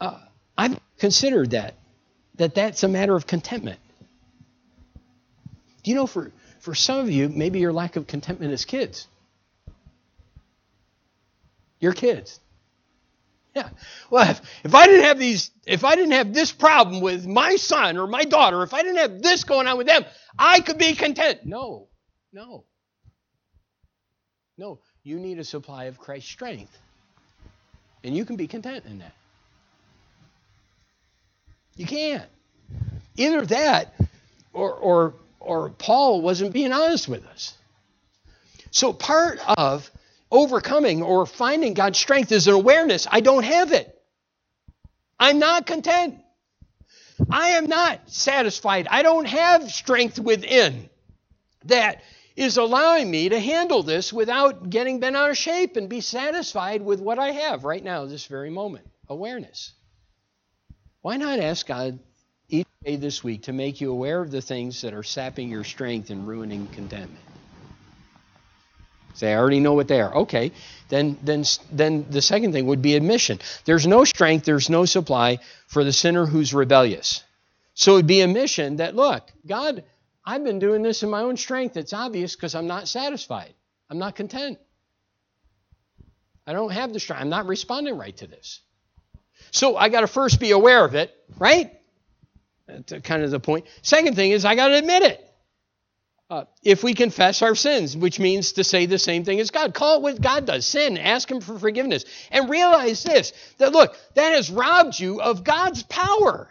Uh, 0.00 0.18
I've 0.56 0.80
considered 0.98 1.50
that, 1.50 1.74
that 2.36 2.54
that's 2.54 2.82
a 2.82 2.88
matter 2.88 3.14
of 3.14 3.26
contentment. 3.26 3.78
Do 5.82 5.90
you 5.90 5.94
know, 5.94 6.06
for, 6.06 6.32
for 6.60 6.74
some 6.74 6.98
of 6.98 7.10
you, 7.10 7.28
maybe 7.28 7.60
your 7.60 7.72
lack 7.72 7.96
of 7.96 8.06
contentment 8.06 8.52
is 8.52 8.64
kids. 8.64 9.06
Your 11.78 11.92
kids. 11.92 12.40
Yeah. 13.54 13.68
Well, 14.10 14.30
if, 14.30 14.40
if 14.64 14.74
I 14.74 14.86
didn't 14.86 15.04
have 15.04 15.18
these, 15.18 15.50
if 15.66 15.84
I 15.84 15.96
didn't 15.96 16.12
have 16.12 16.32
this 16.32 16.52
problem 16.52 17.00
with 17.00 17.26
my 17.26 17.56
son 17.56 17.96
or 17.96 18.06
my 18.06 18.24
daughter, 18.24 18.62
if 18.62 18.72
I 18.72 18.82
didn't 18.82 18.98
have 18.98 19.22
this 19.22 19.44
going 19.44 19.66
on 19.66 19.76
with 19.76 19.86
them, 19.86 20.04
I 20.38 20.60
could 20.60 20.78
be 20.78 20.94
content. 20.94 21.40
No, 21.44 21.88
no. 22.32 22.64
No, 24.60 24.78
you 25.04 25.18
need 25.18 25.38
a 25.38 25.44
supply 25.44 25.84
of 25.84 25.98
Christ's 25.98 26.30
strength. 26.30 26.76
And 28.04 28.14
you 28.14 28.26
can 28.26 28.36
be 28.36 28.46
content 28.46 28.84
in 28.84 28.98
that. 28.98 29.14
You 31.76 31.86
can't. 31.86 32.28
Either 33.16 33.46
that 33.46 33.94
or, 34.52 34.74
or, 34.74 35.14
or 35.40 35.70
Paul 35.70 36.20
wasn't 36.20 36.52
being 36.52 36.74
honest 36.74 37.08
with 37.08 37.24
us. 37.28 37.54
So 38.70 38.92
part 38.92 39.40
of 39.48 39.90
overcoming 40.30 41.02
or 41.02 41.24
finding 41.24 41.72
God's 41.72 41.98
strength 41.98 42.30
is 42.30 42.46
an 42.46 42.52
awareness 42.52 43.06
I 43.10 43.20
don't 43.20 43.44
have 43.44 43.72
it. 43.72 43.98
I'm 45.18 45.38
not 45.38 45.64
content. 45.64 46.18
I 47.30 47.52
am 47.52 47.64
not 47.64 48.10
satisfied. 48.10 48.88
I 48.90 49.04
don't 49.04 49.26
have 49.26 49.70
strength 49.70 50.18
within 50.18 50.90
that 51.64 52.02
is 52.40 52.56
allowing 52.56 53.10
me 53.10 53.28
to 53.28 53.38
handle 53.38 53.82
this 53.82 54.14
without 54.14 54.70
getting 54.70 54.98
bent 54.98 55.14
out 55.14 55.28
of 55.28 55.36
shape 55.36 55.76
and 55.76 55.90
be 55.90 56.00
satisfied 56.00 56.80
with 56.80 56.98
what 56.98 57.18
I 57.18 57.32
have 57.32 57.64
right 57.64 57.84
now, 57.84 58.06
this 58.06 58.24
very 58.24 58.48
moment. 58.48 58.86
Awareness. 59.10 59.74
Why 61.02 61.18
not 61.18 61.38
ask 61.38 61.66
God 61.66 61.98
each 62.48 62.66
day 62.82 62.96
this 62.96 63.22
week 63.22 63.42
to 63.42 63.52
make 63.52 63.82
you 63.82 63.92
aware 63.92 64.22
of 64.22 64.30
the 64.30 64.40
things 64.40 64.80
that 64.80 64.94
are 64.94 65.02
sapping 65.02 65.50
your 65.50 65.64
strength 65.64 66.08
and 66.08 66.26
ruining 66.26 66.66
contentment? 66.68 67.20
Say, 69.12 69.34
I 69.34 69.36
already 69.36 69.60
know 69.60 69.74
what 69.74 69.88
they 69.88 70.00
are. 70.00 70.14
Okay, 70.20 70.52
then, 70.88 71.18
then, 71.22 71.44
then 71.70 72.06
the 72.08 72.22
second 72.22 72.52
thing 72.52 72.64
would 72.64 72.80
be 72.80 72.94
admission. 72.94 73.38
There's 73.66 73.86
no 73.86 74.04
strength, 74.04 74.46
there's 74.46 74.70
no 74.70 74.86
supply 74.86 75.40
for 75.66 75.84
the 75.84 75.92
sinner 75.92 76.24
who's 76.24 76.54
rebellious. 76.54 77.22
So 77.74 77.92
it 77.92 77.96
would 77.96 78.06
be 78.06 78.22
admission 78.22 78.76
that, 78.76 78.96
look, 78.96 79.30
God, 79.46 79.84
I've 80.30 80.44
been 80.44 80.60
doing 80.60 80.82
this 80.82 81.02
in 81.02 81.10
my 81.10 81.22
own 81.22 81.36
strength. 81.36 81.76
It's 81.76 81.92
obvious 81.92 82.36
because 82.36 82.54
I'm 82.54 82.68
not 82.68 82.86
satisfied. 82.86 83.52
I'm 83.90 83.98
not 83.98 84.14
content. 84.14 84.60
I 86.46 86.52
don't 86.52 86.70
have 86.70 86.92
the 86.92 87.00
strength. 87.00 87.20
I'm 87.20 87.30
not 87.30 87.48
responding 87.48 87.98
right 87.98 88.16
to 88.18 88.28
this. 88.28 88.60
So 89.50 89.76
I 89.76 89.88
got 89.88 90.02
to 90.02 90.06
first 90.06 90.38
be 90.38 90.52
aware 90.52 90.84
of 90.84 90.94
it, 90.94 91.12
right? 91.36 91.72
That's 92.68 92.92
kind 93.02 93.24
of 93.24 93.32
the 93.32 93.40
point. 93.40 93.66
Second 93.82 94.14
thing 94.14 94.30
is 94.30 94.44
I 94.44 94.54
got 94.54 94.68
to 94.68 94.78
admit 94.78 95.02
it. 95.02 95.26
Uh, 96.30 96.44
if 96.62 96.84
we 96.84 96.94
confess 96.94 97.42
our 97.42 97.56
sins, 97.56 97.96
which 97.96 98.20
means 98.20 98.52
to 98.52 98.62
say 98.62 98.86
the 98.86 99.00
same 99.00 99.24
thing 99.24 99.40
as 99.40 99.50
God, 99.50 99.74
call 99.74 99.96
it 99.96 100.02
what 100.02 100.20
God 100.20 100.46
does 100.46 100.64
sin, 100.64 100.96
ask 100.96 101.28
Him 101.28 101.40
for 101.40 101.58
forgiveness, 101.58 102.04
and 102.30 102.48
realize 102.48 103.02
this 103.02 103.32
that 103.58 103.72
look, 103.72 103.96
that 104.14 104.30
has 104.34 104.48
robbed 104.48 104.96
you 104.96 105.20
of 105.20 105.42
God's 105.42 105.82
power. 105.82 106.48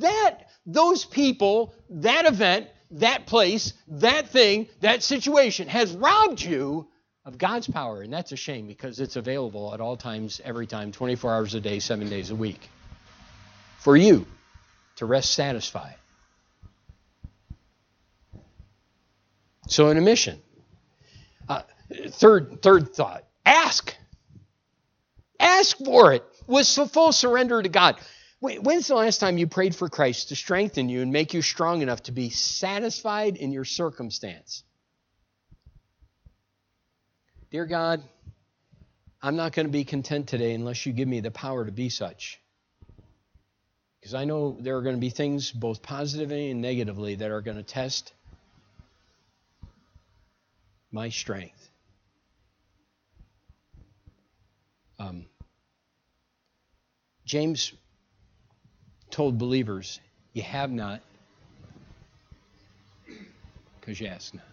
That 0.00 0.49
those 0.66 1.04
people, 1.04 1.74
that 1.90 2.26
event, 2.26 2.68
that 2.92 3.26
place, 3.26 3.72
that 3.88 4.28
thing, 4.28 4.68
that 4.80 5.02
situation 5.02 5.68
has 5.68 5.92
robbed 5.92 6.40
you 6.40 6.88
of 7.24 7.38
God's 7.38 7.68
power. 7.68 8.02
And 8.02 8.12
that's 8.12 8.32
a 8.32 8.36
shame 8.36 8.66
because 8.66 9.00
it's 9.00 9.16
available 9.16 9.72
at 9.74 9.80
all 9.80 9.96
times, 9.96 10.40
every 10.44 10.66
time, 10.66 10.92
24 10.92 11.34
hours 11.34 11.54
a 11.54 11.60
day, 11.60 11.78
seven 11.78 12.08
days 12.08 12.30
a 12.30 12.34
week. 12.34 12.68
For 13.78 13.96
you 13.96 14.26
to 14.96 15.06
rest 15.06 15.32
satisfied. 15.32 15.94
So, 19.68 19.88
in 19.88 19.96
a 19.96 20.00
mission, 20.00 20.40
uh, 21.48 21.62
third, 22.10 22.60
third 22.60 22.92
thought 22.92 23.24
ask. 23.44 23.94
Ask 25.38 25.78
for 25.78 26.12
it 26.12 26.24
with 26.46 26.66
full 26.66 27.12
surrender 27.12 27.62
to 27.62 27.68
God. 27.68 27.96
When's 28.40 28.88
the 28.88 28.94
last 28.94 29.18
time 29.18 29.36
you 29.36 29.46
prayed 29.46 29.74
for 29.74 29.90
Christ 29.90 30.30
to 30.30 30.36
strengthen 30.36 30.88
you 30.88 31.02
and 31.02 31.12
make 31.12 31.34
you 31.34 31.42
strong 31.42 31.82
enough 31.82 32.04
to 32.04 32.12
be 32.12 32.30
satisfied 32.30 33.36
in 33.36 33.52
your 33.52 33.66
circumstance? 33.66 34.64
Dear 37.50 37.66
God, 37.66 38.02
I'm 39.20 39.36
not 39.36 39.52
going 39.52 39.66
to 39.66 39.72
be 39.72 39.84
content 39.84 40.26
today 40.26 40.54
unless 40.54 40.86
you 40.86 40.94
give 40.94 41.06
me 41.06 41.20
the 41.20 41.30
power 41.30 41.66
to 41.66 41.72
be 41.72 41.90
such. 41.90 42.40
Because 44.00 44.14
I 44.14 44.24
know 44.24 44.56
there 44.58 44.78
are 44.78 44.82
going 44.82 44.96
to 44.96 45.00
be 45.00 45.10
things, 45.10 45.50
both 45.50 45.82
positively 45.82 46.50
and 46.50 46.62
negatively, 46.62 47.16
that 47.16 47.30
are 47.30 47.42
going 47.42 47.58
to 47.58 47.62
test 47.62 48.14
my 50.90 51.10
strength. 51.10 51.68
Um, 54.98 55.26
James 57.26 57.72
told 59.10 59.38
believers, 59.38 60.00
You 60.32 60.42
have 60.42 60.70
not 60.70 61.00
because 63.80 64.00
you 64.00 64.06
ask 64.06 64.34
not. 64.34 64.44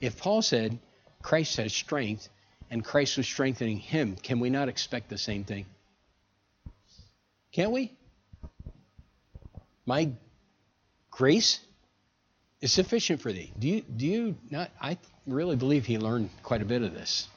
If 0.00 0.18
Paul 0.18 0.40
said 0.40 0.78
Christ 1.22 1.56
has 1.58 1.72
strength 1.72 2.28
and 2.70 2.84
Christ 2.84 3.16
was 3.16 3.26
strengthening 3.26 3.78
him, 3.78 4.16
can 4.16 4.40
we 4.40 4.50
not 4.50 4.68
expect 4.68 5.08
the 5.08 5.18
same 5.18 5.44
thing? 5.44 5.66
Can't 7.52 7.72
we? 7.72 7.92
My 9.84 10.10
grace 11.10 11.60
is 12.60 12.72
sufficient 12.72 13.20
for 13.20 13.32
thee. 13.32 13.52
Do 13.58 13.68
you 13.68 13.80
do 13.82 14.06
you 14.06 14.36
not 14.50 14.70
I 14.80 14.98
really 15.26 15.56
believe 15.56 15.86
he 15.86 15.98
learned 15.98 16.30
quite 16.42 16.62
a 16.62 16.64
bit 16.64 16.82
of 16.82 16.94
this, 16.94 17.28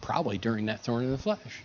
probably 0.00 0.38
during 0.38 0.66
that 0.66 0.80
thorn 0.80 1.04
in 1.04 1.10
the 1.10 1.18
flesh. 1.18 1.62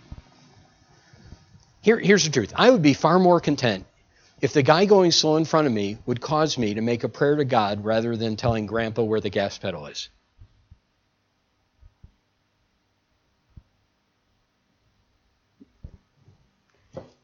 Here, 1.82 1.98
here's 1.98 2.24
the 2.24 2.30
truth 2.30 2.52
I 2.54 2.70
would 2.70 2.82
be 2.82 2.94
far 2.94 3.18
more 3.18 3.40
content 3.40 3.86
if 4.40 4.52
the 4.52 4.62
guy 4.62 4.86
going 4.86 5.12
slow 5.12 5.36
in 5.36 5.44
front 5.44 5.66
of 5.66 5.72
me 5.72 5.98
would 6.06 6.20
cause 6.20 6.56
me 6.56 6.74
to 6.74 6.80
make 6.80 7.04
a 7.04 7.08
prayer 7.08 7.36
to 7.36 7.44
God 7.44 7.84
rather 7.84 8.16
than 8.16 8.36
telling 8.36 8.66
Grandpa 8.66 9.02
where 9.02 9.20
the 9.20 9.30
gas 9.30 9.58
pedal 9.58 9.86
is. 9.86 10.08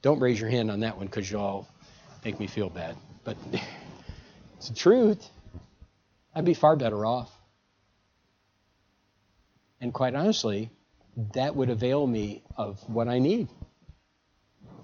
Don't 0.02 0.20
raise 0.20 0.40
your 0.40 0.50
hand 0.50 0.70
on 0.70 0.80
that 0.80 0.96
one 0.96 1.06
because 1.06 1.30
you'll 1.30 1.66
make 2.24 2.38
me 2.38 2.46
feel 2.46 2.70
bad. 2.70 2.96
But 3.24 3.36
it's 4.56 4.68
the 4.68 4.74
truth. 4.74 5.28
I'd 6.34 6.44
be 6.44 6.54
far 6.54 6.76
better 6.76 7.04
off. 7.04 7.32
And 9.80 9.92
quite 9.92 10.14
honestly, 10.14 10.70
that 11.34 11.56
would 11.56 11.70
avail 11.70 12.06
me 12.06 12.42
of 12.56 12.78
what 12.88 13.08
I 13.08 13.18
need 13.18 13.48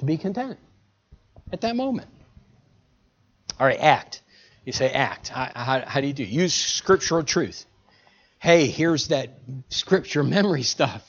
to 0.03 0.07
be 0.07 0.17
content 0.19 0.59
at 1.53 1.61
that 1.61 1.77
moment. 1.77 2.09
All 3.61 3.67
right, 3.67 3.79
act. 3.79 4.21
You 4.65 4.73
say 4.73 4.91
act. 4.91 5.29
How, 5.29 5.51
how, 5.55 5.85
how 5.87 6.01
do 6.01 6.09
you 6.09 6.13
do? 6.13 6.25
Use 6.25 6.53
scriptural 6.53 7.23
truth. 7.23 7.65
Hey, 8.41 8.67
here's 8.67 9.09
that 9.09 9.39
scripture 9.69 10.25
memory 10.25 10.65
stuff 10.65 11.09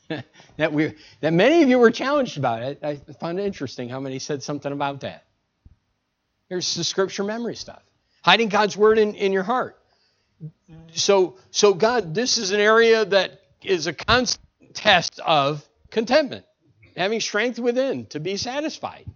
that 0.56 0.72
we 0.72 0.94
that 1.20 1.32
many 1.32 1.64
of 1.64 1.68
you 1.68 1.78
were 1.80 1.90
challenged 1.90 2.38
about. 2.38 2.62
I, 2.62 2.76
I 2.82 2.96
found 3.20 3.40
it 3.40 3.46
interesting 3.46 3.88
how 3.88 3.98
many 3.98 4.20
said 4.20 4.44
something 4.44 4.70
about 4.70 5.00
that. 5.00 5.24
Here's 6.48 6.76
the 6.76 6.84
scripture 6.84 7.24
memory 7.24 7.56
stuff. 7.56 7.82
Hiding 8.22 8.48
God's 8.48 8.76
word 8.76 8.98
in, 8.98 9.14
in 9.14 9.32
your 9.32 9.42
heart. 9.42 9.76
So 10.92 11.38
so 11.50 11.74
God, 11.74 12.14
this 12.14 12.38
is 12.38 12.52
an 12.52 12.60
area 12.60 13.04
that 13.04 13.40
is 13.64 13.88
a 13.88 13.92
constant 13.92 14.74
test 14.74 15.18
of 15.18 15.68
contentment, 15.90 16.44
having 16.98 17.20
strength 17.20 17.58
within 17.58 18.06
to 18.06 18.20
be 18.20 18.36
satisfied. 18.36 19.06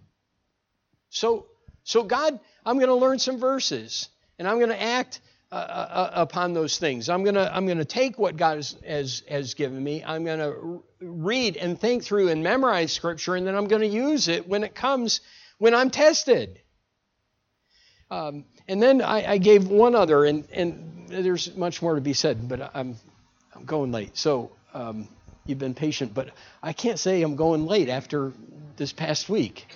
So 1.09 1.47
so 1.83 2.03
God, 2.03 2.39
I'm 2.65 2.77
going 2.77 2.87
to 2.87 2.95
learn 2.95 3.19
some 3.19 3.37
verses 3.37 4.09
and 4.39 4.47
I'm 4.47 4.57
going 4.57 4.69
to 4.69 4.81
act 4.81 5.19
uh, 5.51 5.55
uh, 5.55 5.59
uh, 5.59 6.09
upon 6.13 6.53
those 6.53 6.79
things. 6.79 7.09
I'm 7.09 7.23
going 7.23 7.35
to 7.35 7.55
I'm 7.55 7.67
going 7.67 7.77
to 7.77 7.85
take 7.85 8.17
what 8.17 8.37
God 8.37 8.57
has, 8.57 8.75
has, 8.87 9.23
has 9.29 9.53
given 9.53 9.83
me. 9.83 10.03
I'm 10.03 10.25
going 10.25 10.39
to 10.39 10.83
read 10.99 11.57
and 11.57 11.79
think 11.79 12.03
through 12.03 12.29
and 12.29 12.41
memorize 12.41 12.91
Scripture, 12.91 13.35
and 13.35 13.45
then 13.45 13.53
I'm 13.55 13.67
going 13.67 13.83
to 13.83 13.87
use 13.87 14.27
it 14.29 14.47
when 14.47 14.63
it 14.63 14.73
comes 14.73 15.21
when 15.59 15.75
I'm 15.75 15.91
tested. 15.91 16.59
Um, 18.09 18.45
and 18.67 18.81
then 18.81 19.01
I, 19.01 19.33
I, 19.33 19.37
gave 19.37 19.67
one 19.67 19.93
other, 19.95 20.25
and, 20.25 20.47
and 20.51 21.05
there's 21.07 21.55
much 21.55 21.81
more 21.81 21.95
to 21.95 22.01
be 22.01 22.13
said, 22.13 22.49
but 22.49 22.71
I'm 22.73 22.95
I'm 23.55 23.65
going 23.65 23.91
late. 23.91 24.17
So 24.17 24.51
um, 24.73 25.07
you've 25.45 25.59
been 25.59 25.73
patient, 25.73 26.13
but 26.13 26.29
I 26.61 26.73
can't 26.73 26.99
say 26.99 27.21
I'm 27.21 27.35
going 27.35 27.65
late 27.65 27.89
after 27.89 28.33
this 28.77 28.93
past 28.93 29.29
week. 29.29 29.67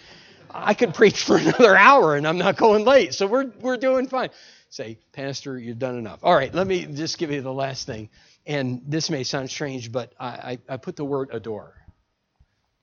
I 0.49 0.73
could 0.73 0.93
preach 0.93 1.23
for 1.23 1.37
another 1.37 1.75
hour, 1.75 2.15
and 2.15 2.27
I'm 2.27 2.37
not 2.37 2.57
going 2.57 2.85
late. 2.85 3.13
So 3.13 3.27
we're 3.27 3.51
we're 3.61 3.77
doing 3.77 4.07
fine 4.07 4.29
say, 4.69 4.97
Pastor, 5.13 5.57
you've 5.57 5.79
done 5.79 5.97
enough. 5.97 6.19
All 6.23 6.35
right, 6.35 6.53
let 6.53 6.67
me 6.67 6.85
just 6.85 7.17
give 7.17 7.31
you 7.31 7.41
the 7.41 7.53
last 7.53 7.87
thing. 7.87 8.09
And 8.45 8.81
this 8.87 9.09
may 9.09 9.23
sound 9.23 9.49
strange, 9.49 9.91
but 9.91 10.13
I, 10.19 10.27
I, 10.27 10.59
I 10.69 10.77
put 10.77 10.95
the 10.95 11.05
word 11.05 11.29
adore. 11.31 11.73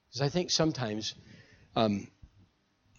Because 0.09 0.21
I 0.21 0.29
think 0.29 0.51
sometimes 0.51 1.15
um, 1.75 2.07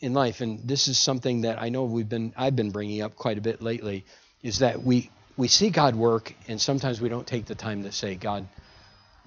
in 0.01 0.15
life, 0.15 0.41
and 0.41 0.67
this 0.67 0.89
is 0.89 0.99
something 0.99 1.43
that 1.43 1.61
I 1.61 1.69
know 1.69 1.85
we've 1.85 2.09
been, 2.09 2.33
I've 2.37 2.57
been 2.57 2.71
bringing 2.71 3.03
up 3.03 3.17
quite 3.17 3.39
a 3.39 3.41
bit 3.41 3.63
lately, 3.63 4.05
is 4.43 4.61
that 4.61 4.83
we, 4.83 5.11
we 5.37 5.49
see 5.49 5.71
God 5.71 5.95
work, 5.95 6.35
and 6.49 6.61
sometimes 6.61 7.01
we 7.01 7.09
don't 7.09 7.27
take 7.27 7.47
the 7.47 7.55
time 7.55 7.83
to 7.85 7.93
say, 7.93 8.15
God, 8.15 8.47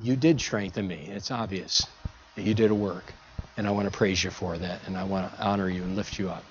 you 0.01 0.15
did 0.15 0.39
strengthen 0.39 0.87
me. 0.87 1.09
It's 1.09 1.31
obvious 1.31 1.85
that 2.35 2.43
you 2.43 2.53
did 2.53 2.71
a 2.71 2.75
work. 2.75 3.13
And 3.57 3.67
I 3.67 3.71
want 3.71 3.91
to 3.91 3.97
praise 3.97 4.23
you 4.23 4.31
for 4.31 4.57
that. 4.57 4.79
And 4.87 4.97
I 4.97 5.03
want 5.03 5.31
to 5.33 5.43
honor 5.43 5.69
you 5.69 5.83
and 5.83 5.95
lift 5.95 6.17
you 6.17 6.29
up. 6.29 6.43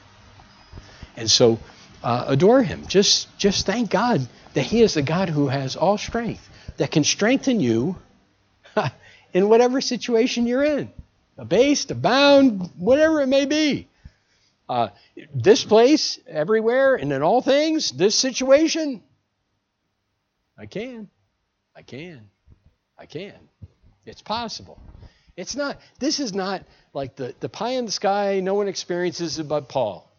And 1.17 1.31
so 1.31 1.59
uh, 2.03 2.27
adore 2.29 2.63
him. 2.63 2.87
Just, 2.87 3.37
just 3.39 3.67
thank 3.67 3.91
God 3.91 4.27
that 4.55 4.63
he 4.63 4.83
is 4.83 4.95
the 4.95 5.03
God 5.03 5.29
who 5.29 5.49
has 5.49 5.77
all 5.77 5.99
strength, 5.99 6.49
that 6.77 6.91
can 6.91 7.05
strengthen 7.05 7.61
you 7.61 7.97
in 9.33 9.49
whatever 9.49 9.81
situation 9.81 10.47
you're 10.47 10.65
in, 10.65 10.91
abased, 11.37 11.91
abound, 11.91 12.71
whatever 12.77 13.23
it 13.23 13.27
may 13.27 13.47
be. 13.47 13.89
Uh, 14.69 14.89
this 15.35 15.65
place, 15.65 16.19
everywhere, 16.27 16.95
and 16.97 17.11
in 17.11 17.23
all 17.23 17.41
things, 17.41 17.91
this 17.91 18.15
situation, 18.15 19.03
I 20.59 20.67
can. 20.67 21.09
I 21.75 21.81
can. 21.83 22.29
I 22.99 23.07
can. 23.07 23.35
It's 24.05 24.23
possible. 24.23 24.81
It's 25.37 25.55
not, 25.55 25.79
this 26.01 26.19
is 26.19 26.35
not 26.35 26.65
like 26.93 27.15
the, 27.17 27.35
the 27.39 27.49
pie 27.49 27.73
in 27.73 27.87
the 27.87 27.93
sky, 27.93 28.41
no 28.41 28.55
one 28.55 28.69
experiences 28.69 29.39
it 29.39 29.49
but 29.49 29.69
Paul. 29.69 30.11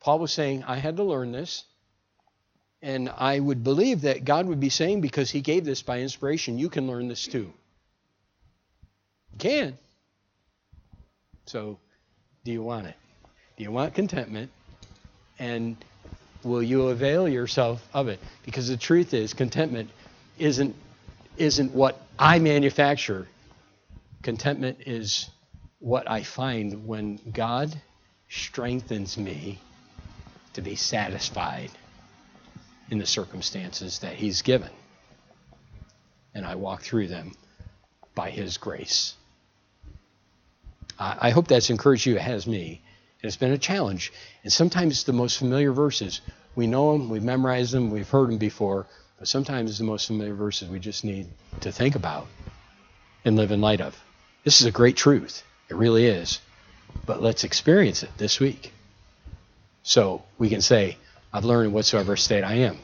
Paul 0.00 0.20
was 0.20 0.32
saying, 0.32 0.62
I 0.64 0.76
had 0.76 0.98
to 0.98 1.02
learn 1.02 1.32
this. 1.32 1.64
And 2.80 3.08
I 3.08 3.40
would 3.40 3.64
believe 3.64 4.02
that 4.02 4.24
God 4.24 4.46
would 4.46 4.60
be 4.60 4.68
saying, 4.68 5.00
because 5.00 5.30
he 5.30 5.40
gave 5.40 5.64
this 5.64 5.82
by 5.82 6.00
inspiration, 6.00 6.58
you 6.58 6.68
can 6.68 6.86
learn 6.86 7.08
this 7.08 7.26
too. 7.26 7.52
You 9.32 9.38
can. 9.38 9.78
So, 11.46 11.80
do 12.44 12.52
you 12.52 12.62
want 12.62 12.86
it? 12.86 12.94
Do 13.56 13.64
you 13.64 13.72
want 13.72 13.94
contentment? 13.94 14.52
And 15.38 15.76
will 16.44 16.62
you 16.62 16.88
avail 16.88 17.28
yourself 17.28 17.82
of 17.92 18.08
it? 18.08 18.20
Because 18.44 18.68
the 18.68 18.76
truth 18.76 19.14
is, 19.14 19.34
contentment 19.34 19.90
isn't, 20.38 20.76
isn't 21.38 21.74
what 21.74 22.00
I 22.18 22.38
manufacture. 22.38 23.26
Contentment 24.22 24.78
is 24.86 25.28
what 25.78 26.10
I 26.10 26.22
find 26.22 26.86
when 26.86 27.20
God 27.32 27.80
strengthens 28.28 29.16
me 29.16 29.58
to 30.54 30.62
be 30.62 30.74
satisfied 30.74 31.70
in 32.90 32.98
the 32.98 33.06
circumstances 33.06 34.00
that 34.00 34.14
He's 34.14 34.42
given. 34.42 34.70
And 36.34 36.44
I 36.46 36.54
walk 36.54 36.82
through 36.82 37.08
them 37.08 37.32
by 38.14 38.30
His 38.30 38.56
grace. 38.56 39.14
I, 40.98 41.30
hope 41.30 41.48
that's 41.48 41.68
encouraged 41.68 42.06
you. 42.06 42.16
It 42.16 42.22
has 42.22 42.46
me. 42.46 42.80
It's 43.20 43.36
been 43.36 43.52
a 43.52 43.58
challenge. 43.58 44.12
And 44.42 44.52
sometimes 44.52 45.04
the 45.04 45.12
most 45.12 45.38
familiar 45.38 45.72
verses, 45.72 46.22
we 46.54 46.66
know 46.66 46.92
them, 46.92 47.10
we've 47.10 47.22
memorized 47.22 47.74
them, 47.74 47.90
we've 47.90 48.08
heard 48.08 48.30
them 48.30 48.38
before, 48.38 48.86
but 49.18 49.28
sometimes 49.28 49.78
the 49.78 49.84
most 49.84 50.06
familiar 50.06 50.34
verses 50.34 50.68
we 50.68 50.78
just 50.78 51.04
need 51.04 51.26
to 51.60 51.72
think 51.72 51.94
about 51.94 52.26
and 53.24 53.36
live 53.36 53.50
in 53.50 53.60
light 53.60 53.80
of. 53.80 53.98
This 54.44 54.60
is 54.60 54.66
a 54.66 54.70
great 54.70 54.96
truth. 54.96 55.42
It 55.68 55.74
really 55.74 56.06
is. 56.06 56.40
But 57.04 57.22
let's 57.22 57.44
experience 57.44 58.02
it 58.02 58.10
this 58.16 58.38
week. 58.40 58.72
So 59.82 60.22
we 60.38 60.48
can 60.48 60.60
say, 60.60 60.96
I've 61.32 61.44
learned 61.44 61.72
whatsoever 61.72 62.16
state 62.16 62.44
I 62.44 62.54
am 62.54 62.78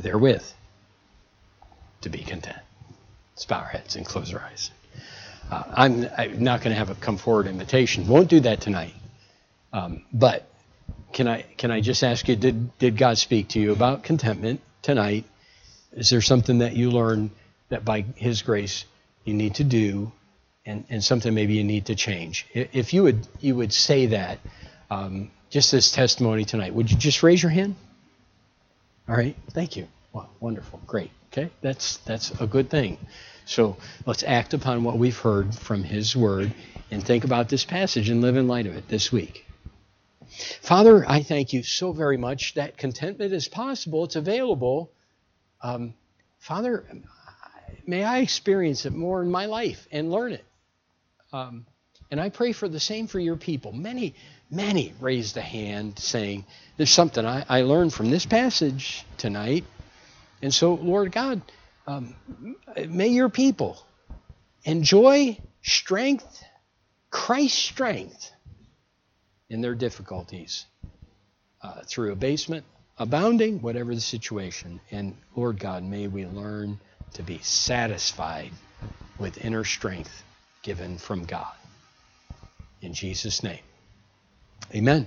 therewith 0.00 0.44
to 2.02 2.08
be 2.08 2.18
content. 2.18 2.58
Let's 3.34 3.44
bow 3.44 3.58
our 3.58 3.66
heads 3.66 3.96
and 3.96 4.06
close 4.06 4.32
our 4.32 4.40
eyes. 4.40 4.70
Uh, 5.50 5.64
I'm, 5.68 6.08
I'm, 6.16 6.42
not 6.42 6.60
going 6.60 6.72
to 6.72 6.78
have 6.78 6.90
a 6.90 6.94
come 6.94 7.18
forward 7.18 7.46
invitation. 7.46 8.06
Won't 8.06 8.28
do 8.28 8.40
that 8.40 8.60
tonight. 8.60 8.94
Um, 9.72 10.04
but 10.12 10.48
can 11.12 11.28
I 11.28 11.42
can 11.42 11.70
I 11.70 11.80
just 11.80 12.02
ask 12.02 12.28
you, 12.28 12.36
did 12.36 12.76
did 12.78 12.96
God 12.96 13.18
speak 13.18 13.48
to 13.48 13.60
you 13.60 13.72
about 13.72 14.02
contentment 14.02 14.60
tonight? 14.82 15.24
Is 15.92 16.10
there 16.10 16.20
something 16.20 16.58
that 16.58 16.74
you 16.74 16.90
learned 16.90 17.30
that 17.68 17.84
by 17.84 18.02
His 18.16 18.42
grace 18.42 18.84
you 19.24 19.34
need 19.34 19.56
to 19.56 19.64
do, 19.64 20.12
and, 20.66 20.84
and 20.90 21.02
something 21.02 21.32
maybe 21.32 21.54
you 21.54 21.64
need 21.64 21.86
to 21.86 21.94
change? 21.94 22.46
If 22.52 22.92
you 22.92 23.04
would 23.04 23.26
you 23.40 23.56
would 23.56 23.72
say 23.72 24.06
that, 24.06 24.38
um, 24.90 25.30
just 25.50 25.70
this 25.70 25.92
testimony 25.92 26.44
tonight. 26.44 26.74
Would 26.74 26.90
you 26.90 26.96
just 26.96 27.22
raise 27.22 27.42
your 27.42 27.50
hand? 27.50 27.76
All 29.08 29.16
right, 29.16 29.36
thank 29.50 29.76
you. 29.76 29.86
Wow, 30.12 30.28
wonderful, 30.40 30.80
great. 30.86 31.10
Okay, 31.32 31.50
that's 31.60 31.98
that's 31.98 32.30
a 32.40 32.46
good 32.46 32.70
thing. 32.70 32.98
So 33.44 33.76
let's 34.06 34.22
act 34.22 34.54
upon 34.54 34.84
what 34.84 34.98
we've 34.98 35.18
heard 35.18 35.54
from 35.54 35.82
His 35.82 36.14
Word 36.14 36.52
and 36.90 37.04
think 37.04 37.24
about 37.24 37.48
this 37.48 37.64
passage 37.64 38.08
and 38.08 38.20
live 38.20 38.36
in 38.36 38.46
light 38.48 38.66
of 38.66 38.76
it 38.76 38.88
this 38.88 39.10
week. 39.10 39.46
Father, 40.60 41.04
I 41.08 41.22
thank 41.22 41.52
you 41.52 41.62
so 41.62 41.92
very 41.92 42.16
much 42.16 42.54
that 42.54 42.76
contentment 42.76 43.32
is 43.32 43.48
possible. 43.48 44.04
It's 44.04 44.16
available. 44.16 44.90
Um, 45.60 45.94
Father, 46.38 46.84
may 47.86 48.04
I 48.04 48.18
experience 48.18 48.86
it 48.86 48.92
more 48.92 49.22
in 49.22 49.30
my 49.30 49.46
life 49.46 49.86
and 49.92 50.10
learn 50.10 50.32
it. 50.32 50.44
Um, 51.32 51.66
and 52.10 52.20
I 52.20 52.28
pray 52.28 52.52
for 52.52 52.68
the 52.68 52.80
same 52.80 53.06
for 53.06 53.18
your 53.18 53.36
people. 53.36 53.72
Many, 53.72 54.14
many 54.50 54.92
raised 55.00 55.36
a 55.36 55.42
hand 55.42 55.98
saying, 55.98 56.44
There's 56.76 56.90
something 56.90 57.24
I, 57.24 57.44
I 57.48 57.62
learned 57.62 57.94
from 57.94 58.10
this 58.10 58.26
passage 58.26 59.04
tonight. 59.16 59.64
And 60.42 60.52
so, 60.52 60.74
Lord 60.74 61.12
God, 61.12 61.40
um, 61.86 62.14
may 62.88 63.08
your 63.08 63.28
people 63.28 63.82
enjoy 64.64 65.38
strength, 65.62 66.44
Christ's 67.10 67.58
strength, 67.58 68.30
in 69.52 69.60
their 69.60 69.74
difficulties 69.74 70.64
uh, 71.62 71.82
through 71.86 72.10
abasement, 72.10 72.64
abounding, 72.98 73.60
whatever 73.60 73.94
the 73.94 74.00
situation. 74.00 74.80
And 74.90 75.14
Lord 75.36 75.58
God, 75.58 75.84
may 75.84 76.08
we 76.08 76.24
learn 76.26 76.80
to 77.14 77.22
be 77.22 77.38
satisfied 77.42 78.50
with 79.18 79.44
inner 79.44 79.64
strength 79.64 80.24
given 80.62 80.96
from 80.96 81.24
God. 81.24 81.54
In 82.80 82.94
Jesus' 82.94 83.42
name. 83.42 83.60
Amen. 84.74 85.06